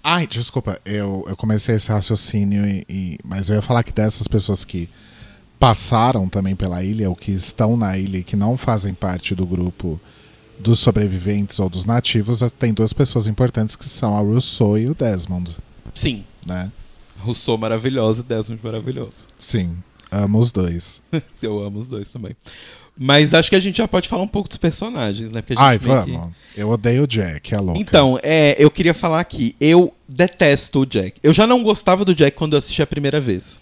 Ai, 0.04 0.28
desculpa, 0.28 0.80
eu, 0.86 1.24
eu 1.30 1.36
comecei 1.36 1.76
esse 1.76 1.90
raciocínio, 1.90 2.68
e, 2.68 2.86
e- 2.90 3.20
mas 3.24 3.50
eu 3.50 3.56
ia 3.56 3.62
falar 3.62 3.84
que 3.84 3.94
dessas 3.94 4.28
pessoas 4.28 4.66
que 4.66 4.90
passaram 5.60 6.28
também 6.28 6.56
pela 6.56 6.84
ilha, 6.84 7.10
ou 7.10 7.16
que 7.16 7.32
estão 7.32 7.78
na 7.78 7.98
ilha 7.98 8.18
e 8.18 8.24
que 8.24 8.36
não 8.36 8.58
fazem 8.58 8.94
parte 8.94 9.34
do 9.34 9.46
grupo 9.46 10.00
dos 10.60 10.80
sobreviventes 10.80 11.58
ou 11.60 11.70
dos 11.70 11.86
nativos, 11.86 12.42
tem 12.60 12.74
duas 12.74 12.92
pessoas 12.92 13.28
importantes 13.28 13.76
que 13.76 13.86
são 13.88 14.16
a 14.16 14.20
Rousseau 14.20 14.78
e 14.78 14.90
o 14.90 14.94
Desmond, 14.94 15.58
Sim. 15.96 16.26
né? 16.46 16.70
Rousseau 17.20 17.58
maravilhoso 17.58 18.22
e 18.22 18.24
Desmond 18.24 18.62
maravilhoso. 18.62 19.28
Sim, 19.40 19.78
amo 20.12 20.38
os 20.40 20.52
dois. 20.52 21.02
Eu 21.42 21.64
amo 21.64 21.80
os 21.80 21.88
dois 21.88 22.12
também. 22.12 22.36
Mas 22.98 23.34
acho 23.34 23.50
que 23.50 23.56
a 23.56 23.60
gente 23.60 23.78
já 23.78 23.88
pode 23.88 24.08
falar 24.08 24.22
um 24.24 24.28
pouco 24.28 24.48
dos 24.48 24.58
personagens, 24.58 25.32
né? 25.32 25.42
Porque 25.42 25.60
a 25.60 25.66
Ai, 25.66 25.80
meio 25.82 26.06
que- 26.06 26.12
vamos. 26.12 26.34
Eu 26.56 26.70
odeio 26.70 27.04
o 27.04 27.08
Jack, 27.08 27.54
é 27.54 27.60
louco. 27.60 27.80
Então, 27.82 28.20
é, 28.22 28.56
eu 28.64 28.70
queria 28.70 28.94
falar 28.94 29.20
aqui, 29.20 29.56
eu 29.60 29.92
detesto 30.08 30.82
o 30.82 30.86
Jack. 30.86 31.20
Eu 31.24 31.34
já 31.34 31.48
não 31.48 31.64
gostava 31.64 32.06
do 32.06 32.14
Jack 32.14 32.38
quando 32.38 32.54
eu 32.54 32.60
assisti 32.60 32.82
a 32.82 32.88
primeira 32.88 33.20
vez. 33.20 33.60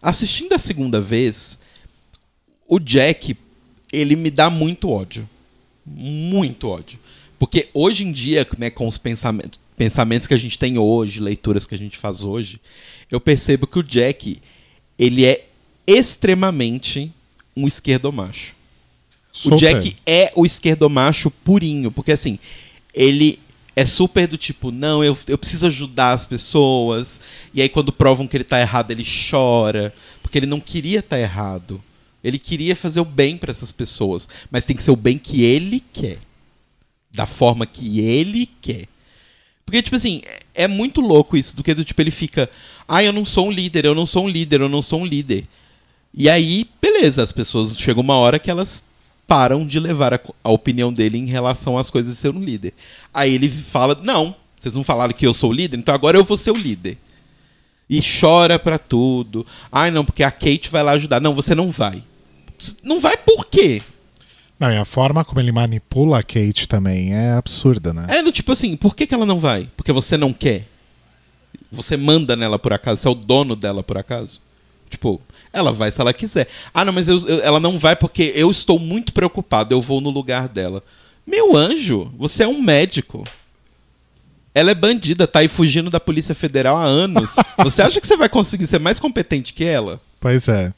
Assistindo 0.00 0.54
a 0.54 0.58
segunda 0.58 0.98
vez, 1.00 1.58
o 2.66 2.78
Jack, 2.80 3.36
ele 3.92 4.16
me 4.16 4.30
dá 4.30 4.48
muito 4.48 4.88
ódio. 4.88 5.28
Muito 5.84 6.66
ódio. 6.68 6.98
Porque 7.38 7.68
hoje 7.74 8.06
em 8.06 8.12
dia, 8.12 8.46
né, 8.56 8.70
com 8.70 8.86
os 8.86 8.96
pensamentos, 8.96 9.60
pensamentos 9.76 10.26
que 10.26 10.34
a 10.34 10.38
gente 10.38 10.58
tem 10.58 10.78
hoje, 10.78 11.20
leituras 11.20 11.66
que 11.66 11.74
a 11.74 11.78
gente 11.78 11.98
faz 11.98 12.24
hoje, 12.24 12.58
eu 13.10 13.20
percebo 13.20 13.66
que 13.66 13.78
o 13.78 13.82
Jack, 13.82 14.40
ele 14.98 15.26
é 15.26 15.46
extremamente 15.86 17.12
um 17.56 17.66
esquerdomacho. 17.66 18.54
O 19.32 19.38
Super. 19.38 19.58
Jack 19.58 19.96
é 20.06 20.32
o 20.34 20.44
esquerdomacho 20.44 21.30
purinho, 21.30 21.90
porque 21.90 22.12
assim, 22.12 22.38
ele 22.92 23.38
é 23.76 23.86
super 23.86 24.26
do 24.26 24.36
tipo, 24.36 24.70
não, 24.70 25.02
eu, 25.02 25.16
eu 25.26 25.38
preciso 25.38 25.66
ajudar 25.66 26.12
as 26.12 26.26
pessoas. 26.26 27.20
E 27.54 27.62
aí, 27.62 27.68
quando 27.68 27.92
provam 27.92 28.26
que 28.26 28.36
ele 28.36 28.44
tá 28.44 28.60
errado, 28.60 28.90
ele 28.90 29.04
chora. 29.30 29.94
Porque 30.22 30.38
ele 30.38 30.46
não 30.46 30.60
queria 30.60 30.98
estar 30.98 31.18
errado. 31.18 31.82
Ele 32.22 32.38
queria 32.38 32.76
fazer 32.76 33.00
o 33.00 33.04
bem 33.04 33.38
para 33.38 33.50
essas 33.50 33.72
pessoas. 33.72 34.28
Mas 34.50 34.64
tem 34.64 34.76
que 34.76 34.82
ser 34.82 34.90
o 34.90 34.96
bem 34.96 35.16
que 35.16 35.44
ele 35.44 35.82
quer. 35.92 36.18
Da 37.10 37.26
forma 37.26 37.64
que 37.64 38.00
ele 38.00 38.50
quer. 38.60 38.86
Porque, 39.64 39.80
tipo 39.80 39.96
assim, 39.96 40.20
é 40.26 40.40
é 40.54 40.68
muito 40.68 41.00
louco 41.00 41.36
isso, 41.36 41.56
do 41.56 41.62
que 41.62 41.72
do 41.72 41.84
tipo, 41.84 42.02
ele 42.02 42.10
fica. 42.10 42.50
Ah, 42.86 43.02
eu 43.02 43.12
não 43.12 43.24
sou 43.24 43.48
um 43.48 43.50
líder, 43.50 43.86
eu 43.86 43.94
não 43.94 44.04
sou 44.04 44.24
um 44.24 44.28
líder, 44.28 44.60
eu 44.60 44.68
não 44.68 44.82
sou 44.82 45.00
um 45.00 45.06
líder. 45.06 45.46
E 46.12 46.28
aí, 46.28 46.68
beleza, 46.82 47.22
as 47.22 47.32
pessoas 47.32 47.76
chega 47.78 48.00
uma 48.00 48.16
hora 48.16 48.38
que 48.38 48.50
elas 48.50 48.84
param 49.30 49.64
de 49.64 49.78
levar 49.78 50.12
a, 50.12 50.20
a 50.42 50.50
opinião 50.50 50.92
dele 50.92 51.16
em 51.16 51.26
relação 51.26 51.78
às 51.78 51.88
coisas 51.88 52.12
de 52.12 52.20
ser 52.20 52.34
um 52.34 52.40
líder. 52.40 52.74
Aí 53.14 53.32
ele 53.32 53.48
fala: 53.48 53.96
Não, 54.02 54.34
vocês 54.58 54.74
não 54.74 54.82
falaram 54.82 55.14
que 55.14 55.24
eu 55.24 55.32
sou 55.32 55.50
o 55.50 55.52
líder, 55.52 55.78
então 55.78 55.94
agora 55.94 56.18
eu 56.18 56.24
vou 56.24 56.36
ser 56.36 56.50
o 56.50 56.56
líder. 56.56 56.98
E 57.88 58.00
chora 58.02 58.58
pra 58.58 58.76
tudo. 58.76 59.46
Ai, 59.70 59.92
não, 59.92 60.04
porque 60.04 60.24
a 60.24 60.32
Kate 60.32 60.68
vai 60.68 60.82
lá 60.82 60.92
ajudar. 60.92 61.20
Não, 61.20 61.32
você 61.34 61.54
não 61.54 61.70
vai. 61.70 62.02
Não 62.82 62.98
vai 62.98 63.16
por 63.16 63.46
quê? 63.46 63.82
Não, 64.58 64.70
e 64.70 64.76
a 64.76 64.84
forma 64.84 65.24
como 65.24 65.40
ele 65.40 65.52
manipula 65.52 66.18
a 66.18 66.22
Kate 66.22 66.68
também 66.68 67.14
é 67.14 67.32
absurda, 67.32 67.92
né? 67.92 68.06
É 68.08 68.22
do 68.22 68.32
tipo 68.32 68.50
assim, 68.50 68.76
por 68.76 68.96
que, 68.96 69.06
que 69.06 69.14
ela 69.14 69.26
não 69.26 69.38
vai? 69.38 69.68
Porque 69.76 69.92
você 69.92 70.16
não 70.16 70.32
quer? 70.32 70.66
Você 71.70 71.96
manda 71.96 72.34
nela 72.34 72.58
por 72.58 72.72
acaso? 72.72 73.00
Você 73.00 73.08
é 73.08 73.10
o 73.10 73.14
dono 73.14 73.54
dela 73.54 73.82
por 73.82 73.96
acaso? 73.96 74.40
Tipo, 74.90 75.20
ela 75.52 75.72
vai 75.72 75.90
se 75.90 76.00
ela 76.00 76.12
quiser. 76.12 76.48
Ah, 76.74 76.84
não, 76.84 76.92
mas 76.92 77.08
eu- 77.08 77.26
eu- 77.26 77.40
ela 77.42 77.58
não 77.60 77.78
vai 77.78 77.94
porque 77.96 78.32
eu 78.34 78.50
estou 78.50 78.78
muito 78.78 79.12
preocupado, 79.12 79.72
eu 79.72 79.80
vou 79.80 80.00
no 80.00 80.10
lugar 80.10 80.48
dela. 80.48 80.82
Meu 81.26 81.56
anjo, 81.56 82.12
você 82.18 82.42
é 82.42 82.48
um 82.48 82.60
médico. 82.60 83.24
Ela 84.52 84.72
é 84.72 84.74
bandida, 84.74 85.28
tá 85.28 85.38
aí 85.38 85.48
fugindo 85.48 85.90
da 85.90 86.00
Polícia 86.00 86.34
Federal 86.34 86.76
há 86.76 86.84
anos. 86.84 87.36
Você 87.58 87.82
acha 87.82 88.00
que 88.00 88.06
você 88.06 88.16
vai 88.16 88.28
conseguir 88.28 88.66
ser 88.66 88.80
mais 88.80 88.98
competente 88.98 89.54
que 89.54 89.62
ela? 89.64 90.00
Pois 90.18 90.48
é. 90.48 90.74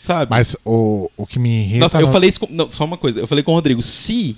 Sabe? 0.00 0.30
Mas 0.30 0.56
o, 0.64 1.10
o 1.16 1.26
que 1.26 1.40
me 1.40 1.50
irrita. 1.62 1.80
Nossa, 1.80 2.00
eu 2.00 2.06
falei 2.12 2.30
isso 2.30 2.38
com, 2.38 2.46
não, 2.48 2.70
só 2.70 2.84
uma 2.84 2.96
coisa. 2.96 3.18
Eu 3.18 3.26
falei 3.26 3.42
com 3.42 3.50
o 3.50 3.54
Rodrigo, 3.56 3.82
se 3.82 4.36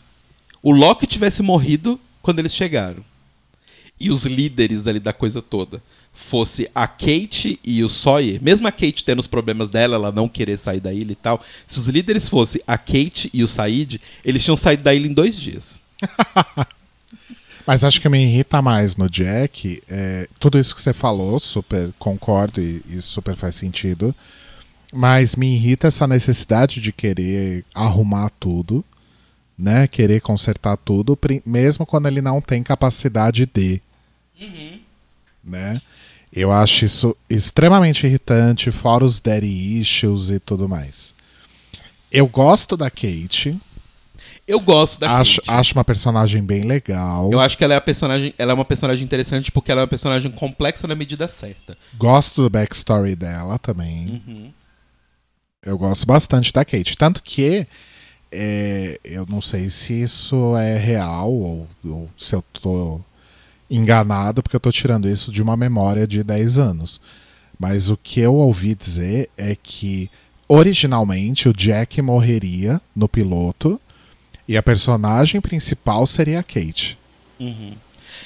o 0.62 0.72
Loki 0.72 1.06
tivesse 1.06 1.42
morrido 1.42 2.00
quando 2.22 2.38
eles 2.38 2.54
chegaram 2.54 3.04
e 4.00 4.10
os 4.10 4.24
líderes 4.24 4.86
ali 4.86 4.98
da 4.98 5.12
coisa 5.12 5.42
toda 5.42 5.82
fosse 6.12 6.68
a 6.74 6.86
Kate 6.88 7.58
e 7.64 7.84
o 7.84 7.88
Sawyer, 7.88 8.42
mesmo 8.42 8.66
a 8.66 8.72
Kate 8.72 9.04
tendo 9.04 9.20
os 9.20 9.26
problemas 9.26 9.70
dela, 9.70 9.94
ela 9.94 10.12
não 10.12 10.28
querer 10.28 10.58
sair 10.58 10.80
da 10.80 10.92
ilha 10.92 11.12
e 11.12 11.16
tal, 11.16 11.42
se 11.66 11.78
os 11.78 11.88
líderes 11.88 12.28
fossem 12.28 12.60
a 12.66 12.76
Kate 12.76 13.30
e 13.32 13.42
o 13.42 13.48
Said, 13.48 14.00
eles 14.24 14.42
tinham 14.42 14.56
saído 14.56 14.82
da 14.82 14.94
ilha 14.94 15.06
em 15.06 15.12
dois 15.12 15.36
dias. 15.36 15.80
Mas 17.66 17.84
acho 17.84 18.00
que 18.00 18.08
me 18.08 18.20
irrita 18.20 18.60
mais 18.60 18.96
no 18.96 19.08
Jack. 19.08 19.82
É, 19.88 20.26
tudo 20.40 20.58
isso 20.58 20.74
que 20.74 20.80
você 20.80 20.92
falou, 20.92 21.38
super 21.38 21.92
concordo 21.98 22.60
e, 22.60 22.82
e 22.88 23.00
super 23.00 23.36
faz 23.36 23.54
sentido. 23.54 24.14
Mas 24.92 25.36
me 25.36 25.54
irrita 25.54 25.86
essa 25.86 26.06
necessidade 26.06 26.80
de 26.80 26.90
querer 26.90 27.64
arrumar 27.74 28.30
tudo, 28.40 28.84
né? 29.56 29.86
Querer 29.86 30.20
consertar 30.20 30.76
tudo, 30.78 31.16
mesmo 31.46 31.86
quando 31.86 32.08
ele 32.08 32.20
não 32.20 32.40
tem 32.40 32.62
capacidade 32.62 33.46
de. 33.46 33.80
Né? 35.42 35.80
Eu 36.32 36.52
acho 36.52 36.84
isso 36.84 37.16
extremamente 37.28 38.06
irritante, 38.06 38.70
fora 38.70 39.04
os 39.04 39.20
daddy 39.20 39.80
issues 39.80 40.28
e 40.30 40.38
tudo 40.38 40.68
mais. 40.68 41.12
Eu 42.10 42.26
gosto 42.26 42.76
da 42.76 42.90
Kate, 42.90 43.56
Eu 44.46 44.58
gosto 44.60 45.00
da 45.00 45.18
acho, 45.18 45.40
Kate. 45.42 45.50
acho 45.50 45.74
uma 45.74 45.84
personagem 45.84 46.42
bem 46.42 46.64
legal. 46.64 47.30
Eu 47.32 47.40
acho 47.40 47.56
que 47.56 47.64
ela 47.64 47.74
é 47.74 47.76
a 47.76 47.80
personagem, 47.80 48.34
ela 48.38 48.52
é 48.52 48.54
uma 48.54 48.64
personagem 48.64 49.04
interessante 49.04 49.50
porque 49.52 49.70
ela 49.70 49.80
é 49.80 49.84
uma 49.84 49.88
personagem 49.88 50.30
complexa 50.30 50.86
na 50.86 50.94
medida 50.94 51.26
certa. 51.28 51.76
Gosto 51.96 52.42
do 52.42 52.50
backstory 52.50 53.14
dela 53.16 53.58
também. 53.58 54.22
Uhum. 54.26 54.52
Eu 55.62 55.76
gosto 55.78 56.06
bastante 56.06 56.52
da 56.52 56.64
Kate. 56.64 56.96
Tanto 56.96 57.22
que 57.22 57.66
é, 58.32 58.98
eu 59.04 59.26
não 59.26 59.40
sei 59.40 59.68
se 59.70 60.00
isso 60.02 60.56
é 60.56 60.78
real 60.78 61.32
ou, 61.32 61.68
ou 61.84 62.08
se 62.16 62.34
eu 62.34 62.42
tô 62.52 63.00
enganado, 63.70 64.42
porque 64.42 64.56
eu 64.56 64.60
tô 64.60 64.72
tirando 64.72 65.08
isso 65.08 65.30
de 65.30 65.40
uma 65.40 65.56
memória 65.56 66.06
de 66.06 66.24
10 66.24 66.58
anos. 66.58 67.00
Mas 67.58 67.88
o 67.90 67.96
que 67.96 68.20
eu 68.20 68.34
ouvi 68.34 68.74
dizer 68.74 69.30
é 69.36 69.54
que 69.54 70.10
originalmente 70.48 71.48
o 71.48 71.52
Jack 71.52 72.02
morreria 72.02 72.80
no 72.96 73.08
piloto 73.08 73.80
e 74.48 74.56
a 74.56 74.62
personagem 74.62 75.40
principal 75.40 76.06
seria 76.06 76.40
a 76.40 76.42
Kate. 76.42 76.98
Uhum. 77.38 77.74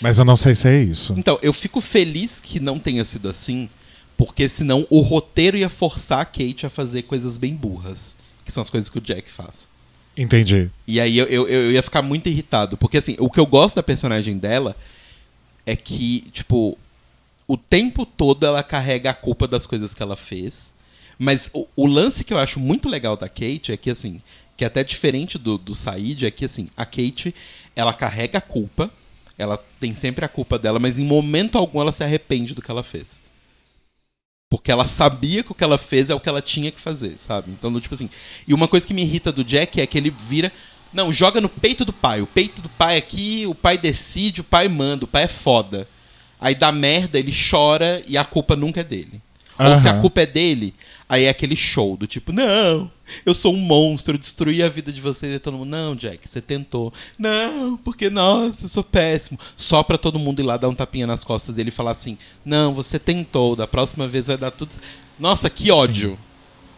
Mas 0.01 0.19
eu 0.19 0.25
não 0.25 0.37
sei 0.37 0.55
se 0.55 0.69
é 0.69 0.83
isso. 0.83 1.15
Então, 1.17 1.39
eu 1.43 1.53
fico 1.53 1.81
feliz 1.81 2.41
que 2.41 2.59
não 2.59 2.79
tenha 2.79 3.05
sido 3.05 3.29
assim, 3.29 3.69
porque 4.17 4.49
senão 4.49 4.87
o 4.89 5.01
roteiro 5.01 5.57
ia 5.57 5.69
forçar 5.69 6.21
a 6.21 6.25
Kate 6.25 6.65
a 6.65 6.71
fazer 6.71 7.03
coisas 7.03 7.37
bem 7.37 7.55
burras, 7.55 8.17
que 8.45 8.51
são 8.51 8.63
as 8.63 8.71
coisas 8.71 8.89
que 8.89 8.99
o 8.99 9.03
Jack 9.03 9.31
faz. 9.31 9.69
Entendi. 10.17 10.71
E 10.87 11.01
aí 11.01 11.19
eu, 11.19 11.27
eu, 11.27 11.49
eu 11.49 11.73
ia 11.73 11.83
ficar 11.83 12.03
muito 12.03 12.29
irritado, 12.29 12.77
porque 12.77 12.99
assim, 12.99 13.17
o 13.19 13.29
que 13.29 13.41
eu 13.41 13.47
gosto 13.47 13.77
da 13.77 13.83
personagem 13.83 14.39
dela 14.39 14.77
é 15.67 15.75
que, 15.77 16.23
tipo, 16.33 16.79
o 17.47 17.57
tempo 17.57 18.05
todo 18.05 18.45
ela 18.47 18.63
carrega 18.63 19.11
a 19.11 19.15
culpa 19.15 19.47
das 19.47 19.67
coisas 19.67 19.95
que 19.95 20.03
ela 20.03 20.17
fez. 20.17 20.75
Mas 21.19 21.51
o, 21.53 21.67
o 21.77 21.87
lance 21.87 22.25
que 22.25 22.33
eu 22.33 22.39
acho 22.39 22.59
muito 22.59 22.89
legal 22.89 23.17
da 23.17 23.29
Kate 23.29 23.73
é 23.73 23.77
que, 23.77 23.91
assim, 23.91 24.21
que 24.57 24.65
é 24.65 24.67
até 24.67 24.83
diferente 24.83 25.39
do, 25.39 25.59
do 25.59 25.75
Said, 25.75 26.25
é 26.25 26.31
que, 26.31 26.45
assim, 26.45 26.69
a 26.77 26.85
Kate, 26.85 27.35
ela 27.75 27.93
carrega 27.93 28.39
a 28.39 28.43
culpa, 28.43 28.91
ela 29.37 29.59
tem 29.81 29.95
sempre 29.95 30.25
a 30.25 30.29
culpa 30.29 30.59
dela, 30.59 30.79
mas 30.79 30.99
em 30.99 31.05
momento 31.05 31.59
algum 31.59 31.81
ela 31.81 31.93
se 31.93 32.05
arrepende 32.05 32.55
do 32.55 32.63
que 32.63 32.71
ela 32.71 32.83
fez. 32.83 33.21
Porque 34.49 34.71
ela 34.71 34.87
sabia 34.87 35.43
que 35.43 35.51
o 35.51 35.55
que 35.55 35.65
ela 35.65 35.79
fez 35.79 36.11
é 36.11 36.15
o 36.15 36.21
que 36.21 36.29
ela 36.29 36.41
tinha 36.41 36.71
que 36.71 36.81
fazer, 36.81 37.19
sabe? 37.19 37.51
Então, 37.51 37.81
tipo 37.81 37.95
assim. 37.95 38.09
E 38.47 38.55
uma 38.55 38.69
coisa 38.69 38.87
que 38.87 38.95
me 38.95 39.03
irrita 39.03 39.33
do 39.33 39.43
Jack 39.43 39.81
é 39.81 39.87
que 39.87 39.99
ele 39.99 40.11
vira. 40.11 40.53
Não, 40.95 41.13
joga 41.13 41.41
no 41.41 41.49
peito 41.49 41.85
do 41.85 41.93
pai. 41.93 42.23
O 42.23 42.27
peito 42.27 42.63
do 42.63 42.69
pai 42.69 42.97
aqui, 42.97 43.45
o 43.47 43.55
pai 43.55 43.77
decide, 43.77 44.41
o 44.41 44.45
pai 44.45 44.69
manda, 44.69 45.05
o 45.05 45.09
pai 45.09 45.25
é 45.25 45.29
foda. 45.29 45.89
Aí 46.41 46.55
dá 46.55 46.71
merda, 46.71 47.19
ele 47.19 47.33
chora 47.33 48.03
e 48.07 48.17
a 48.17 48.25
culpa 48.25 48.55
nunca 48.55 48.81
é 48.81 48.85
dele. 48.85 49.21
Ou 49.59 49.77
se 49.77 49.89
a 49.89 50.01
culpa 50.01 50.21
é 50.21 50.27
dele, 50.27 50.75
aí 51.09 51.25
é 51.25 51.29
aquele 51.29 51.55
show 51.55 51.97
do 51.97 52.09
tipo, 52.09 52.33
não, 52.33 52.91
eu 53.25 53.33
sou 53.33 53.55
um 53.55 53.57
monstro, 53.57 54.15
eu 54.15 54.19
destruí 54.19 54.61
a 54.63 54.69
vida 54.69 54.93
de 54.93 55.01
vocês. 55.01 55.33
E 55.33 55.39
todo 55.39 55.57
mundo, 55.57 55.69
não, 55.69 55.95
Jack, 55.95 56.29
você 56.29 56.41
tentou. 56.41 56.93
Não, 57.17 57.77
porque, 57.77 58.11
nossa, 58.11 58.65
eu 58.65 58.69
sou 58.69 58.83
péssimo. 58.83 59.39
Só 59.57 59.83
pra 59.83 59.97
todo 59.97 60.19
mundo 60.19 60.41
ir 60.41 60.43
lá 60.43 60.57
dar 60.57 60.69
um 60.69 60.75
tapinha 60.75 61.07
nas 61.07 61.23
costas 61.23 61.55
dele 61.55 61.69
e 61.69 61.73
falar 61.73 61.93
assim, 61.93 62.19
não, 62.45 62.75
você 62.75 62.99
tentou, 62.99 63.55
da 63.55 63.67
próxima 63.67 64.09
vez 64.09 64.27
vai 64.27 64.37
dar 64.37 64.51
tudo... 64.51 64.75
Nossa, 65.19 65.49
que 65.49 65.71
ódio. 65.71 66.19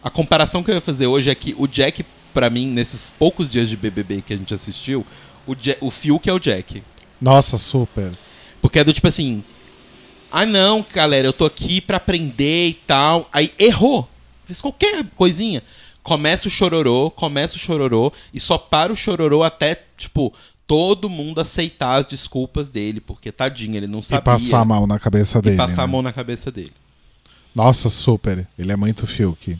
A 0.02 0.10
comparação 0.10 0.62
que 0.62 0.70
eu 0.70 0.74
ia 0.74 0.80
fazer 0.80 1.06
hoje 1.06 1.30
é 1.30 1.34
que 1.34 1.54
o 1.56 1.66
Jack, 1.66 2.04
pra 2.36 2.50
mim, 2.50 2.66
nesses 2.66 3.08
poucos 3.08 3.50
dias 3.50 3.66
de 3.66 3.78
BBB 3.78 4.20
que 4.20 4.34
a 4.34 4.36
gente 4.36 4.52
assistiu, 4.52 5.06
o, 5.46 5.54
Ja- 5.58 5.76
o 5.80 5.90
Fiuk 5.90 6.28
é 6.28 6.32
o 6.34 6.38
Jack. 6.38 6.82
Nossa, 7.18 7.56
super. 7.56 8.10
Porque 8.60 8.78
é 8.78 8.84
do 8.84 8.92
tipo 8.92 9.08
assim. 9.08 9.42
Ah, 10.30 10.44
não, 10.44 10.84
galera, 10.92 11.26
eu 11.26 11.32
tô 11.32 11.46
aqui 11.46 11.80
pra 11.80 11.96
aprender 11.96 12.68
e 12.68 12.74
tal. 12.74 13.26
Aí 13.32 13.54
errou. 13.58 14.06
Fez 14.44 14.60
qualquer 14.60 15.02
coisinha. 15.14 15.62
Começa 16.02 16.46
o 16.46 16.50
chororô, 16.50 17.10
começa 17.10 17.56
o 17.56 17.58
chororô, 17.58 18.12
e 18.34 18.38
só 18.38 18.58
para 18.58 18.92
o 18.92 18.96
chororô 18.96 19.42
até, 19.42 19.82
tipo, 19.96 20.32
todo 20.66 21.08
mundo 21.08 21.40
aceitar 21.40 21.94
as 21.96 22.06
desculpas 22.06 22.68
dele, 22.68 23.00
porque 23.00 23.32
tadinho, 23.32 23.76
ele 23.76 23.86
não 23.86 24.02
sabia. 24.02 24.18
E 24.20 24.22
passar 24.24 24.60
a 24.60 24.64
mão 24.64 24.86
na 24.86 24.98
cabeça 24.98 25.38
E 25.38 25.42
dele. 25.42 25.56
passar 25.56 25.82
a 25.84 25.86
né? 25.86 25.92
mão 25.92 26.02
na 26.02 26.12
cabeça 26.12 26.50
dele. 26.52 26.72
Nossa, 27.54 27.88
super. 27.88 28.46
Ele 28.58 28.70
é 28.70 28.76
muito 28.76 29.06
Fiuk. 29.06 29.56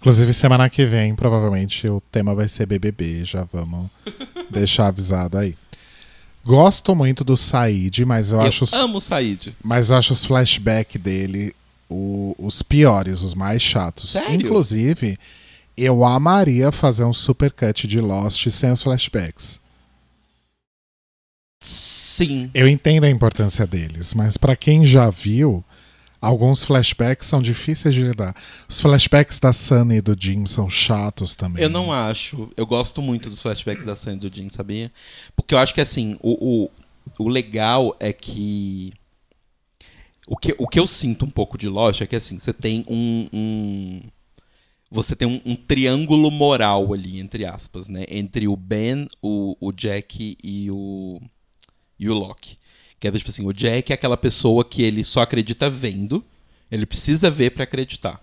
Inclusive, 0.00 0.32
semana 0.32 0.70
que 0.70 0.84
vem, 0.86 1.14
provavelmente, 1.14 1.88
o 1.88 2.00
tema 2.00 2.34
vai 2.34 2.48
ser 2.48 2.66
BBB. 2.66 3.24
Já 3.24 3.44
vamos 3.52 3.90
deixar 4.50 4.86
avisado 4.88 5.38
aí. 5.38 5.56
Gosto 6.44 6.94
muito 6.94 7.24
do 7.24 7.36
Said, 7.36 8.04
mas 8.06 8.30
eu, 8.30 8.40
Eu, 8.40 8.46
acho, 8.46 8.64
os, 8.64 8.72
amo 8.72 8.98
o 8.98 9.00
Said. 9.00 9.54
mas 9.62 9.90
eu 9.90 9.96
acho 9.96 10.12
os 10.12 10.24
flashbacks 10.24 11.00
dele 11.00 11.52
o- 11.90 12.34
os 12.38 12.62
piores, 12.62 13.22
os 13.22 13.34
mais 13.34 13.60
chatos. 13.60 14.10
Sério? 14.10 14.34
Inclusive, 14.34 15.18
eu 15.76 16.04
amaria 16.04 16.70
fazer 16.72 17.04
um 17.04 17.12
supercut 17.12 17.86
de 17.86 18.00
Lost 18.00 18.46
sem 18.50 18.70
os 18.70 18.80
flashbacks. 18.82 19.60
Sim. 21.60 22.50
Eu 22.54 22.68
entendo 22.68 23.04
a 23.04 23.10
importância 23.10 23.66
deles, 23.66 24.14
mas 24.14 24.36
pra 24.36 24.56
quem 24.56 24.84
já 24.84 25.10
viu, 25.10 25.62
alguns 26.20 26.64
flashbacks 26.64 27.26
são 27.26 27.40
difíceis 27.40 27.94
de 27.94 28.02
lidar. 28.02 28.34
Os 28.68 28.80
flashbacks 28.80 29.38
da 29.40 29.52
Sunny 29.52 29.96
e 29.96 30.00
do 30.02 30.16
Jim 30.18 30.46
são 30.46 30.68
chatos 30.68 31.34
também. 31.36 31.62
Eu 31.62 31.70
não 31.70 31.92
acho. 31.92 32.50
Eu 32.56 32.66
gosto 32.66 33.00
muito 33.00 33.30
dos 33.30 33.40
flashbacks 33.40 33.84
da 33.84 33.96
Sandy 33.96 34.26
e 34.26 34.30
do 34.30 34.36
Jim, 34.36 34.48
sabia? 34.48 34.92
Porque 35.36 35.54
eu 35.54 35.58
acho 35.58 35.74
que 35.74 35.80
assim, 35.80 36.16
o, 36.22 36.64
o, 36.64 36.70
o 37.24 37.28
legal 37.28 37.96
é 38.00 38.12
que. 38.12 38.92
O 40.26 40.36
que, 40.36 40.54
o 40.58 40.68
que 40.68 40.78
eu 40.78 40.86
sinto 40.86 41.24
um 41.24 41.30
pouco 41.30 41.56
de 41.56 41.68
Lost 41.68 42.02
é 42.02 42.06
que 42.06 42.16
assim, 42.16 42.38
você 42.38 42.52
tem 42.52 42.84
um. 42.88 43.28
um- 43.32 44.00
você 44.90 45.14
tem 45.14 45.28
um, 45.28 45.40
um 45.44 45.54
triângulo 45.54 46.30
moral 46.30 46.94
ali, 46.94 47.20
entre 47.20 47.44
aspas, 47.44 47.88
né? 47.88 48.04
Entre 48.08 48.48
o 48.48 48.56
Ben, 48.56 49.06
o, 49.22 49.54
o 49.60 49.70
Jack 49.72 50.36
e 50.42 50.70
o. 50.70 51.20
e 51.98 52.08
o 52.08 52.14
Loki. 52.14 52.57
Que 53.00 53.08
é 53.08 53.12
tipo 53.12 53.30
assim, 53.30 53.46
o 53.46 53.52
Jack 53.52 53.92
é 53.92 53.94
aquela 53.94 54.16
pessoa 54.16 54.64
que 54.64 54.82
ele 54.82 55.04
só 55.04 55.20
acredita 55.22 55.70
vendo, 55.70 56.24
ele 56.70 56.84
precisa 56.86 57.30
ver 57.30 57.50
pra 57.50 57.64
acreditar. 57.64 58.20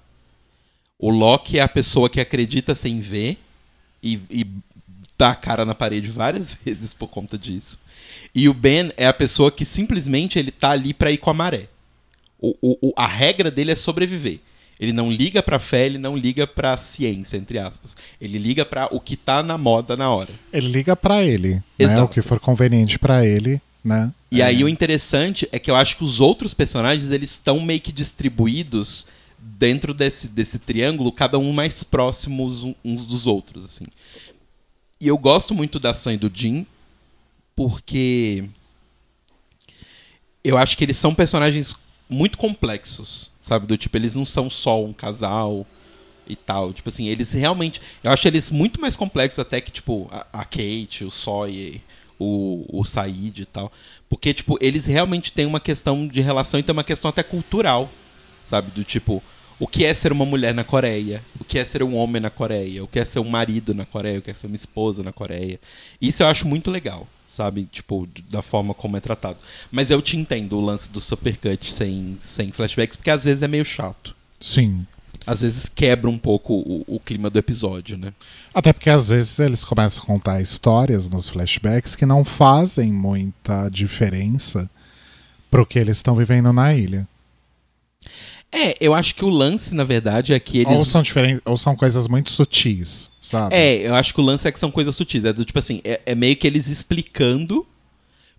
O 1.00 1.10
Loki 1.10 1.58
é 1.60 1.62
a 1.62 1.68
pessoa 1.68 2.10
que 2.10 2.20
acredita 2.20 2.74
sem 2.76 3.00
ver 3.02 3.38
e, 4.04 4.20
e 4.30 4.46
dá 5.18 5.32
a 5.32 5.36
cara 5.36 5.66
na 5.66 5.74
parede 5.76 6.10
várias 6.10 6.54
vezes 6.66 6.94
por 6.94 7.08
conta 7.08 7.38
disso. 7.38 7.80
E 8.34 8.50
o 8.50 8.54
Ben 8.54 8.92
é 8.98 9.08
a 9.08 9.14
pessoa 9.14 9.52
que 9.52 9.64
simplesmente 9.66 10.38
ele 10.38 10.52
tá 10.52 10.72
ali 10.72 10.94
pra 10.94 11.12
ir 11.12 11.18
com 11.18 11.30
a 11.30 11.34
maré. 11.34 11.68
O, 12.40 12.54
o- 12.62 12.94
a 12.98 13.08
regra 13.08 13.50
dele 13.50 13.72
é 13.72 13.76
sobreviver. 13.76 14.40
Ele 14.78 14.92
não 14.92 15.10
liga 15.10 15.42
pra 15.42 15.58
fé, 15.58 15.86
ele 15.86 15.98
não 15.98 16.18
liga 16.18 16.46
pra 16.46 16.76
ciência, 16.76 17.38
entre 17.38 17.58
aspas. 17.58 17.96
Ele 18.20 18.38
liga 18.38 18.66
pra 18.66 18.90
o 18.92 19.00
que 19.00 19.16
tá 19.16 19.42
na 19.42 19.58
moda 19.58 19.96
na 19.96 20.10
hora. 20.12 20.34
Ele 20.52 20.68
liga 20.68 20.98
pra 20.98 21.24
ele, 21.24 21.56
né? 21.56 21.64
Exato. 21.80 22.04
O 22.04 22.08
que 22.10 22.22
for 22.22 22.40
conveniente 22.42 23.00
pra 23.00 23.26
ele, 23.26 23.62
né? 23.86 24.12
E 24.32 24.42
É. 24.42 24.46
aí 24.46 24.64
o 24.64 24.68
interessante 24.68 25.48
é 25.52 25.60
que 25.60 25.70
eu 25.70 25.76
acho 25.76 25.98
que 25.98 26.04
os 26.04 26.20
outros 26.20 26.54
personagens 26.56 27.12
eles 27.12 27.30
estão 27.32 27.62
meio 27.62 27.80
que 27.80 27.92
distribuídos 27.92 29.06
dentro 29.38 29.94
desse, 29.94 30.28
desse 30.28 30.58
triângulo, 30.58 31.12
cada 31.12 31.38
um 31.38 31.54
mais 31.54 31.84
próximos 31.84 32.64
uns 32.84 33.06
dos 33.06 33.28
outros, 33.28 33.64
assim. 33.64 33.86
E 35.00 35.08
eu 35.08 35.18
gosto 35.18 35.54
muito 35.54 35.80
da 35.80 35.94
Sam 35.94 36.14
e 36.14 36.18
do 36.18 36.32
Jim, 36.34 36.66
porque 37.56 38.50
eu 40.44 40.58
acho 40.58 40.76
que 40.78 40.84
eles 40.84 40.98
são 40.98 41.14
personagens 41.14 41.76
muito 42.10 42.38
complexos, 42.38 43.32
sabe? 43.42 43.68
Do 43.68 43.78
tipo, 43.78 43.96
eles 43.98 44.16
não 44.16 44.26
são 44.26 44.50
só 44.50 44.84
um 44.84 44.94
casal 44.94 45.66
e 46.28 46.36
tal. 46.36 46.74
Tipo 46.74 46.90
assim, 46.90 47.08
eles 47.08 47.32
realmente. 47.32 47.82
Eu 48.04 48.12
acho 48.12 48.28
eles 48.28 48.50
muito 48.52 48.80
mais 48.82 48.96
complexos 48.96 49.40
até 49.40 49.62
que, 49.62 49.72
tipo, 49.72 50.08
a, 50.12 50.26
a 50.34 50.46
Kate, 50.46 51.04
o 51.04 51.12
Sawyer, 51.12 51.82
o, 52.20 52.66
o 52.70 52.84
Said 52.84 53.42
e 53.42 53.46
tal. 53.46 53.72
Porque, 54.10 54.34
tipo, 54.34 54.58
eles 54.62 54.86
realmente 54.86 55.32
têm 55.32 55.46
uma 55.46 55.60
questão 55.60 56.08
de 56.08 56.22
relação 56.22 56.60
e 56.60 56.64
tem 56.64 56.74
uma 56.74 56.84
questão 56.84 57.10
até 57.10 57.24
cultural, 57.24 57.90
sabe? 58.44 58.72
Do 58.72 58.84
tipo, 58.84 59.22
o 59.60 59.68
que 59.68 59.86
é 59.86 59.94
ser 59.94 60.12
uma 60.12 60.26
mulher 60.26 60.54
na 60.54 60.64
Coreia? 60.64 61.24
O 61.40 61.44
que 61.44 61.58
é 61.58 61.66
ser 61.66 61.82
um 61.82 61.96
homem 61.96 62.22
na 62.22 62.30
Coreia? 62.30 62.84
O 62.84 62.88
que 62.88 63.00
é 63.00 63.06
ser 63.06 63.20
um 63.20 63.30
marido 63.30 63.74
na 63.74 63.86
Coreia? 63.86 64.20
O 64.20 64.22
que 64.22 64.32
é 64.32 64.34
ser 64.34 64.48
uma 64.48 64.56
esposa 64.56 65.02
na 65.02 65.14
Coreia? 65.14 65.60
Isso 66.02 66.24
eu 66.24 66.28
acho 66.28 66.48
muito 66.48 66.70
legal, 66.70 67.08
sabe? 67.26 67.68
Tipo, 67.72 68.08
da 68.30 68.42
forma 68.42 68.74
como 68.74 68.98
é 68.98 69.00
tratado. 69.00 69.38
Mas 69.72 69.90
eu 69.90 70.02
te 70.02 70.18
entendo 70.18 70.58
o 70.58 70.62
lance 70.62 70.92
do 70.92 71.00
supercut 71.00 71.72
sem, 71.72 72.18
sem 72.20 72.52
flashbacks, 72.52 72.98
porque 72.98 73.10
às 73.10 73.24
vezes 73.24 73.44
é 73.44 73.48
meio 73.48 73.66
chato. 73.66 74.16
Sim. 74.42 74.86
Às 75.26 75.42
vezes 75.42 75.68
quebra 75.68 76.10
um 76.10 76.18
pouco 76.18 76.54
o, 76.54 76.84
o 76.88 77.00
clima 77.00 77.30
do 77.30 77.40
episódio, 77.40 77.98
né? 77.98 78.14
Até 78.54 78.72
porque 78.72 78.90
às 78.90 79.10
vezes 79.10 79.40
eles 79.40 79.66
começam 79.66 80.04
a 80.04 80.08
contar 80.08 80.42
histórias 80.42 81.10
nos 81.10 81.30
flashbacks 81.30 81.96
que 81.96 82.06
não 82.06 82.24
fazem 82.24 82.92
muita 82.92 83.70
diferença 83.70 84.70
pro 85.50 85.66
que 85.66 85.80
eles 85.80 85.98
estão 85.98 86.16
vivendo 86.16 86.52
na 86.54 86.74
ilha. 86.74 87.08
É, 88.52 88.78
eu 88.80 88.94
acho 88.94 89.16
que 89.16 89.26
o 89.26 89.30
lance, 89.30 89.74
na 89.74 89.84
verdade, 89.84 90.34
é 90.34 90.40
que 90.40 90.60
eles. 90.60 90.78
Ou 90.78 90.86
são 90.86 91.02
diferentes, 91.02 91.42
ou 91.44 91.58
são 91.58 91.76
coisas 91.76 92.08
muito 92.08 92.30
sutis, 92.30 93.12
sabe? 93.20 93.54
É, 93.54 93.88
eu 93.88 93.94
acho 93.96 94.14
que 94.14 94.22
o 94.22 94.24
lance 94.24 94.48
é 94.48 94.52
que 94.52 94.60
são 94.60 94.72
coisas 94.72 94.96
sutis. 94.96 95.26
É 95.26 95.34
do 95.34 95.44
tipo 95.44 95.60
assim, 95.60 95.82
é, 95.84 96.00
é 96.06 96.16
meio 96.16 96.38
que 96.38 96.48
eles 96.48 96.68
explicando 96.68 97.68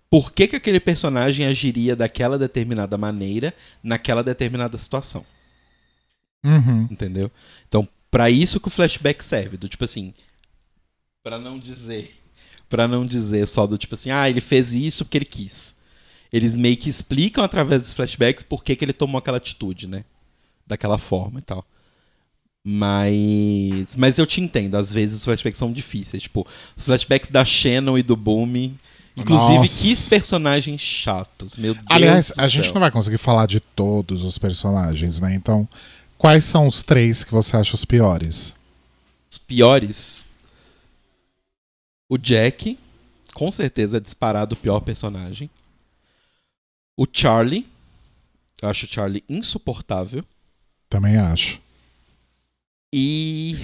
por 0.09 0.31
que, 0.31 0.47
que 0.47 0.55
aquele 0.55 0.79
personagem 0.79 1.45
agiria 1.45 1.95
daquela 1.95 2.37
determinada 2.37 2.97
maneira 2.97 3.53
naquela 3.83 4.23
determinada 4.23 4.77
situação. 4.77 5.23
Uhum. 6.43 6.87
Entendeu? 6.89 7.31
Então, 7.67 7.87
pra 8.09 8.29
isso 8.29 8.59
que 8.59 8.67
o 8.67 8.71
flashback 8.71 9.23
serve. 9.23 9.57
Do 9.57 9.67
tipo 9.67 9.83
assim. 9.85 10.13
Pra 11.23 11.37
não 11.37 11.59
dizer. 11.59 12.13
Pra 12.69 12.85
não 12.85 13.05
dizer 13.05 13.47
só 13.47 13.65
do 13.65 13.77
tipo 13.77 13.95
assim, 13.95 14.11
ah, 14.11 14.29
ele 14.29 14.41
fez 14.41 14.73
isso 14.73 15.05
porque 15.05 15.17
ele 15.17 15.23
quis. 15.23 15.77
Eles 16.33 16.57
meio 16.57 16.75
que 16.75 16.89
explicam 16.89 17.41
através 17.41 17.81
dos 17.81 17.93
flashbacks 17.93 18.43
por 18.43 18.61
que, 18.61 18.75
que 18.75 18.83
ele 18.83 18.91
tomou 18.91 19.19
aquela 19.19 19.37
atitude, 19.37 19.87
né? 19.87 20.03
Daquela 20.65 20.97
forma 20.97 21.39
e 21.39 21.41
tal. 21.41 21.65
Mas. 22.61 23.95
Mas 23.95 24.19
eu 24.19 24.25
te 24.25 24.41
entendo, 24.41 24.75
às 24.75 24.91
vezes 24.91 25.19
os 25.19 25.23
flashbacks 25.23 25.57
são 25.57 25.71
difíceis. 25.71 26.23
Tipo, 26.23 26.45
os 26.75 26.83
flashbacks 26.83 27.29
da 27.29 27.45
Shannon 27.45 27.97
e 27.97 28.03
do 28.03 28.17
Boom. 28.17 28.73
Inclusive, 29.15 29.59
Nossa. 29.59 29.83
que 29.83 29.95
personagens 30.09 30.81
chatos. 30.81 31.55
Meu 31.55 31.73
Deus. 31.73 31.85
Aliás, 31.89 32.33
a 32.37 32.47
gente 32.47 32.65
céu. 32.65 32.73
não 32.73 32.81
vai 32.81 32.91
conseguir 32.91 33.17
falar 33.17 33.47
de 33.47 33.59
todos 33.59 34.23
os 34.23 34.37
personagens, 34.37 35.19
né? 35.21 35.33
Então, 35.33 35.67
quais 36.17 36.43
são 36.45 36.67
os 36.67 36.83
três 36.83 37.23
que 37.23 37.31
você 37.31 37.55
acha 37.57 37.75
os 37.75 37.85
piores? 37.85 38.53
Os 39.31 39.37
piores. 39.37 40.25
O 42.09 42.17
Jack, 42.17 42.77
com 43.33 43.51
certeza 43.51 43.97
é 43.97 43.99
disparado 43.99 44.53
o 44.55 44.57
pior 44.57 44.79
personagem. 44.79 45.49
O 46.97 47.05
Charlie. 47.11 47.67
Eu 48.61 48.69
acho 48.69 48.85
o 48.85 48.89
Charlie 48.89 49.23
insuportável. 49.29 50.23
Também 50.89 51.17
acho. 51.17 51.59
E. 52.93 53.59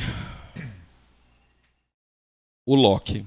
O 2.66 2.76
Loki. 2.76 3.26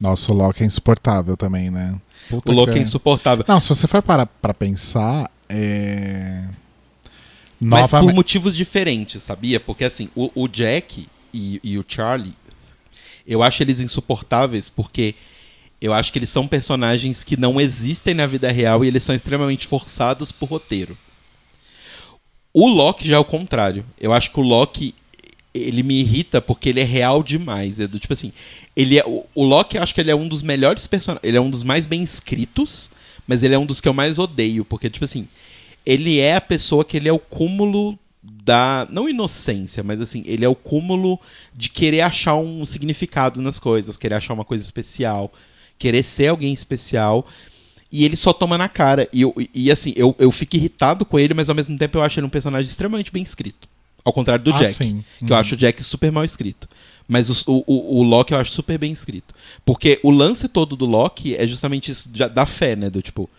Nossa, 0.00 0.32
o 0.32 0.34
Loki 0.34 0.62
é 0.62 0.66
insuportável 0.66 1.36
também, 1.36 1.70
né? 1.70 1.98
Puta 2.28 2.50
O 2.50 2.54
Loki 2.54 2.72
que- 2.74 2.78
é 2.78 2.82
insuportável. 2.82 3.44
Não, 3.48 3.60
se 3.60 3.68
você 3.68 3.86
for 3.86 4.02
parar 4.02 4.26
pra 4.26 4.52
pensar, 4.54 5.30
é. 5.48 6.48
Mas 7.60 7.90
por 7.90 8.12
motivos 8.12 8.56
diferentes, 8.56 9.22
sabia? 9.22 9.58
Porque 9.58 9.84
assim, 9.84 10.08
o, 10.14 10.30
o 10.34 10.48
Jack 10.48 11.06
e, 11.32 11.60
e 11.62 11.78
o 11.78 11.84
Charlie, 11.86 12.34
eu 13.26 13.42
acho 13.42 13.62
eles 13.62 13.80
insuportáveis 13.80 14.68
porque 14.68 15.14
eu 15.80 15.92
acho 15.92 16.12
que 16.12 16.18
eles 16.18 16.30
são 16.30 16.46
personagens 16.46 17.22
que 17.22 17.36
não 17.36 17.60
existem 17.60 18.14
na 18.14 18.26
vida 18.26 18.50
real 18.50 18.84
e 18.84 18.88
eles 18.88 19.02
são 19.02 19.14
extremamente 19.14 19.66
forçados 19.66 20.32
por 20.32 20.48
roteiro. 20.48 20.96
O 22.52 22.68
Loki 22.68 23.06
já 23.06 23.16
é 23.16 23.18
o 23.18 23.24
contrário. 23.24 23.84
Eu 24.00 24.12
acho 24.12 24.30
que 24.30 24.38
o 24.38 24.42
Loki 24.42 24.94
ele 25.52 25.84
me 25.84 26.00
irrita 26.00 26.40
porque 26.40 26.68
ele 26.68 26.80
é 26.80 26.84
real 26.84 27.22
demais. 27.22 27.78
É 27.78 27.86
do 27.86 27.98
tipo 27.98 28.12
assim, 28.12 28.32
ele 28.74 28.98
é 28.98 29.04
o, 29.04 29.24
o 29.34 29.44
Loki, 29.44 29.76
eu 29.76 29.82
acho 29.82 29.94
que 29.94 30.00
ele 30.00 30.10
é 30.10 30.16
um 30.16 30.26
dos 30.26 30.42
melhores 30.42 30.86
personagens, 30.86 31.26
ele 31.26 31.36
é 31.36 31.40
um 31.40 31.50
dos 31.50 31.62
mais 31.62 31.86
bem 31.86 32.02
escritos, 32.02 32.90
mas 33.26 33.42
ele 33.42 33.54
é 33.54 33.58
um 33.58 33.66
dos 33.66 33.80
que 33.80 33.88
eu 33.88 33.94
mais 33.94 34.18
odeio, 34.18 34.64
porque 34.64 34.90
tipo 34.90 35.04
assim, 35.04 35.28
ele 35.84 36.18
é 36.20 36.36
a 36.36 36.40
pessoa 36.40 36.84
que 36.84 36.96
ele 36.96 37.08
é 37.08 37.12
o 37.12 37.18
cúmulo 37.18 37.98
da 38.22 38.86
não 38.90 39.08
inocência, 39.08 39.82
mas 39.82 40.00
assim, 40.00 40.22
ele 40.26 40.44
é 40.44 40.48
o 40.48 40.54
cúmulo 40.54 41.18
de 41.54 41.68
querer 41.70 42.00
achar 42.02 42.36
um 42.36 42.64
significado 42.64 43.40
nas 43.40 43.58
coisas, 43.58 43.96
querer 43.96 44.14
achar 44.16 44.34
uma 44.34 44.44
coisa 44.44 44.62
especial, 44.62 45.32
querer 45.78 46.02
ser 46.02 46.28
alguém 46.28 46.52
especial. 46.52 47.26
E 47.92 48.04
ele 48.04 48.16
só 48.16 48.32
toma 48.32 48.58
na 48.58 48.68
cara. 48.68 49.08
E, 49.12 49.22
eu- 49.22 49.34
e, 49.54 49.70
assim, 49.70 49.92
eu, 49.96 50.14
eu 50.18 50.32
fico 50.32 50.56
irritado 50.56 51.04
com 51.04 51.18
ele, 51.18 51.32
mas 51.32 51.48
ao 51.48 51.54
mesmo 51.54 51.76
tempo 51.78 51.96
eu 51.98 52.02
acho 52.02 52.18
ele 52.18 52.26
um 52.26 52.30
personagem 52.30 52.68
extremamente 52.68 53.12
bem 53.12 53.22
escrito. 53.22 53.68
Ao 54.04 54.12
contrário 54.12 54.44
do 54.44 54.52
Ah, 54.52 54.56
Jack. 54.58 54.72
sim. 54.74 55.04
Que 55.24 55.32
eu 55.32 55.36
acho 55.36 55.54
o 55.54 55.56
Jack 55.56 55.82
super 55.82 56.10
mal 56.10 56.24
escrito. 56.24 56.68
Mas 57.06 57.30
o, 57.46 57.64
o, 57.66 58.00
o 58.00 58.02
Loki 58.02 58.32
eu 58.34 58.38
acho 58.38 58.50
super 58.52 58.76
bem 58.78 58.90
escrito. 58.92 59.32
Porque 59.64 60.00
o 60.02 60.10
lance 60.10 60.48
todo 60.48 60.74
do 60.76 60.86
Loki 60.86 61.34
é 61.36 61.46
justamente 61.46 61.90
isso 61.90 62.08
da 62.10 62.44
fé, 62.46 62.74
né? 62.74 62.90
Do 62.90 63.00
tipo. 63.00 63.30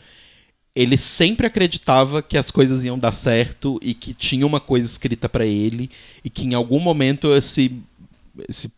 Ele 0.76 0.98
sempre 0.98 1.48
acreditava 1.48 2.22
que 2.22 2.38
as 2.38 2.52
coisas 2.52 2.84
iam 2.84 3.00
dar 3.00 3.14
certo 3.14 3.80
e 3.82 3.94
que 3.94 4.14
tinha 4.14 4.46
uma 4.46 4.60
coisa 4.60 4.86
escrita 4.86 5.30
pra 5.30 5.46
ele 5.46 5.90
e 6.24 6.30
que 6.30 6.44
em 6.44 6.54
algum 6.54 6.80
momento 6.80 7.34
esse, 7.34 7.72
esse 8.50 8.70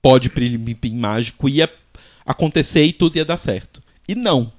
pó 0.00 0.16
de 0.18 0.30
pim 0.30 0.94
mágico 0.94 1.48
ia 1.48 1.70
acontecer 2.24 2.84
e 2.84 2.92
tudo 2.92 3.16
ia 3.16 3.24
dar 3.24 3.36
certo. 3.36 3.82
E 4.08 4.14
não. 4.14 4.50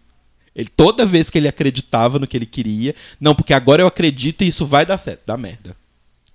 Ele, 0.56 0.70
toda 0.70 1.04
vez 1.04 1.32
que 1.32 1.38
ele 1.40 1.48
acreditava 1.48 2.20
no 2.20 2.28
que 2.28 2.38
ele 2.38 2.46
queria, 2.46 2.94
não, 3.20 3.34
porque 3.34 3.54
agora 3.54 3.82
eu 3.82 3.88
acredito 3.88 4.44
e 4.44 4.48
isso 4.48 4.66
vai 4.68 4.86
dar 4.86 5.00
certo. 5.00 5.22
Dá 5.26 5.36
merda. 5.36 5.76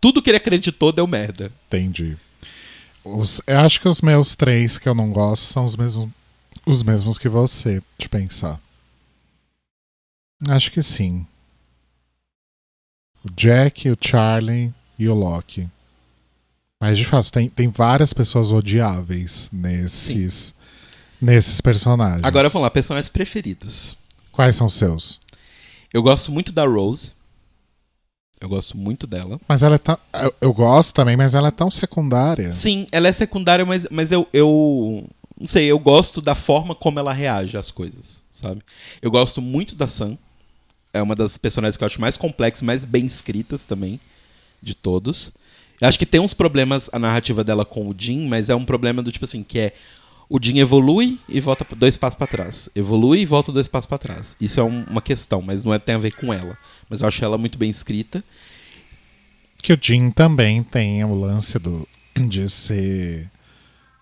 Tudo 0.00 0.20
que 0.20 0.28
ele 0.28 0.38
acreditou 0.38 0.90
deu 0.90 1.06
merda. 1.06 1.52
Entendi. 1.68 2.16
Os- 3.04 3.40
eu 3.46 3.60
acho 3.60 3.80
que 3.80 3.88
os 3.88 4.00
meus 4.00 4.34
três 4.34 4.76
que 4.76 4.88
eu 4.88 4.94
não 4.94 5.10
gosto 5.12 5.44
são 5.52 5.64
os 5.64 5.76
mesmos, 5.76 6.08
os 6.66 6.82
mesmos 6.82 7.16
que 7.16 7.28
você, 7.28 7.80
de 7.96 8.08
pensar. 8.08 8.60
Acho 10.46 10.70
que 10.70 10.82
sim. 10.82 11.26
O 13.24 13.30
Jack, 13.32 13.90
o 13.90 13.96
Charlie 14.00 14.72
e 14.98 15.08
o 15.08 15.14
Loki. 15.14 15.68
Mas 16.80 16.96
de 16.96 17.04
fato, 17.04 17.32
tem, 17.32 17.48
tem 17.48 17.68
várias 17.68 18.12
pessoas 18.12 18.52
odiáveis 18.52 19.48
nesses, 19.52 20.54
nesses 21.20 21.60
personagens. 21.60 22.22
Agora 22.22 22.48
vamos 22.48 22.62
lá, 22.62 22.70
personagens 22.70 23.08
preferidos. 23.08 23.96
Quais 24.30 24.54
são 24.54 24.68
os 24.68 24.74
seus? 24.74 25.18
Eu 25.92 26.02
gosto 26.02 26.30
muito 26.30 26.52
da 26.52 26.64
Rose. 26.64 27.12
Eu 28.40 28.48
gosto 28.48 28.78
muito 28.78 29.04
dela. 29.06 29.40
Mas 29.48 29.64
ela 29.64 29.74
é 29.74 29.78
tão. 29.78 29.98
Eu, 30.14 30.34
eu 30.40 30.52
gosto 30.52 30.94
também, 30.94 31.16
mas 31.16 31.34
ela 31.34 31.48
é 31.48 31.50
tão 31.50 31.70
secundária. 31.72 32.52
Sim, 32.52 32.86
ela 32.92 33.08
é 33.08 33.12
secundária, 33.12 33.66
mas, 33.66 33.88
mas 33.90 34.12
eu, 34.12 34.28
eu. 34.32 35.04
Não 35.36 35.48
sei, 35.48 35.66
eu 35.66 35.78
gosto 35.80 36.20
da 36.20 36.36
forma 36.36 36.74
como 36.74 37.00
ela 37.00 37.12
reage 37.12 37.56
às 37.56 37.72
coisas, 37.72 38.22
sabe? 38.30 38.62
Eu 39.02 39.10
gosto 39.10 39.42
muito 39.42 39.74
da 39.74 39.88
Sam. 39.88 40.16
É 40.92 41.02
uma 41.02 41.14
das 41.14 41.36
personagens 41.38 41.76
que 41.76 41.84
eu 41.84 41.86
acho 41.86 42.00
mais 42.00 42.16
complexas, 42.16 42.62
mais 42.62 42.84
bem 42.84 43.04
escritas 43.04 43.64
também, 43.64 44.00
de 44.62 44.74
todos. 44.74 45.32
Eu 45.80 45.86
acho 45.88 45.98
que 45.98 46.06
tem 46.06 46.20
uns 46.20 46.34
problemas 46.34 46.88
a 46.92 46.98
narrativa 46.98 47.44
dela 47.44 47.64
com 47.64 47.88
o 47.88 47.94
Jim, 47.96 48.26
mas 48.26 48.48
é 48.48 48.54
um 48.54 48.64
problema 48.64 49.02
do 49.02 49.12
tipo 49.12 49.24
assim, 49.24 49.42
que 49.42 49.58
é 49.58 49.72
o 50.28 50.38
Jim 50.42 50.58
evolui 50.58 51.18
e 51.28 51.40
volta 51.40 51.64
dois 51.76 51.96
passos 51.96 52.16
pra 52.18 52.26
trás. 52.26 52.68
Evolui 52.74 53.20
e 53.20 53.26
volta 53.26 53.52
dois 53.52 53.68
passos 53.68 53.86
pra 53.86 53.96
trás. 53.98 54.36
Isso 54.40 54.58
é 54.60 54.62
um- 54.62 54.84
uma 54.84 55.00
questão, 55.00 55.40
mas 55.40 55.64
não 55.64 55.72
é, 55.72 55.78
tem 55.78 55.94
a 55.94 55.98
ver 55.98 56.12
com 56.16 56.32
ela. 56.34 56.56
Mas 56.88 57.00
eu 57.00 57.08
acho 57.08 57.24
ela 57.24 57.38
muito 57.38 57.56
bem 57.58 57.70
escrita. 57.70 58.22
Que 59.62 59.72
o 59.72 59.78
Jim 59.80 60.10
também 60.10 60.62
tem 60.62 61.02
o 61.04 61.14
lance 61.14 61.58
do, 61.58 61.86
de 62.28 62.48
ser 62.48 63.30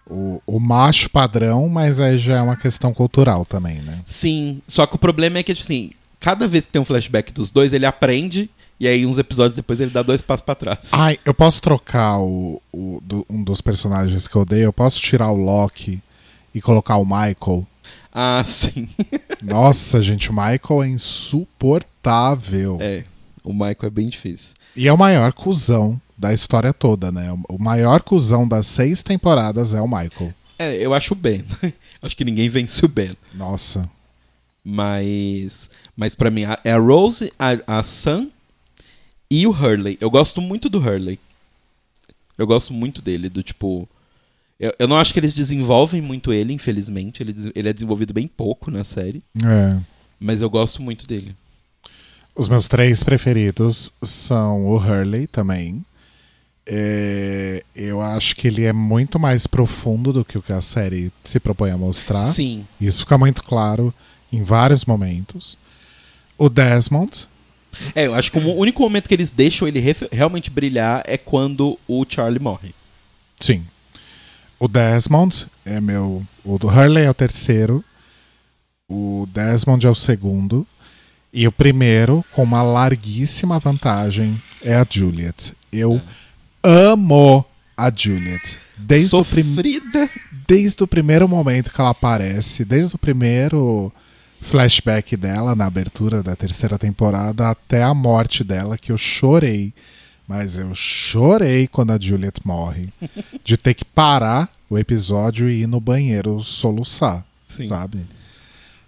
o, 0.06 0.40
o 0.46 0.58
macho 0.60 1.10
padrão, 1.10 1.68
mas 1.68 1.98
aí 2.00 2.16
já 2.18 2.36
é 2.38 2.42
uma 2.42 2.56
questão 2.56 2.92
cultural 2.94 3.44
também, 3.44 3.80
né? 3.82 4.00
Sim, 4.04 4.60
só 4.68 4.86
que 4.86 4.96
o 4.96 4.98
problema 4.98 5.38
é 5.38 5.42
que, 5.42 5.52
tipo 5.54 5.64
assim, 5.64 5.90
cada 6.26 6.48
vez 6.48 6.66
que 6.66 6.72
tem 6.72 6.82
um 6.82 6.84
flashback 6.84 7.32
dos 7.32 7.52
dois, 7.52 7.72
ele 7.72 7.86
aprende, 7.86 8.50
e 8.80 8.88
aí 8.88 9.06
uns 9.06 9.16
episódios 9.16 9.54
depois 9.54 9.80
ele 9.80 9.92
dá 9.92 10.02
dois 10.02 10.22
passos 10.22 10.44
pra 10.44 10.56
trás. 10.56 10.90
Ai, 10.92 11.16
eu 11.24 11.32
posso 11.32 11.62
trocar 11.62 12.18
o, 12.18 12.60
o- 12.72 13.00
do- 13.00 13.24
um 13.30 13.44
dos 13.44 13.60
personagens 13.60 14.26
que 14.26 14.34
eu 14.34 14.42
odeio? 14.42 14.64
Eu 14.64 14.72
posso 14.72 15.00
tirar 15.00 15.30
o 15.30 15.36
Loki 15.36 16.02
e 16.52 16.60
colocar 16.60 16.96
o 16.96 17.04
Michael? 17.04 17.64
Ah, 18.12 18.42
sim. 18.44 18.88
Nossa, 19.40 20.02
gente, 20.02 20.30
o 20.30 20.32
Michael 20.32 20.82
é 20.82 20.88
insuportável. 20.88 22.78
É, 22.80 23.04
o 23.44 23.52
Michael 23.52 23.76
é 23.84 23.90
bem 23.90 24.08
difícil. 24.08 24.54
E 24.74 24.88
é 24.88 24.92
o 24.92 24.98
maior 24.98 25.32
cuzão 25.32 26.00
da 26.18 26.32
história 26.32 26.72
toda, 26.72 27.12
né? 27.12 27.32
O 27.48 27.58
maior 27.58 28.02
cuzão 28.02 28.48
das 28.48 28.66
seis 28.66 29.02
temporadas 29.02 29.74
é 29.74 29.80
o 29.80 29.86
Michael. 29.86 30.34
É, 30.58 30.74
eu 30.74 30.92
acho 30.94 31.12
o 31.12 31.16
Ben. 31.16 31.44
acho 32.02 32.16
que 32.16 32.24
ninguém 32.24 32.48
vence 32.48 32.84
o 32.84 32.88
Ben. 32.88 33.16
Nossa. 33.34 33.88
Mas. 34.68 35.70
Mas 35.96 36.16
pra 36.16 36.28
mim, 36.28 36.42
é 36.64 36.72
a 36.72 36.78
Rose, 36.78 37.32
a, 37.38 37.78
a 37.78 37.82
Sam 37.84 38.28
e 39.30 39.46
o 39.46 39.50
Hurley. 39.50 39.96
Eu 40.00 40.10
gosto 40.10 40.40
muito 40.40 40.68
do 40.68 40.80
Hurley. 40.80 41.20
Eu 42.36 42.48
gosto 42.48 42.74
muito 42.74 43.00
dele, 43.00 43.28
do 43.28 43.44
tipo. 43.44 43.88
Eu, 44.58 44.74
eu 44.76 44.88
não 44.88 44.96
acho 44.96 45.12
que 45.12 45.20
eles 45.20 45.36
desenvolvem 45.36 46.00
muito 46.02 46.32
ele, 46.32 46.52
infelizmente. 46.52 47.22
Ele, 47.22 47.52
ele 47.54 47.68
é 47.68 47.72
desenvolvido 47.72 48.12
bem 48.12 48.26
pouco 48.26 48.68
na 48.68 48.82
série. 48.82 49.22
É. 49.44 49.78
Mas 50.18 50.42
eu 50.42 50.50
gosto 50.50 50.82
muito 50.82 51.06
dele. 51.06 51.36
Os 52.34 52.48
meus 52.48 52.66
três 52.66 53.04
preferidos 53.04 53.92
são 54.02 54.66
o 54.66 54.76
Hurley 54.76 55.28
também. 55.28 55.84
É, 56.66 57.62
eu 57.74 58.00
acho 58.00 58.34
que 58.34 58.48
ele 58.48 58.64
é 58.64 58.72
muito 58.72 59.20
mais 59.20 59.46
profundo 59.46 60.12
do 60.12 60.24
que 60.24 60.36
o 60.36 60.42
que 60.42 60.52
a 60.52 60.60
série 60.60 61.12
se 61.22 61.38
propõe 61.38 61.70
a 61.70 61.78
mostrar. 61.78 62.24
Sim. 62.24 62.66
Isso 62.80 63.00
fica 63.04 63.16
muito 63.16 63.44
claro 63.44 63.94
em 64.32 64.42
vários 64.42 64.84
momentos. 64.84 65.56
O 66.38 66.48
Desmond, 66.48 67.26
É, 67.94 68.06
eu 68.06 68.14
acho 68.14 68.30
que 68.32 68.38
o 68.38 68.54
único 68.56 68.80
momento 68.82 69.08
que 69.08 69.14
eles 69.14 69.30
deixam 69.30 69.66
ele 69.68 69.80
realmente 70.12 70.50
brilhar 70.50 71.02
é 71.06 71.16
quando 71.18 71.78
o 71.86 72.04
Charlie 72.08 72.40
morre. 72.42 72.74
sim. 73.40 73.64
O 74.58 74.68
Desmond 74.68 75.46
é 75.66 75.78
meu. 75.82 76.26
O 76.42 76.58
do 76.58 76.66
Hurley 76.68 77.04
é 77.04 77.10
o 77.10 77.14
terceiro. 77.14 77.84
O 78.88 79.28
Desmond 79.30 79.86
é 79.86 79.90
o 79.90 79.94
segundo. 79.94 80.66
E 81.30 81.46
o 81.46 81.52
primeiro, 81.52 82.24
com 82.32 82.42
uma 82.42 82.62
larguíssima 82.62 83.58
vantagem, 83.58 84.40
é 84.62 84.74
a 84.74 84.86
Juliet. 84.88 85.52
Eu 85.70 86.00
amo 86.64 87.44
a 87.76 87.92
Juliet. 87.94 88.58
Desde 88.78 89.14
o, 89.14 89.22
prim- 89.24 89.42
Sofrida. 89.42 90.08
desde 90.48 90.82
o 90.82 90.86
primeiro 90.86 91.28
momento 91.28 91.70
que 91.70 91.78
ela 91.80 91.90
aparece, 91.90 92.64
desde 92.64 92.94
o 92.94 92.98
primeiro 92.98 93.92
flashback 94.40 95.16
dela 95.16 95.54
na 95.54 95.66
abertura 95.66 96.22
da 96.22 96.36
terceira 96.36 96.78
temporada 96.78 97.50
até 97.50 97.82
a 97.82 97.92
morte 97.94 98.44
dela, 98.44 98.76
que 98.78 98.92
eu 98.92 98.98
chorei. 98.98 99.72
Mas 100.28 100.56
eu 100.56 100.74
chorei 100.74 101.66
quando 101.68 101.92
a 101.92 101.98
Juliet 102.00 102.40
morre. 102.44 102.88
de 103.44 103.56
ter 103.56 103.74
que 103.74 103.84
parar 103.84 104.50
o 104.68 104.76
episódio 104.78 105.48
e 105.48 105.62
ir 105.62 105.66
no 105.68 105.80
banheiro 105.80 106.40
soluçar, 106.40 107.24
Sim. 107.48 107.68
sabe? 107.68 108.00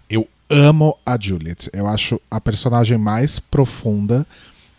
Eu 0.09 0.27
amo 0.49 0.97
a 1.05 1.17
Juliet. 1.19 1.69
Eu 1.71 1.87
acho 1.87 2.19
a 2.29 2.41
personagem 2.41 2.97
mais 2.97 3.39
profunda 3.39 4.27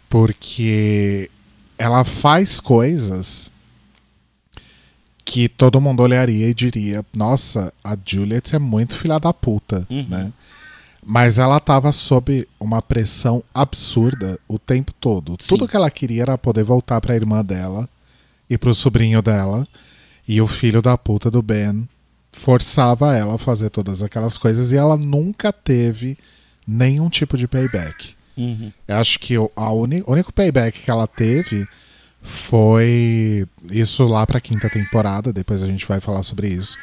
porque 0.08 1.30
ela 1.78 2.04
faz 2.04 2.60
coisas 2.60 3.50
que 5.24 5.48
todo 5.48 5.80
mundo 5.80 6.02
olharia 6.02 6.48
e 6.48 6.52
diria: 6.54 7.04
Nossa, 7.14 7.72
a 7.82 7.96
Juliet 8.04 8.54
é 8.54 8.58
muito 8.58 8.96
filha 8.96 9.18
da 9.18 9.32
puta, 9.32 9.86
Uhum. 9.88 10.06
né? 10.08 10.32
Mas 11.04 11.38
ela 11.38 11.58
tava 11.58 11.90
sob 11.92 12.46
uma 12.58 12.82
pressão 12.82 13.42
absurda 13.54 14.38
o 14.46 14.58
tempo 14.58 14.92
todo. 14.94 15.36
Sim. 15.40 15.48
Tudo 15.48 15.66
que 15.68 15.74
ela 15.76 15.90
queria 15.90 16.22
era 16.22 16.38
poder 16.38 16.62
voltar 16.62 17.00
pra 17.00 17.14
irmã 17.16 17.42
dela 17.44 17.88
e 18.48 18.58
pro 18.58 18.74
sobrinho 18.74 19.22
dela. 19.22 19.64
E 20.28 20.40
o 20.40 20.46
filho 20.46 20.80
da 20.82 20.96
puta 20.98 21.30
do 21.30 21.42
Ben 21.42 21.88
forçava 22.32 23.16
ela 23.16 23.34
a 23.34 23.38
fazer 23.38 23.70
todas 23.70 24.02
aquelas 24.02 24.38
coisas 24.38 24.70
e 24.72 24.76
ela 24.76 24.96
nunca 24.96 25.52
teve 25.52 26.16
nenhum 26.66 27.08
tipo 27.08 27.36
de 27.36 27.48
payback. 27.48 28.14
Uhum. 28.36 28.70
Eu 28.86 28.96
acho 28.96 29.18
que 29.18 29.36
o 29.36 29.50
a 29.56 29.72
uni- 29.72 30.04
o 30.06 30.12
único 30.12 30.32
payback 30.32 30.80
que 30.80 30.90
ela 30.90 31.06
teve 31.06 31.66
foi 32.22 33.46
isso 33.70 34.04
lá 34.06 34.26
pra 34.26 34.40
quinta 34.40 34.68
temporada, 34.70 35.32
depois 35.32 35.62
a 35.62 35.66
gente 35.66 35.86
vai 35.86 36.00
falar 36.00 36.22
sobre 36.22 36.48
isso. 36.48 36.76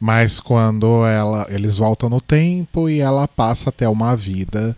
Mas 0.00 0.38
quando 0.40 1.04
ela, 1.06 1.46
eles 1.50 1.78
voltam 1.78 2.08
no 2.08 2.20
tempo 2.20 2.88
e 2.88 3.00
ela 3.00 3.26
passa 3.26 3.70
a 3.70 3.72
ter 3.72 3.86
uma 3.88 4.16
vida 4.16 4.76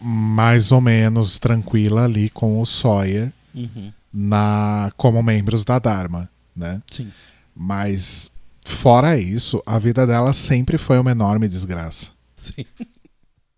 mais 0.00 0.72
ou 0.72 0.80
menos 0.80 1.38
tranquila 1.38 2.04
ali 2.04 2.28
com 2.30 2.60
o 2.60 2.66
Sawyer 2.66 3.32
Uhum. 3.54 3.92
na 4.12 4.90
como 4.96 5.22
membros 5.22 5.64
da 5.64 5.78
Dharma, 5.78 6.28
né? 6.56 6.82
Sim. 6.90 7.08
Mas 7.54 8.30
fora 8.66 9.16
isso, 9.16 9.62
a 9.64 9.78
vida 9.78 10.04
dela 10.04 10.32
sempre 10.32 10.76
foi 10.76 10.98
uma 10.98 11.12
enorme 11.12 11.46
desgraça 11.48 12.08
Sim. 12.34 12.64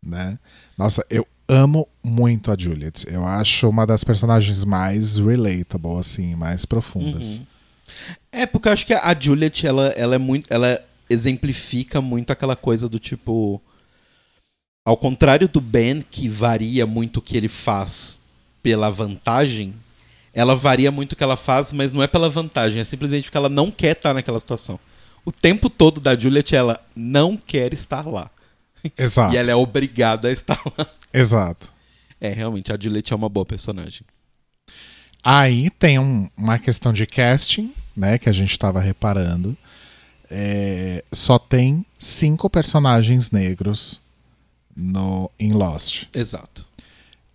né? 0.04 0.38
Nossa, 0.76 1.02
eu 1.08 1.26
amo 1.48 1.88
muito 2.04 2.50
a 2.52 2.56
Juliet. 2.58 3.06
Eu 3.08 3.24
acho 3.26 3.68
uma 3.68 3.86
das 3.86 4.04
personagens 4.04 4.64
mais 4.64 5.16
relatable, 5.18 5.98
assim, 5.98 6.34
mais 6.34 6.66
profundas. 6.66 7.38
Uhum. 7.38 7.46
É, 8.30 8.46
porque 8.46 8.68
eu 8.68 8.72
acho 8.72 8.86
que 8.86 8.94
a 8.94 9.16
Juliet, 9.18 9.66
ela, 9.66 9.88
ela 9.88 10.14
é 10.14 10.18
muito. 10.18 10.46
Ela 10.52 10.82
exemplifica 11.08 12.00
muito 12.00 12.30
aquela 12.30 12.56
coisa 12.56 12.88
do 12.88 12.98
tipo. 12.98 13.60
Ao 14.84 14.96
contrário 14.96 15.48
do 15.48 15.60
Ben, 15.60 16.00
que 16.00 16.28
varia 16.28 16.86
muito 16.86 17.16
o 17.16 17.22
que 17.22 17.36
ele 17.36 17.48
faz 17.48 18.20
pela 18.62 18.88
vantagem, 18.88 19.74
ela 20.32 20.54
varia 20.54 20.92
muito 20.92 21.12
o 21.12 21.16
que 21.16 21.24
ela 21.24 21.36
faz, 21.36 21.72
mas 21.72 21.92
não 21.92 22.02
é 22.02 22.06
pela 22.06 22.28
vantagem, 22.28 22.80
é 22.80 22.84
simplesmente 22.84 23.24
porque 23.24 23.36
ela 23.36 23.48
não 23.48 23.70
quer 23.70 23.96
estar 23.96 24.14
naquela 24.14 24.38
situação. 24.38 24.78
O 25.24 25.32
tempo 25.32 25.68
todo 25.68 26.00
da 26.00 26.16
Juliet, 26.16 26.54
ela 26.54 26.80
não 26.94 27.36
quer 27.36 27.72
estar 27.72 28.06
lá. 28.06 28.30
Exato. 28.96 29.34
E 29.34 29.36
ela 29.36 29.50
é 29.50 29.54
obrigada 29.56 30.28
a 30.28 30.30
estar 30.30 30.60
lá. 30.78 30.86
Exato. 31.12 31.72
É, 32.20 32.28
realmente, 32.28 32.72
a 32.72 32.78
Juliet 32.78 33.12
é 33.12 33.16
uma 33.16 33.28
boa 33.28 33.44
personagem. 33.44 34.02
Aí 35.28 35.70
tem 35.70 35.98
um- 35.98 36.28
uma 36.36 36.56
questão 36.58 36.92
de 36.92 37.04
casting, 37.06 37.72
né? 37.96 38.16
Que 38.16 38.28
a 38.28 38.32
gente 38.32 38.56
tava 38.58 38.80
reparando. 38.80 39.56
É, 40.30 41.04
só 41.12 41.38
tem 41.38 41.84
cinco 41.98 42.48
personagens 42.48 43.30
negros 43.30 44.00
no, 44.76 45.30
em 45.38 45.52
Lost. 45.52 46.04
Exato. 46.14 46.66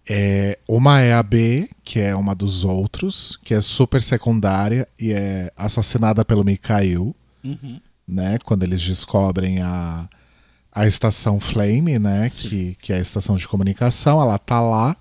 É, 0.09 0.57
uma 0.67 0.99
é 1.01 1.13
a 1.13 1.21
B, 1.23 1.69
que 1.83 1.99
é 1.99 2.15
uma 2.15 2.33
dos 2.35 2.63
outros, 2.63 3.37
que 3.43 3.53
é 3.53 3.61
super 3.61 4.01
secundária 4.01 4.87
e 4.99 5.11
é 5.13 5.51
assassinada 5.55 6.23
pelo 6.25 6.43
Mikhail. 6.43 7.15
Uhum. 7.43 7.79
né? 8.07 8.37
Quando 8.45 8.63
eles 8.63 8.81
descobrem 8.81 9.61
a, 9.61 10.07
a 10.71 10.85
estação 10.85 11.39
Flame, 11.39 11.97
né? 11.97 12.29
Sim. 12.29 12.49
Que, 12.49 12.75
que 12.81 12.93
é 12.93 12.97
a 12.97 13.01
estação 13.01 13.35
de 13.35 13.47
comunicação, 13.47 14.21
ela 14.21 14.37
tá 14.37 14.59
lá, 14.61 14.95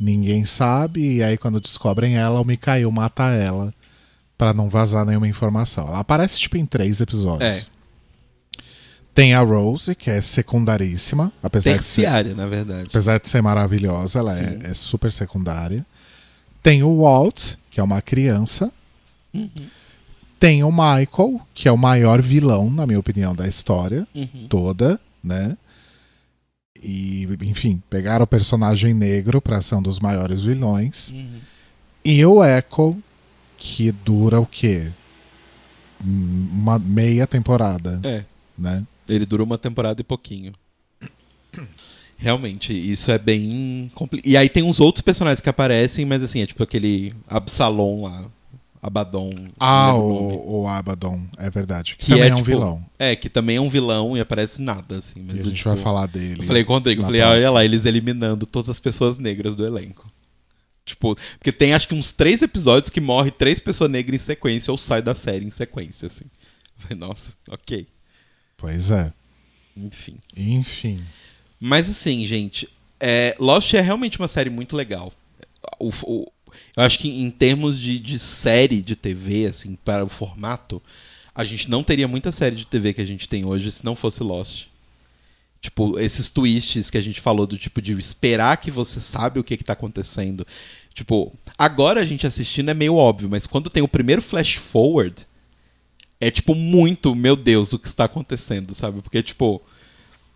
ninguém 0.00 0.44
sabe, 0.44 1.16
e 1.16 1.22
aí 1.22 1.36
quando 1.36 1.60
descobrem 1.60 2.16
ela, 2.16 2.40
o 2.40 2.44
Mikhail 2.44 2.90
mata 2.90 3.24
ela 3.24 3.72
pra 4.38 4.54
não 4.54 4.68
vazar 4.70 5.04
nenhuma 5.04 5.28
informação. 5.28 5.86
Ela 5.86 5.98
aparece 6.00 6.40
tipo 6.40 6.56
em 6.56 6.64
três 6.64 7.00
episódios. 7.00 7.48
É. 7.48 7.64
Tem 9.14 9.34
a 9.34 9.40
Rose, 9.40 9.94
que 9.94 10.08
é 10.08 10.20
secundaríssima, 10.22 11.32
apesar 11.42 11.72
de 11.76 11.82
ser, 11.84 12.02
Terciária, 12.02 12.34
na 12.34 12.46
verdade. 12.46 12.86
apesar 12.88 13.18
de 13.20 13.28
ser 13.28 13.42
maravilhosa, 13.42 14.20
ela 14.20 14.38
é, 14.38 14.58
é 14.62 14.74
super 14.74 15.12
secundária. 15.12 15.84
Tem 16.62 16.82
o 16.82 17.02
Walt, 17.02 17.54
que 17.70 17.80
é 17.80 17.82
uma 17.82 18.00
criança. 18.00 18.72
Tem 20.38 20.64
o 20.64 20.70
Michael, 20.70 21.40
que 21.52 21.68
é 21.68 21.72
o 21.72 21.76
maior 21.76 22.22
vilão, 22.22 22.70
na 22.70 22.86
minha 22.86 22.98
opinião, 22.98 23.34
da 23.34 23.46
história 23.46 24.06
Uhum. 24.14 24.46
toda, 24.48 24.98
né? 25.22 25.56
E, 26.82 27.28
enfim, 27.42 27.82
pegaram 27.90 28.24
o 28.24 28.26
personagem 28.26 28.94
negro 28.94 29.40
pra 29.40 29.60
ser 29.60 29.74
um 29.74 29.82
dos 29.82 30.00
maiores 30.00 30.42
vilões. 30.42 31.10
Uhum. 31.10 31.38
E 32.04 32.24
o 32.24 32.42
Echo, 32.42 32.96
que 33.58 33.92
dura 33.92 34.40
o 34.40 34.46
quê? 34.46 34.90
Uma 36.02 36.78
meia 36.78 37.26
temporada, 37.26 38.00
É. 38.02 38.24
né? 38.56 38.82
Ele 39.08 39.26
durou 39.26 39.44
uma 39.46 39.58
temporada 39.58 40.00
e 40.00 40.04
pouquinho. 40.04 40.52
Realmente, 42.16 42.72
isso 42.72 43.10
é 43.10 43.18
bem 43.18 43.90
complicado. 43.94 44.30
E 44.30 44.36
aí 44.36 44.48
tem 44.48 44.62
uns 44.62 44.78
outros 44.78 45.02
personagens 45.02 45.40
que 45.40 45.48
aparecem, 45.48 46.04
mas 46.04 46.22
assim, 46.22 46.40
é 46.42 46.46
tipo 46.46 46.62
aquele 46.62 47.14
Absalom 47.26 48.02
lá. 48.04 48.24
Abaddon. 48.82 49.48
Ah, 49.58 49.94
o 49.94 50.60
o, 50.62 50.66
Abaddon, 50.68 51.22
é 51.36 51.50
verdade. 51.50 51.96
Que, 51.96 52.06
Que 52.06 52.10
também 52.12 52.24
é, 52.24 52.28
é, 52.28 52.32
um 52.32 52.36
tipo, 52.36 52.46
vilão. 52.50 52.86
É, 52.98 53.16
que 53.16 53.28
também 53.28 53.56
é 53.56 53.60
um 53.60 53.68
vilão 53.68 54.16
e 54.16 54.20
aparece 54.20 54.62
nada, 54.62 54.98
assim. 54.98 55.20
Mas 55.22 55.36
E 55.36 55.38
a 55.38 55.42
eu, 55.42 55.44
gente 55.46 55.56
tipo, 55.56 55.68
vai 55.68 55.78
falar 55.78 56.06
dele. 56.06 56.40
Eu 56.40 56.44
falei 56.46 56.64
com 56.64 56.72
o 56.72 56.76
Rodrigo, 56.76 57.02
falei, 57.02 57.20
ah, 57.20 57.30
olha 57.30 57.50
lá, 57.50 57.64
eles 57.64 57.84
eliminando 57.84 58.46
todas 58.46 58.70
as 58.70 58.78
pessoas 58.80 59.18
negras 59.18 59.54
do 59.54 59.66
elenco. 59.66 60.10
Tipo, 60.84 61.14
porque 61.38 61.52
tem 61.52 61.74
acho 61.74 61.86
que 61.86 61.94
uns 61.94 62.10
três 62.10 62.40
episódios 62.42 62.90
que 62.90 63.00
morre 63.00 63.30
três 63.30 63.60
pessoas 63.60 63.90
negras 63.90 64.20
em 64.20 64.24
sequência 64.24 64.70
ou 64.72 64.78
sai 64.78 65.02
da 65.02 65.14
série 65.14 65.44
em 65.44 65.50
sequência, 65.50 66.06
assim. 66.06 66.24
Eu 66.76 66.82
falei, 66.82 66.98
nossa, 66.98 67.32
ok. 67.48 67.86
Pois 68.56 68.90
é. 68.90 69.12
Enfim. 69.76 70.16
Enfim. 70.36 70.98
Mas 71.60 71.88
assim, 71.88 72.24
gente, 72.26 72.66
é, 72.98 73.36
Lost 73.38 73.72
é 73.74 73.80
realmente 73.80 74.18
uma 74.18 74.26
série 74.28 74.50
muito 74.50 74.74
legal. 74.74 75.12
O- 75.78 75.90
o- 76.04 76.32
eu 76.76 76.82
acho 76.82 76.98
que 76.98 77.08
em 77.08 77.30
termos 77.30 77.78
de, 77.78 77.98
de 77.98 78.18
série 78.18 78.80
de 78.82 78.96
TV, 78.96 79.46
assim, 79.46 79.76
para 79.84 80.04
o 80.04 80.08
formato, 80.08 80.82
a 81.34 81.44
gente 81.44 81.70
não 81.70 81.82
teria 81.82 82.08
muita 82.08 82.32
série 82.32 82.56
de 82.56 82.66
TV 82.66 82.92
que 82.92 83.00
a 83.00 83.06
gente 83.06 83.28
tem 83.28 83.44
hoje 83.44 83.70
se 83.72 83.84
não 83.84 83.96
fosse 83.96 84.22
Lost. 84.22 84.66
Tipo, 85.60 85.98
esses 85.98 86.30
twists 86.30 86.88
que 86.88 86.96
a 86.96 87.02
gente 87.02 87.20
falou 87.20 87.46
do 87.46 87.58
tipo 87.58 87.82
de 87.82 87.92
esperar 87.92 88.56
que 88.56 88.70
você 88.70 88.98
sabe 88.98 89.38
o 89.38 89.44
que, 89.44 89.56
que 89.56 89.64
tá 89.64 89.74
acontecendo. 89.74 90.46
Tipo, 90.94 91.32
agora 91.56 92.00
a 92.00 92.04
gente 92.04 92.26
assistindo 92.26 92.70
é 92.70 92.74
meio 92.74 92.94
óbvio, 92.94 93.28
mas 93.28 93.46
quando 93.46 93.70
tem 93.70 93.82
o 93.82 93.88
primeiro 93.88 94.22
flash 94.22 94.54
forward, 94.54 95.26
é 96.18 96.30
tipo 96.30 96.54
muito, 96.54 97.14
meu 97.14 97.36
Deus, 97.36 97.72
o 97.72 97.78
que 97.78 97.86
está 97.86 98.04
acontecendo, 98.04 98.74
sabe? 98.74 99.00
Porque, 99.02 99.22
tipo, 99.22 99.62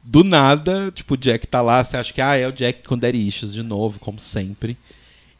do 0.03 0.23
nada, 0.23 0.91
tipo, 0.91 1.15
o 1.15 1.17
Jack 1.17 1.47
tá 1.47 1.62
lá, 1.62 1.83
você 1.83 1.97
acha 1.97 2.12
que 2.12 2.21
ah, 2.21 2.37
é 2.37 2.47
o 2.47 2.53
Jack 2.53 2.87
com 2.87 2.97
Daddy 2.97 3.29
de 3.29 3.62
novo, 3.62 3.99
como 3.99 4.19
sempre. 4.19 4.77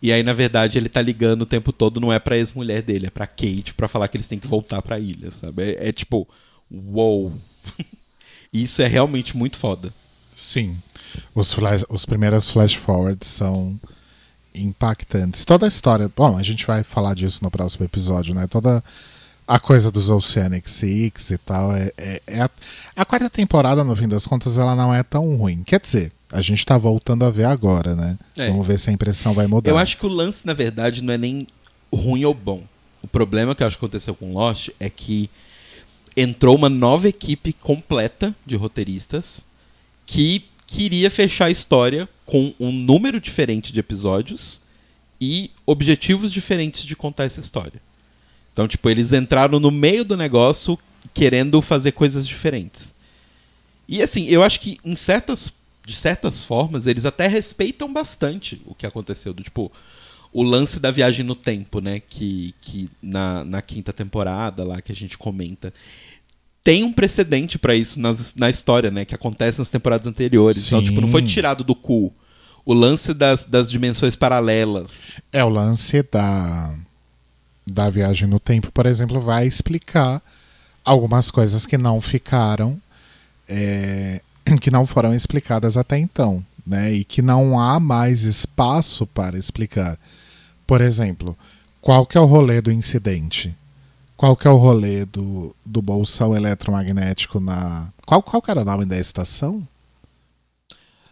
E 0.05 0.12
aí, 0.12 0.22
na 0.22 0.34
verdade, 0.34 0.76
ele 0.76 0.90
tá 0.90 1.00
ligando 1.00 1.40
o 1.42 1.46
tempo 1.46 1.72
todo, 1.72 1.98
não 1.98 2.12
é 2.12 2.18
pra 2.18 2.36
ex-mulher 2.36 2.82
dele, 2.82 3.07
é 3.07 3.11
pra 3.11 3.26
Kate, 3.26 3.72
pra 3.74 3.88
falar 3.88 4.07
que 4.07 4.18
eles 4.18 4.28
têm 4.28 4.38
que 4.38 4.46
voltar 4.46 4.82
pra 4.82 4.98
ilha, 4.98 5.30
sabe? 5.30 5.62
É, 5.62 5.88
é 5.88 5.92
tipo, 5.92 6.28
uou. 6.70 7.32
Isso 8.52 8.82
é 8.82 8.86
realmente 8.86 9.34
muito 9.34 9.57
foda. 9.57 9.94
Sim. 10.34 10.76
Os, 11.34 11.55
flash, 11.55 11.86
os 11.88 12.05
primeiros 12.05 12.50
flash 12.50 12.74
forwards 12.74 13.26
são 13.26 13.80
impactantes. 14.55 15.42
Toda 15.46 15.64
a 15.64 15.68
história. 15.68 16.12
Bom, 16.14 16.36
a 16.36 16.42
gente 16.42 16.66
vai 16.66 16.84
falar 16.84 17.14
disso 17.14 17.40
no 17.42 17.50
próximo 17.50 17.86
episódio, 17.86 18.34
né? 18.34 18.46
Toda 18.46 18.84
a 19.48 19.59
coisa 19.59 19.90
dos 19.90 20.11
Oceanic 20.11 20.70
Six 20.70 21.30
e 21.30 21.38
tal. 21.38 21.74
É, 21.74 21.90
é- 21.96 22.22
é 22.26 22.40
a, 22.42 22.50
a 22.94 23.05
quarta 23.07 23.30
temporada, 23.30 23.82
no 23.82 23.96
fim 23.96 24.07
das 24.07 24.26
contas, 24.26 24.59
ela 24.59 24.76
não 24.76 24.92
é 24.94 25.02
tão 25.02 25.34
ruim. 25.36 25.62
Quer 25.64 25.80
dizer, 25.80 26.12
a 26.35 26.43
gente 26.43 26.66
tá 26.66 26.76
voltando 26.76 27.24
a 27.24 27.30
ver 27.30 27.45
agora, 27.45 27.95
né? 27.95 28.18
É. 28.37 28.49
Vamos 28.49 28.66
ver 28.66 28.76
se 28.76 28.91
a 28.91 28.93
impressão 28.93 29.32
vai 29.32 29.47
mudar. 29.47 29.70
Eu 29.70 29.78
acho 29.78 29.97
que 29.97 30.05
o 30.05 30.09
lance, 30.09 30.45
na 30.45 30.53
verdade, 30.53 31.01
não 31.01 31.14
é 31.14 31.18
nem 31.18 31.47
ruim 31.95 32.24
ou 32.24 32.35
bom. 32.35 32.64
O 33.01 33.07
problema 33.07 33.55
que 33.55 33.62
eu 33.62 33.66
acho 33.68 33.78
que 33.78 33.85
aconteceu 33.85 34.16
com 34.16 34.32
Lost 34.32 34.70
é 34.80 34.91
que 34.91 35.30
entrou 36.16 36.57
uma 36.57 36.68
nova 36.68 37.09
equipe 37.09 37.53
completa 37.53 38.35
de 38.45 38.57
roteiristas 38.57 39.45
que 40.05 40.45
queria 40.66 41.09
fechar 41.09 41.47
a 41.47 41.51
história 41.51 42.09
com 42.26 42.53
um 42.59 42.72
número 42.72 43.20
diferente 43.20 43.72
de 43.72 43.78
episódios 43.78 44.61
e 45.20 45.53
objetivos 45.64 46.32
diferentes 46.32 46.85
de 46.85 46.97
contar 46.97 47.24
essa 47.24 47.41
história. 47.41 47.80
Então, 48.53 48.66
tipo, 48.66 48.91
eles 48.91 49.12
entraram 49.12 49.61
no 49.61 49.70
meio 49.70 50.05
do 50.05 50.16
negócio 50.16 50.76
querendo 51.12 51.62
fazer 51.62 51.93
coisas 51.93 52.26
diferentes. 52.26 52.93
E 53.89 54.03
assim, 54.03 54.26
eu 54.26 54.43
acho 54.43 54.59
que 54.59 54.78
em 54.85 54.97
certas 54.97 55.53
de 55.85 55.97
certas 55.97 56.43
formas 56.43 56.87
eles 56.87 57.05
até 57.05 57.26
respeitam 57.26 57.93
bastante 57.93 58.61
o 58.64 58.74
que 58.74 58.87
aconteceu, 58.87 59.32
do 59.32 59.43
tipo 59.43 59.70
o 60.32 60.43
lance 60.43 60.80
da 60.80 60.91
viagem 60.91 61.24
no 61.24 61.37
tempo, 61.37 61.80
né, 61.80 62.01
que, 62.01 62.53
que 62.61 62.91
na, 63.01 63.45
na 63.45 63.62
quinta 63.62 63.93
temporada 63.93 64.64
lá 64.64 64.82
que 64.82 64.91
a 64.91 64.95
gente 64.95 65.16
comenta, 65.16 65.72
tem 66.64 66.82
um 66.82 66.93
precedente 66.93 67.57
pra 67.57 67.76
isso 67.76 68.01
nas, 68.01 68.35
na 68.35 68.51
história, 68.51 68.91
né, 68.91 69.05
que 69.05 69.14
acontece 69.14 69.61
nas 69.61 69.70
temporadas 69.70 70.09
anteriores. 70.09 70.66
Então, 70.66 70.80
Sim. 70.80 70.87
tipo, 70.87 71.01
não 71.01 71.09
foi 71.09 71.22
tirado 71.22 71.62
do 71.62 71.74
cu. 71.74 72.12
O 72.64 72.74
lance 72.74 73.14
das, 73.14 73.45
das 73.45 73.70
dimensões 73.70 74.16
paralelas. 74.16 75.09
É, 75.30 75.45
o 75.45 75.49
lance 75.49 76.03
da, 76.03 76.74
da 77.64 77.89
viagem 77.89 78.26
no 78.26 78.41
tempo, 78.41 78.72
por 78.72 78.87
exemplo, 78.87 79.20
vai 79.20 79.47
explicar 79.47 80.20
algumas 80.85 81.30
coisas 81.30 81.64
que 81.64 81.78
não 81.78 82.01
ficaram, 82.01 82.80
é, 83.49 84.20
que 84.61 84.70
não 84.70 84.86
foram 84.86 85.14
explicadas 85.14 85.76
até 85.76 85.99
então, 85.99 86.45
né? 86.66 86.92
E 86.92 87.05
que 87.05 87.22
não 87.22 87.59
há 87.59 87.78
mais 87.80 88.22
espaço 88.22 89.07
para 89.07 89.38
explicar. 89.38 89.99
Por 90.66 90.80
exemplo, 90.80 91.36
qual 91.80 92.07
que 92.07 92.16
é 92.16 92.20
o 92.20 92.26
rolê 92.26 92.61
do 92.61 92.72
incidente? 92.72 93.55
Qual 94.16 94.36
que 94.36 94.47
é 94.47 94.51
o 94.51 94.57
rolê 94.57 95.05
do, 95.05 95.55
do 95.64 95.82
bolsão 95.82 96.34
eletromagnético 96.34 97.40
na... 97.40 97.88
Qual, 98.07 98.22
qual 98.22 98.40
que 98.40 98.51
era 98.51 98.62
o 98.62 98.64
nome 98.64 98.84
da 98.84 98.99
estação? 98.99 99.66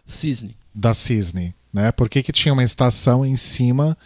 Cisne. 0.05 0.55
da 0.73 0.93
Cisne, 0.93 1.53
né? 1.71 1.91
Por 1.91 2.09
que, 2.09 2.23
que 2.23 2.31
tinha 2.31 2.53
uma 2.53 2.63
estação 2.63 3.25
em 3.25 3.37
cima 3.37 3.97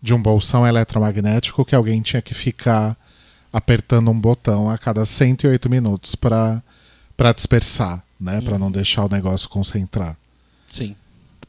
de 0.00 0.12
um 0.12 0.20
bolsão 0.20 0.66
eletromagnético 0.66 1.64
que 1.64 1.74
alguém 1.74 2.02
tinha 2.02 2.20
que 2.20 2.34
ficar 2.34 2.96
apertando 3.52 4.10
um 4.10 4.18
botão 4.18 4.68
a 4.68 4.76
cada 4.76 5.06
108 5.06 5.70
minutos 5.70 6.14
para 6.14 6.62
para 7.16 7.32
dispersar, 7.32 8.02
né? 8.18 8.40
Para 8.40 8.58
não 8.58 8.70
deixar 8.70 9.04
o 9.04 9.08
negócio 9.08 9.48
concentrar. 9.48 10.16
Sim. 10.68 10.96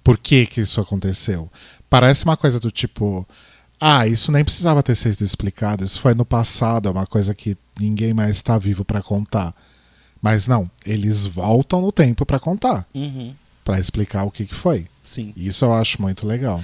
Por 0.04 0.18
que 0.18 0.46
que 0.46 0.62
isso 0.62 0.80
aconteceu? 0.80 1.50
Parece 1.90 2.26
uma 2.26 2.38
coisa 2.38 2.60
do 2.60 2.70
tipo, 2.70 3.28
ah, 3.80 4.06
isso 4.08 4.32
nem 4.32 4.44
precisava 4.44 4.84
ter 4.84 4.96
sido 4.96 5.24
explicado, 5.24 5.84
isso 5.84 6.00
foi 6.00 6.14
no 6.14 6.26
passado, 6.26 6.88
é 6.88 6.92
uma 6.92 7.08
coisa 7.08 7.34
que 7.34 7.58
ninguém 7.80 8.14
mais 8.14 8.36
está 8.38 8.58
vivo 8.58 8.86
para 8.86 9.02
contar. 9.02 9.56
Mas 10.22 10.48
não, 10.48 10.70
eles 10.86 11.26
voltam 11.26 11.82
no 11.82 11.92
tempo 11.92 12.26
para 12.26 12.40
contar, 12.40 12.86
Uhum. 12.94 13.34
para 13.64 13.80
explicar 13.80 14.24
o 14.24 14.32
que, 14.32 14.46
que 14.46 14.54
foi. 14.56 14.86
Sim. 15.04 15.34
Isso 15.36 15.66
eu 15.66 15.74
acho 15.74 16.02
muito 16.02 16.26
legal. 16.28 16.64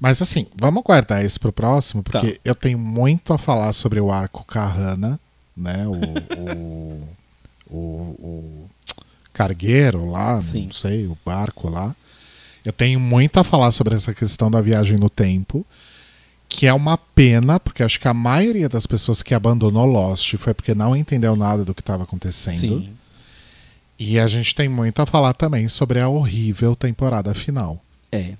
Mas 0.00 0.22
assim, 0.22 0.46
vamos 0.56 0.84
guardar 0.84 1.24
isso 1.24 1.40
pro 1.40 1.52
próximo, 1.52 2.02
porque 2.04 2.32
Tá. 2.34 2.40
eu 2.44 2.54
tenho 2.54 2.78
muito 2.78 3.32
a 3.32 3.38
falar 3.38 3.72
sobre 3.72 3.98
o 4.00 4.12
arco 4.12 4.44
Carrana, 4.44 5.18
né? 5.56 5.84
O, 5.88 5.94
o, 6.40 7.08
o, 7.70 8.16
o 8.18 8.70
cargueiro 9.32 10.10
lá, 10.10 10.40
Sim. 10.40 10.66
não 10.66 10.72
sei, 10.72 11.06
o 11.06 11.16
barco 11.24 11.70
lá. 11.70 11.94
Eu 12.64 12.72
tenho 12.72 12.98
muito 12.98 13.38
a 13.38 13.44
falar 13.44 13.70
sobre 13.70 13.94
essa 13.94 14.12
questão 14.12 14.50
da 14.50 14.60
viagem 14.60 14.98
no 14.98 15.08
tempo, 15.08 15.64
que 16.48 16.66
é 16.66 16.72
uma 16.72 16.98
pena, 16.98 17.60
porque 17.60 17.82
acho 17.82 18.00
que 18.00 18.08
a 18.08 18.14
maioria 18.14 18.68
das 18.68 18.86
pessoas 18.86 19.22
que 19.22 19.34
abandonou 19.34 19.86
Lost 19.86 20.36
foi 20.36 20.54
porque 20.54 20.74
não 20.74 20.96
entendeu 20.96 21.36
nada 21.36 21.64
do 21.64 21.74
que 21.74 21.80
estava 21.80 22.04
acontecendo. 22.04 22.80
Sim. 22.80 22.90
E 23.98 24.18
a 24.18 24.28
gente 24.28 24.54
tem 24.54 24.68
muito 24.68 25.00
a 25.00 25.06
falar 25.06 25.34
também 25.34 25.66
sobre 25.68 26.00
a 26.00 26.08
horrível 26.08 26.76
temporada 26.76 27.34
final. 27.34 27.82
É. 28.12 28.34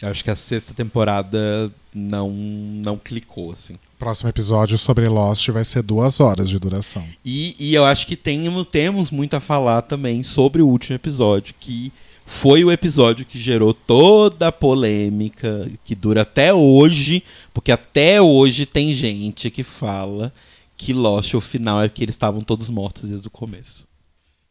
Eu 0.00 0.08
acho 0.08 0.24
que 0.24 0.30
a 0.30 0.36
sexta 0.36 0.74
temporada 0.74 1.72
não, 1.94 2.30
não 2.30 2.98
clicou, 2.98 3.52
assim. 3.52 3.76
Próximo 3.98 4.28
episódio 4.28 4.76
sobre 4.76 5.08
Lost 5.08 5.48
vai 5.50 5.64
ser 5.64 5.82
duas 5.82 6.18
horas 6.18 6.48
de 6.48 6.58
duração. 6.58 7.04
E, 7.24 7.54
e 7.58 7.74
eu 7.74 7.84
acho 7.84 8.06
que 8.06 8.16
temos, 8.16 8.66
temos 8.66 9.10
muito 9.10 9.34
a 9.34 9.40
falar 9.40 9.82
também 9.82 10.22
sobre 10.24 10.60
o 10.60 10.66
último 10.66 10.96
episódio, 10.96 11.54
que 11.60 11.92
foi 12.26 12.64
o 12.64 12.72
episódio 12.72 13.24
que 13.24 13.38
gerou 13.38 13.72
toda 13.72 14.48
a 14.48 14.52
polêmica, 14.52 15.70
que 15.84 15.94
dura 15.94 16.22
até 16.22 16.52
hoje, 16.52 17.22
porque 17.52 17.70
até 17.70 18.20
hoje 18.20 18.66
tem 18.66 18.92
gente 18.94 19.50
que 19.50 19.62
fala 19.62 20.32
que 20.76 20.92
Lost, 20.92 21.34
o 21.34 21.40
final, 21.40 21.82
é 21.82 21.88
que 21.88 22.02
eles 22.02 22.14
estavam 22.14 22.40
todos 22.40 22.68
mortos 22.68 23.08
desde 23.08 23.28
o 23.28 23.30
começo. 23.30 23.86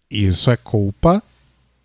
Isso 0.09 0.49
é 0.49 0.55
culpa 0.55 1.21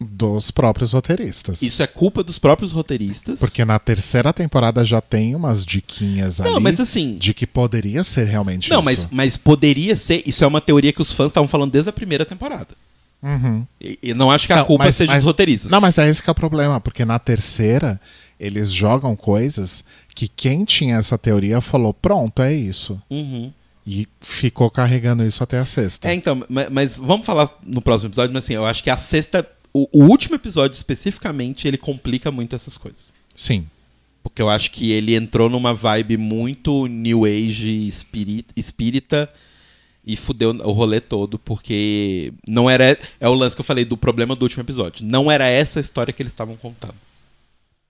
dos 0.00 0.50
próprios 0.52 0.92
roteiristas. 0.92 1.60
Isso 1.60 1.82
é 1.82 1.86
culpa 1.86 2.22
dos 2.22 2.38
próprios 2.38 2.70
roteiristas. 2.70 3.40
Porque 3.40 3.64
na 3.64 3.78
terceira 3.80 4.32
temporada 4.32 4.84
já 4.84 5.00
tem 5.00 5.34
umas 5.34 5.66
diquinhas 5.66 6.40
ali 6.40 6.50
Não, 6.50 6.60
mas 6.60 6.78
assim. 6.78 7.16
de 7.16 7.34
que 7.34 7.46
poderia 7.46 8.04
ser 8.04 8.24
realmente 8.26 8.70
Não, 8.70 8.76
isso. 8.78 8.84
mas, 8.84 9.08
mas 9.10 9.36
poderia 9.36 9.96
ser. 9.96 10.22
Isso 10.24 10.44
é 10.44 10.46
uma 10.46 10.60
teoria 10.60 10.92
que 10.92 11.02
os 11.02 11.10
fãs 11.12 11.28
estavam 11.30 11.48
falando 11.48 11.72
desde 11.72 11.90
a 11.90 11.92
primeira 11.92 12.24
temporada. 12.24 12.68
Uhum. 13.20 13.66
E, 13.80 13.98
e 14.00 14.14
não 14.14 14.30
acho 14.30 14.46
que 14.46 14.52
a 14.52 14.58
Não, 14.58 14.64
culpa 14.64 14.84
mas- 14.84 14.94
seja 14.94 15.10
mas- 15.10 15.24
dos 15.24 15.26
roteiristas. 15.26 15.70
Não, 15.70 15.80
mas 15.80 15.98
é 15.98 16.08
esse 16.08 16.22
que 16.22 16.30
é 16.30 16.32
o 16.32 16.34
problema, 16.34 16.80
porque 16.80 17.04
na 17.04 17.18
terceira 17.18 18.00
eles 18.38 18.70
jogam 18.72 19.16
coisas 19.16 19.82
que 20.14 20.28
quem 20.28 20.64
tinha 20.64 20.96
essa 20.96 21.18
teoria 21.18 21.60
falou, 21.60 21.92
pronto, 21.92 22.40
é 22.40 22.54
isso. 22.54 23.00
Uhum. 23.10 23.52
E 23.84 24.06
ficou 24.20 24.70
carregando 24.70 25.24
isso 25.24 25.42
até 25.42 25.58
a 25.58 25.64
sexta. 25.66 26.08
É, 26.08 26.14
então, 26.14 26.44
ma- 26.48 26.68
mas, 26.70 26.96
vamos 26.96 27.26
falar 27.26 27.50
no 27.66 27.80
próximo 27.82 28.08
episódio, 28.10 28.32
mas 28.32 28.44
assim, 28.44 28.52
eu 28.54 28.64
acho 28.64 28.84
que 28.84 28.90
a 28.90 28.96
sexta. 28.96 29.44
O, 29.72 29.88
o 29.92 30.04
último 30.04 30.34
episódio, 30.34 30.74
especificamente, 30.74 31.68
ele 31.68 31.78
complica 31.78 32.30
muito 32.30 32.56
essas 32.56 32.76
coisas. 32.76 33.12
Sim. 33.34 33.66
Porque 34.22 34.42
eu 34.42 34.48
acho 34.48 34.70
que 34.70 34.90
ele 34.90 35.14
entrou 35.14 35.48
numa 35.48 35.72
vibe 35.72 36.16
muito 36.16 36.86
New 36.86 37.24
Age 37.24 37.86
espírita, 37.86 38.52
espírita 38.56 39.32
e 40.04 40.16
fudeu 40.16 40.50
o 40.50 40.72
rolê 40.72 41.00
todo, 41.00 41.38
porque 41.38 42.32
não 42.46 42.68
era. 42.68 42.98
É 43.20 43.28
o 43.28 43.34
lance 43.34 43.54
que 43.54 43.60
eu 43.60 43.64
falei 43.64 43.84
do 43.84 43.96
problema 43.96 44.34
do 44.34 44.42
último 44.42 44.62
episódio. 44.62 45.04
Não 45.04 45.30
era 45.30 45.46
essa 45.46 45.78
a 45.78 45.82
história 45.82 46.12
que 46.12 46.22
eles 46.22 46.32
estavam 46.32 46.56
contando. 46.56 46.94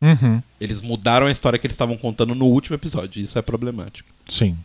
Uhum. 0.01 0.43
Eles 0.61 0.81
mudaram 0.81 1.27
a 1.27 1.31
história 1.31 1.59
que 1.59 1.67
eles 1.67 1.75
estavam 1.75 1.97
contando 1.97 2.35
no 2.35 2.47
último 2.47 2.75
episódio. 2.75 3.21
Isso 3.23 3.39
é 3.39 3.43
problemático. 3.43 4.09
Sim. 4.29 4.57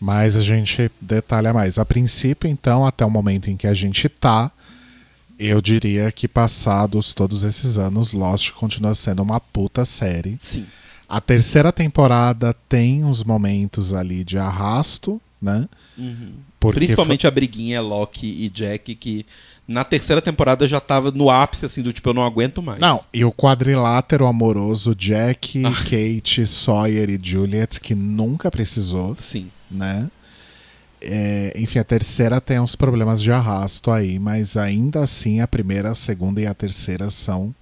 Mas 0.00 0.36
a 0.36 0.42
gente 0.42 0.90
detalha 1.00 1.52
mais. 1.52 1.78
A 1.78 1.84
princípio, 1.84 2.48
então, 2.48 2.86
até 2.86 3.04
o 3.04 3.10
momento 3.10 3.50
em 3.50 3.56
que 3.56 3.66
a 3.66 3.74
gente 3.74 4.08
tá, 4.08 4.52
eu 5.38 5.60
diria 5.60 6.10
que 6.10 6.26
passados 6.26 7.14
todos 7.14 7.44
esses 7.44 7.78
anos, 7.78 8.12
Lost 8.12 8.52
continua 8.52 8.94
sendo 8.94 9.22
uma 9.22 9.38
puta 9.38 9.84
série. 9.84 10.36
Sim. 10.40 10.66
A 11.08 11.20
terceira 11.20 11.72
temporada 11.72 12.54
tem 12.68 13.04
uns 13.04 13.24
momentos 13.24 13.94
ali 13.94 14.24
de 14.24 14.36
arrasto, 14.36 15.20
né? 15.40 15.68
Porque 16.60 16.80
Principalmente 16.80 17.26
a 17.26 17.30
briguinha 17.30 17.80
Loki 17.80 18.26
e 18.26 18.48
Jack, 18.48 18.94
que 18.94 19.24
na 19.66 19.84
terceira 19.84 20.20
temporada 20.20 20.66
já 20.66 20.80
tava 20.80 21.10
no 21.10 21.30
ápice, 21.30 21.66
assim, 21.66 21.82
do 21.82 21.92
tipo, 21.92 22.08
eu 22.08 22.14
não 22.14 22.24
aguento 22.24 22.62
mais. 22.62 22.80
Não, 22.80 23.00
e 23.12 23.24
o 23.24 23.32
quadrilátero 23.32 24.26
amoroso 24.26 24.94
Jack, 24.94 25.62
Kate, 25.62 26.46
Sawyer 26.46 27.08
e 27.08 27.18
Juliet, 27.22 27.80
que 27.80 27.94
nunca 27.94 28.50
precisou, 28.50 29.14
Sim. 29.16 29.50
né? 29.70 30.10
É, 31.00 31.52
enfim, 31.56 31.78
a 31.78 31.84
terceira 31.84 32.40
tem 32.40 32.58
uns 32.60 32.74
problemas 32.74 33.22
de 33.22 33.30
arrasto 33.30 33.90
aí, 33.90 34.18
mas 34.18 34.56
ainda 34.56 35.00
assim 35.04 35.40
a 35.40 35.46
primeira, 35.48 35.90
a 35.90 35.94
segunda 35.94 36.40
e 36.40 36.46
a 36.46 36.54
terceira 36.54 37.08
são. 37.10 37.54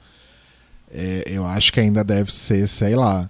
é, 0.93 1.25
eu 1.27 1.45
acho 1.47 1.73
que 1.73 1.81
ainda 1.81 2.03
deve 2.03 2.33
ser, 2.33 2.67
sei 2.67 2.95
lá, 2.97 3.29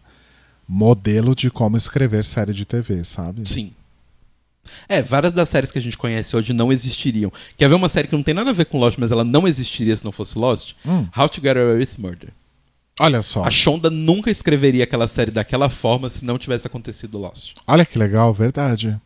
modelo 0.69 1.35
de 1.35 1.51
como 1.51 1.77
escrever 1.77 2.25
série 2.25 2.53
de 2.53 2.65
TV, 2.65 3.03
sabe? 3.05 3.49
Sim. 3.51 3.73
É, 4.89 5.01
várias 5.01 5.33
das 5.33 5.49
séries 5.49 5.71
que 5.73 5.79
a 5.79 5.83
gente 5.83 5.97
conhece 5.97 6.37
hoje 6.37 6.53
não 6.53 6.73
existiriam. 6.73 7.33
Quer 7.57 7.69
ver 7.69 7.75
uma 7.77 7.89
série 7.89 8.09
que 8.09 8.17
não 8.17 8.23
tem 8.23 8.35
nada 8.35 8.51
a 8.51 8.53
ver 8.53 8.67
com 8.67 8.79
Lost, 8.79 8.99
mas 8.99 9.11
ela 9.13 9.25
não 9.25 9.47
existiria 9.47 9.97
se 9.97 10.05
não 10.05 10.13
fosse 10.13 10.37
Lost? 10.39 10.75
Hum. 10.85 11.07
How 11.17 11.29
to 11.29 11.41
Get 11.41 11.57
Away 11.57 11.77
with 11.79 11.89
Murder. 11.99 12.31
Olha 12.99 13.21
só, 13.23 13.45
A 13.45 13.51
Shonda 13.51 13.91
nunca 13.91 14.31
escreveria 14.31 14.85
aquela 14.85 15.07
série 15.07 15.31
daquela 15.31 15.69
forma 15.69 16.09
se 16.09 16.25
não 16.25 16.39
tivesse 16.39 16.67
acontecido 16.67 17.19
Lost. 17.19 17.55
olha 17.67 17.85
que 17.85 17.99
legal, 17.99 18.33
verdade. 18.33 18.99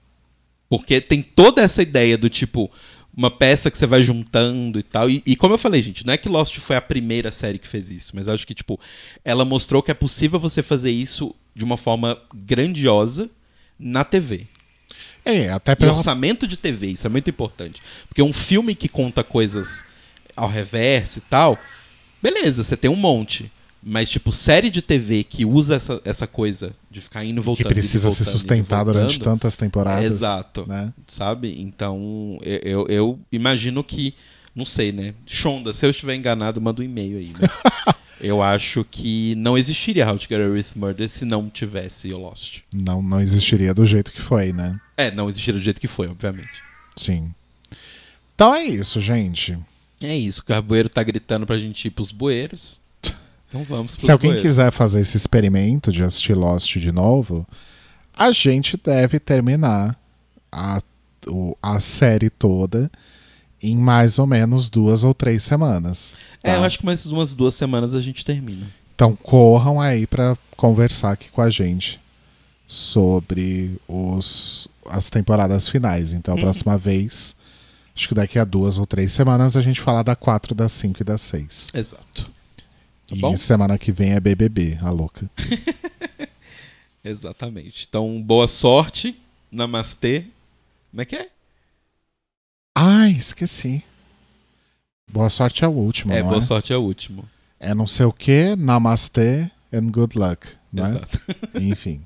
Porque 0.70 1.00
tem 1.00 1.20
toda 1.20 1.60
essa 1.60 1.82
ideia 1.82 2.16
do 2.16 2.30
tipo, 2.30 2.70
uma 3.14 3.30
peça 3.30 3.70
que 3.70 3.76
você 3.76 3.86
vai 3.86 4.02
juntando 4.02 4.78
e 4.78 4.82
tal. 4.84 5.10
E, 5.10 5.20
e 5.26 5.34
como 5.34 5.52
eu 5.52 5.58
falei, 5.58 5.82
gente, 5.82 6.06
não 6.06 6.14
é 6.14 6.16
que 6.16 6.28
Lost 6.28 6.56
foi 6.58 6.76
a 6.76 6.80
primeira 6.80 7.32
série 7.32 7.58
que 7.58 7.66
fez 7.66 7.90
isso, 7.90 8.12
mas 8.14 8.28
eu 8.28 8.32
acho 8.32 8.46
que, 8.46 8.54
tipo, 8.54 8.78
ela 9.24 9.44
mostrou 9.44 9.82
que 9.82 9.90
é 9.90 9.94
possível 9.94 10.38
você 10.38 10.62
fazer 10.62 10.92
isso 10.92 11.34
de 11.54 11.64
uma 11.64 11.76
forma 11.76 12.16
grandiosa 12.32 13.28
na 13.78 14.04
TV. 14.04 14.46
É, 15.24 15.50
até 15.50 15.72
E 15.72 15.76
pela, 15.76 15.92
orçamento 15.92 16.46
de 16.46 16.56
TV, 16.56 16.86
isso 16.86 17.06
é 17.06 17.10
muito 17.10 17.28
importante. 17.28 17.82
Porque 18.08 18.22
um 18.22 18.32
filme 18.32 18.74
que 18.74 18.88
conta 18.88 19.24
coisas 19.24 19.84
ao 20.36 20.48
reverso 20.48 21.18
e 21.18 21.22
tal, 21.22 21.58
beleza, 22.22 22.62
você 22.62 22.76
tem 22.76 22.90
um 22.90 22.96
monte. 22.96 23.50
Mas, 23.82 24.10
tipo, 24.10 24.30
série 24.30 24.68
de 24.68 24.82
TV 24.82 25.24
que 25.24 25.46
usa 25.46 25.76
essa, 25.76 26.00
essa 26.04 26.26
coisa 26.26 26.72
de 26.90 27.00
ficar 27.00 27.24
indo 27.24 27.40
e 27.40 27.44
voltando. 27.44 27.66
que 27.66 27.72
precisa 27.72 28.08
e 28.08 28.10
se 28.10 28.18
voltando, 28.18 28.32
sustentar 28.32 28.84
durante 28.84 29.16
voltando, 29.16 29.24
tantas 29.24 29.56
temporadas. 29.56 30.04
Exato. 30.04 30.66
Né? 30.66 30.92
Sabe? 31.06 31.54
Então, 31.58 32.38
eu, 32.42 32.60
eu, 32.62 32.86
eu 32.88 33.20
imagino 33.32 33.82
que. 33.82 34.14
Não 34.54 34.66
sei, 34.66 34.92
né? 34.92 35.14
Shonda, 35.24 35.72
se 35.72 35.86
eu 35.86 35.90
estiver 35.90 36.14
enganado, 36.14 36.60
manda 36.60 36.82
um 36.82 36.84
e-mail 36.84 37.18
aí. 37.18 37.32
Mas 37.40 37.50
eu 38.20 38.42
acho 38.42 38.84
que 38.84 39.34
não 39.36 39.56
existiria 39.56 40.06
How 40.06 40.18
to 40.18 40.26
Get 40.28 40.40
Away 40.40 40.50
with 40.50 40.66
Murder 40.76 41.08
se 41.08 41.24
não 41.24 41.48
tivesse 41.48 42.12
o 42.12 42.18
Lost. 42.18 42.60
Não, 42.74 43.00
não 43.00 43.20
existiria 43.20 43.72
do 43.72 43.86
jeito 43.86 44.12
que 44.12 44.20
foi, 44.20 44.52
né? 44.52 44.78
É, 44.96 45.10
não 45.10 45.28
existiria 45.28 45.58
do 45.58 45.64
jeito 45.64 45.80
que 45.80 45.88
foi, 45.88 46.08
obviamente. 46.08 46.62
Sim. 46.96 47.32
Então 48.34 48.54
é 48.54 48.64
isso, 48.64 49.00
gente. 49.00 49.58
É 50.00 50.16
isso, 50.16 50.40
o 50.40 50.44
carboeiro 50.44 50.88
tá 50.88 51.02
gritando 51.02 51.46
pra 51.46 51.58
gente 51.58 51.86
ir 51.86 51.90
pros 51.90 52.10
bueiros. 52.10 52.79
Então 53.51 53.64
vamos 53.64 53.96
Se 53.98 54.11
alguém 54.11 54.36
quiser 54.40 54.70
fazer 54.72 55.01
esse 55.01 55.16
experimento 55.16 55.92
de 55.92 56.03
assistir 56.03 56.34
Lost 56.34 56.76
de 56.78 56.90
novo, 56.92 57.46
a 58.16 58.32
gente 58.32 58.76
deve 58.82 59.18
terminar 59.20 59.98
a, 60.51 60.80
a 61.62 61.80
série 61.80 62.30
toda 62.30 62.90
em 63.62 63.76
mais 63.76 64.18
ou 64.18 64.26
menos 64.26 64.70
duas 64.70 65.05
ou 65.05 65.12
três 65.12 65.42
semanas. 65.42 66.14
É, 66.42 66.53
tá? 66.53 66.57
eu 66.59 66.64
acho 66.64 66.78
que 66.78 66.86
mais 66.86 67.05
umas 67.07 67.34
duas 67.34 67.55
semanas 67.55 67.92
a 67.94 68.01
gente 68.01 68.24
termina. 68.24 68.66
Então 68.94 69.14
corram 69.16 69.80
aí 69.80 70.07
pra 70.07 70.36
conversar 70.57 71.12
aqui 71.12 71.30
com 71.30 71.42
a 71.42 71.51
gente 71.51 72.01
sobre 72.66 73.76
os, 73.88 74.68
as 74.86 75.11
temporadas 75.11 75.68
finais. 75.68 76.12
Então 76.12 76.34
a 76.34 76.36
Uhum. 76.36 76.42
próxima 76.44 76.78
vez, 76.78 77.34
acho 77.96 78.09
que 78.09 78.14
daqui 78.14 78.38
a 78.38 78.44
duas 78.44 78.78
ou 78.78 78.86
três 78.86 79.11
semanas, 79.12 79.57
a 79.57 79.62
gente 79.62 79.80
fala 79.80 80.03
da 80.05 80.14
4, 80.14 80.55
da 80.55 80.68
5 80.68 81.03
e 81.03 81.05
da 81.05 81.18
6. 81.18 81.68
Exato. 81.74 82.29
Tá 83.11 83.16
e 83.16 83.20
bom? 83.20 83.36
semana 83.36 83.76
que 83.76 83.90
vem 83.90 84.12
é 84.12 84.20
BBB, 84.20 84.78
a 84.80 84.90
louca. 84.90 85.28
Exatamente. 87.02 87.86
Então, 87.88 88.22
boa 88.22 88.46
sorte. 88.46 89.20
Namastê. 89.50 90.26
Como 90.90 91.02
é 91.02 91.04
que 91.04 91.16
é? 91.16 91.28
Ai, 92.76 93.11
esqueci. 93.11 93.82
Boa 95.12 95.28
sorte 95.28 95.64
é 95.64 95.68
o 95.68 95.72
último, 95.72 96.12
é, 96.12 96.22
boa 96.22 96.38
é? 96.38 96.40
sorte 96.40 96.72
é 96.72 96.76
o 96.76 96.82
último. 96.82 97.28
É 97.58 97.74
não 97.74 97.84
sei 97.84 98.06
o 98.06 98.12
que, 98.12 98.54
namastê 98.54 99.50
and 99.72 99.90
good 99.90 100.16
luck, 100.16 100.46
né? 100.72 100.88
Exato. 100.88 101.20
Enfim. 101.61 102.00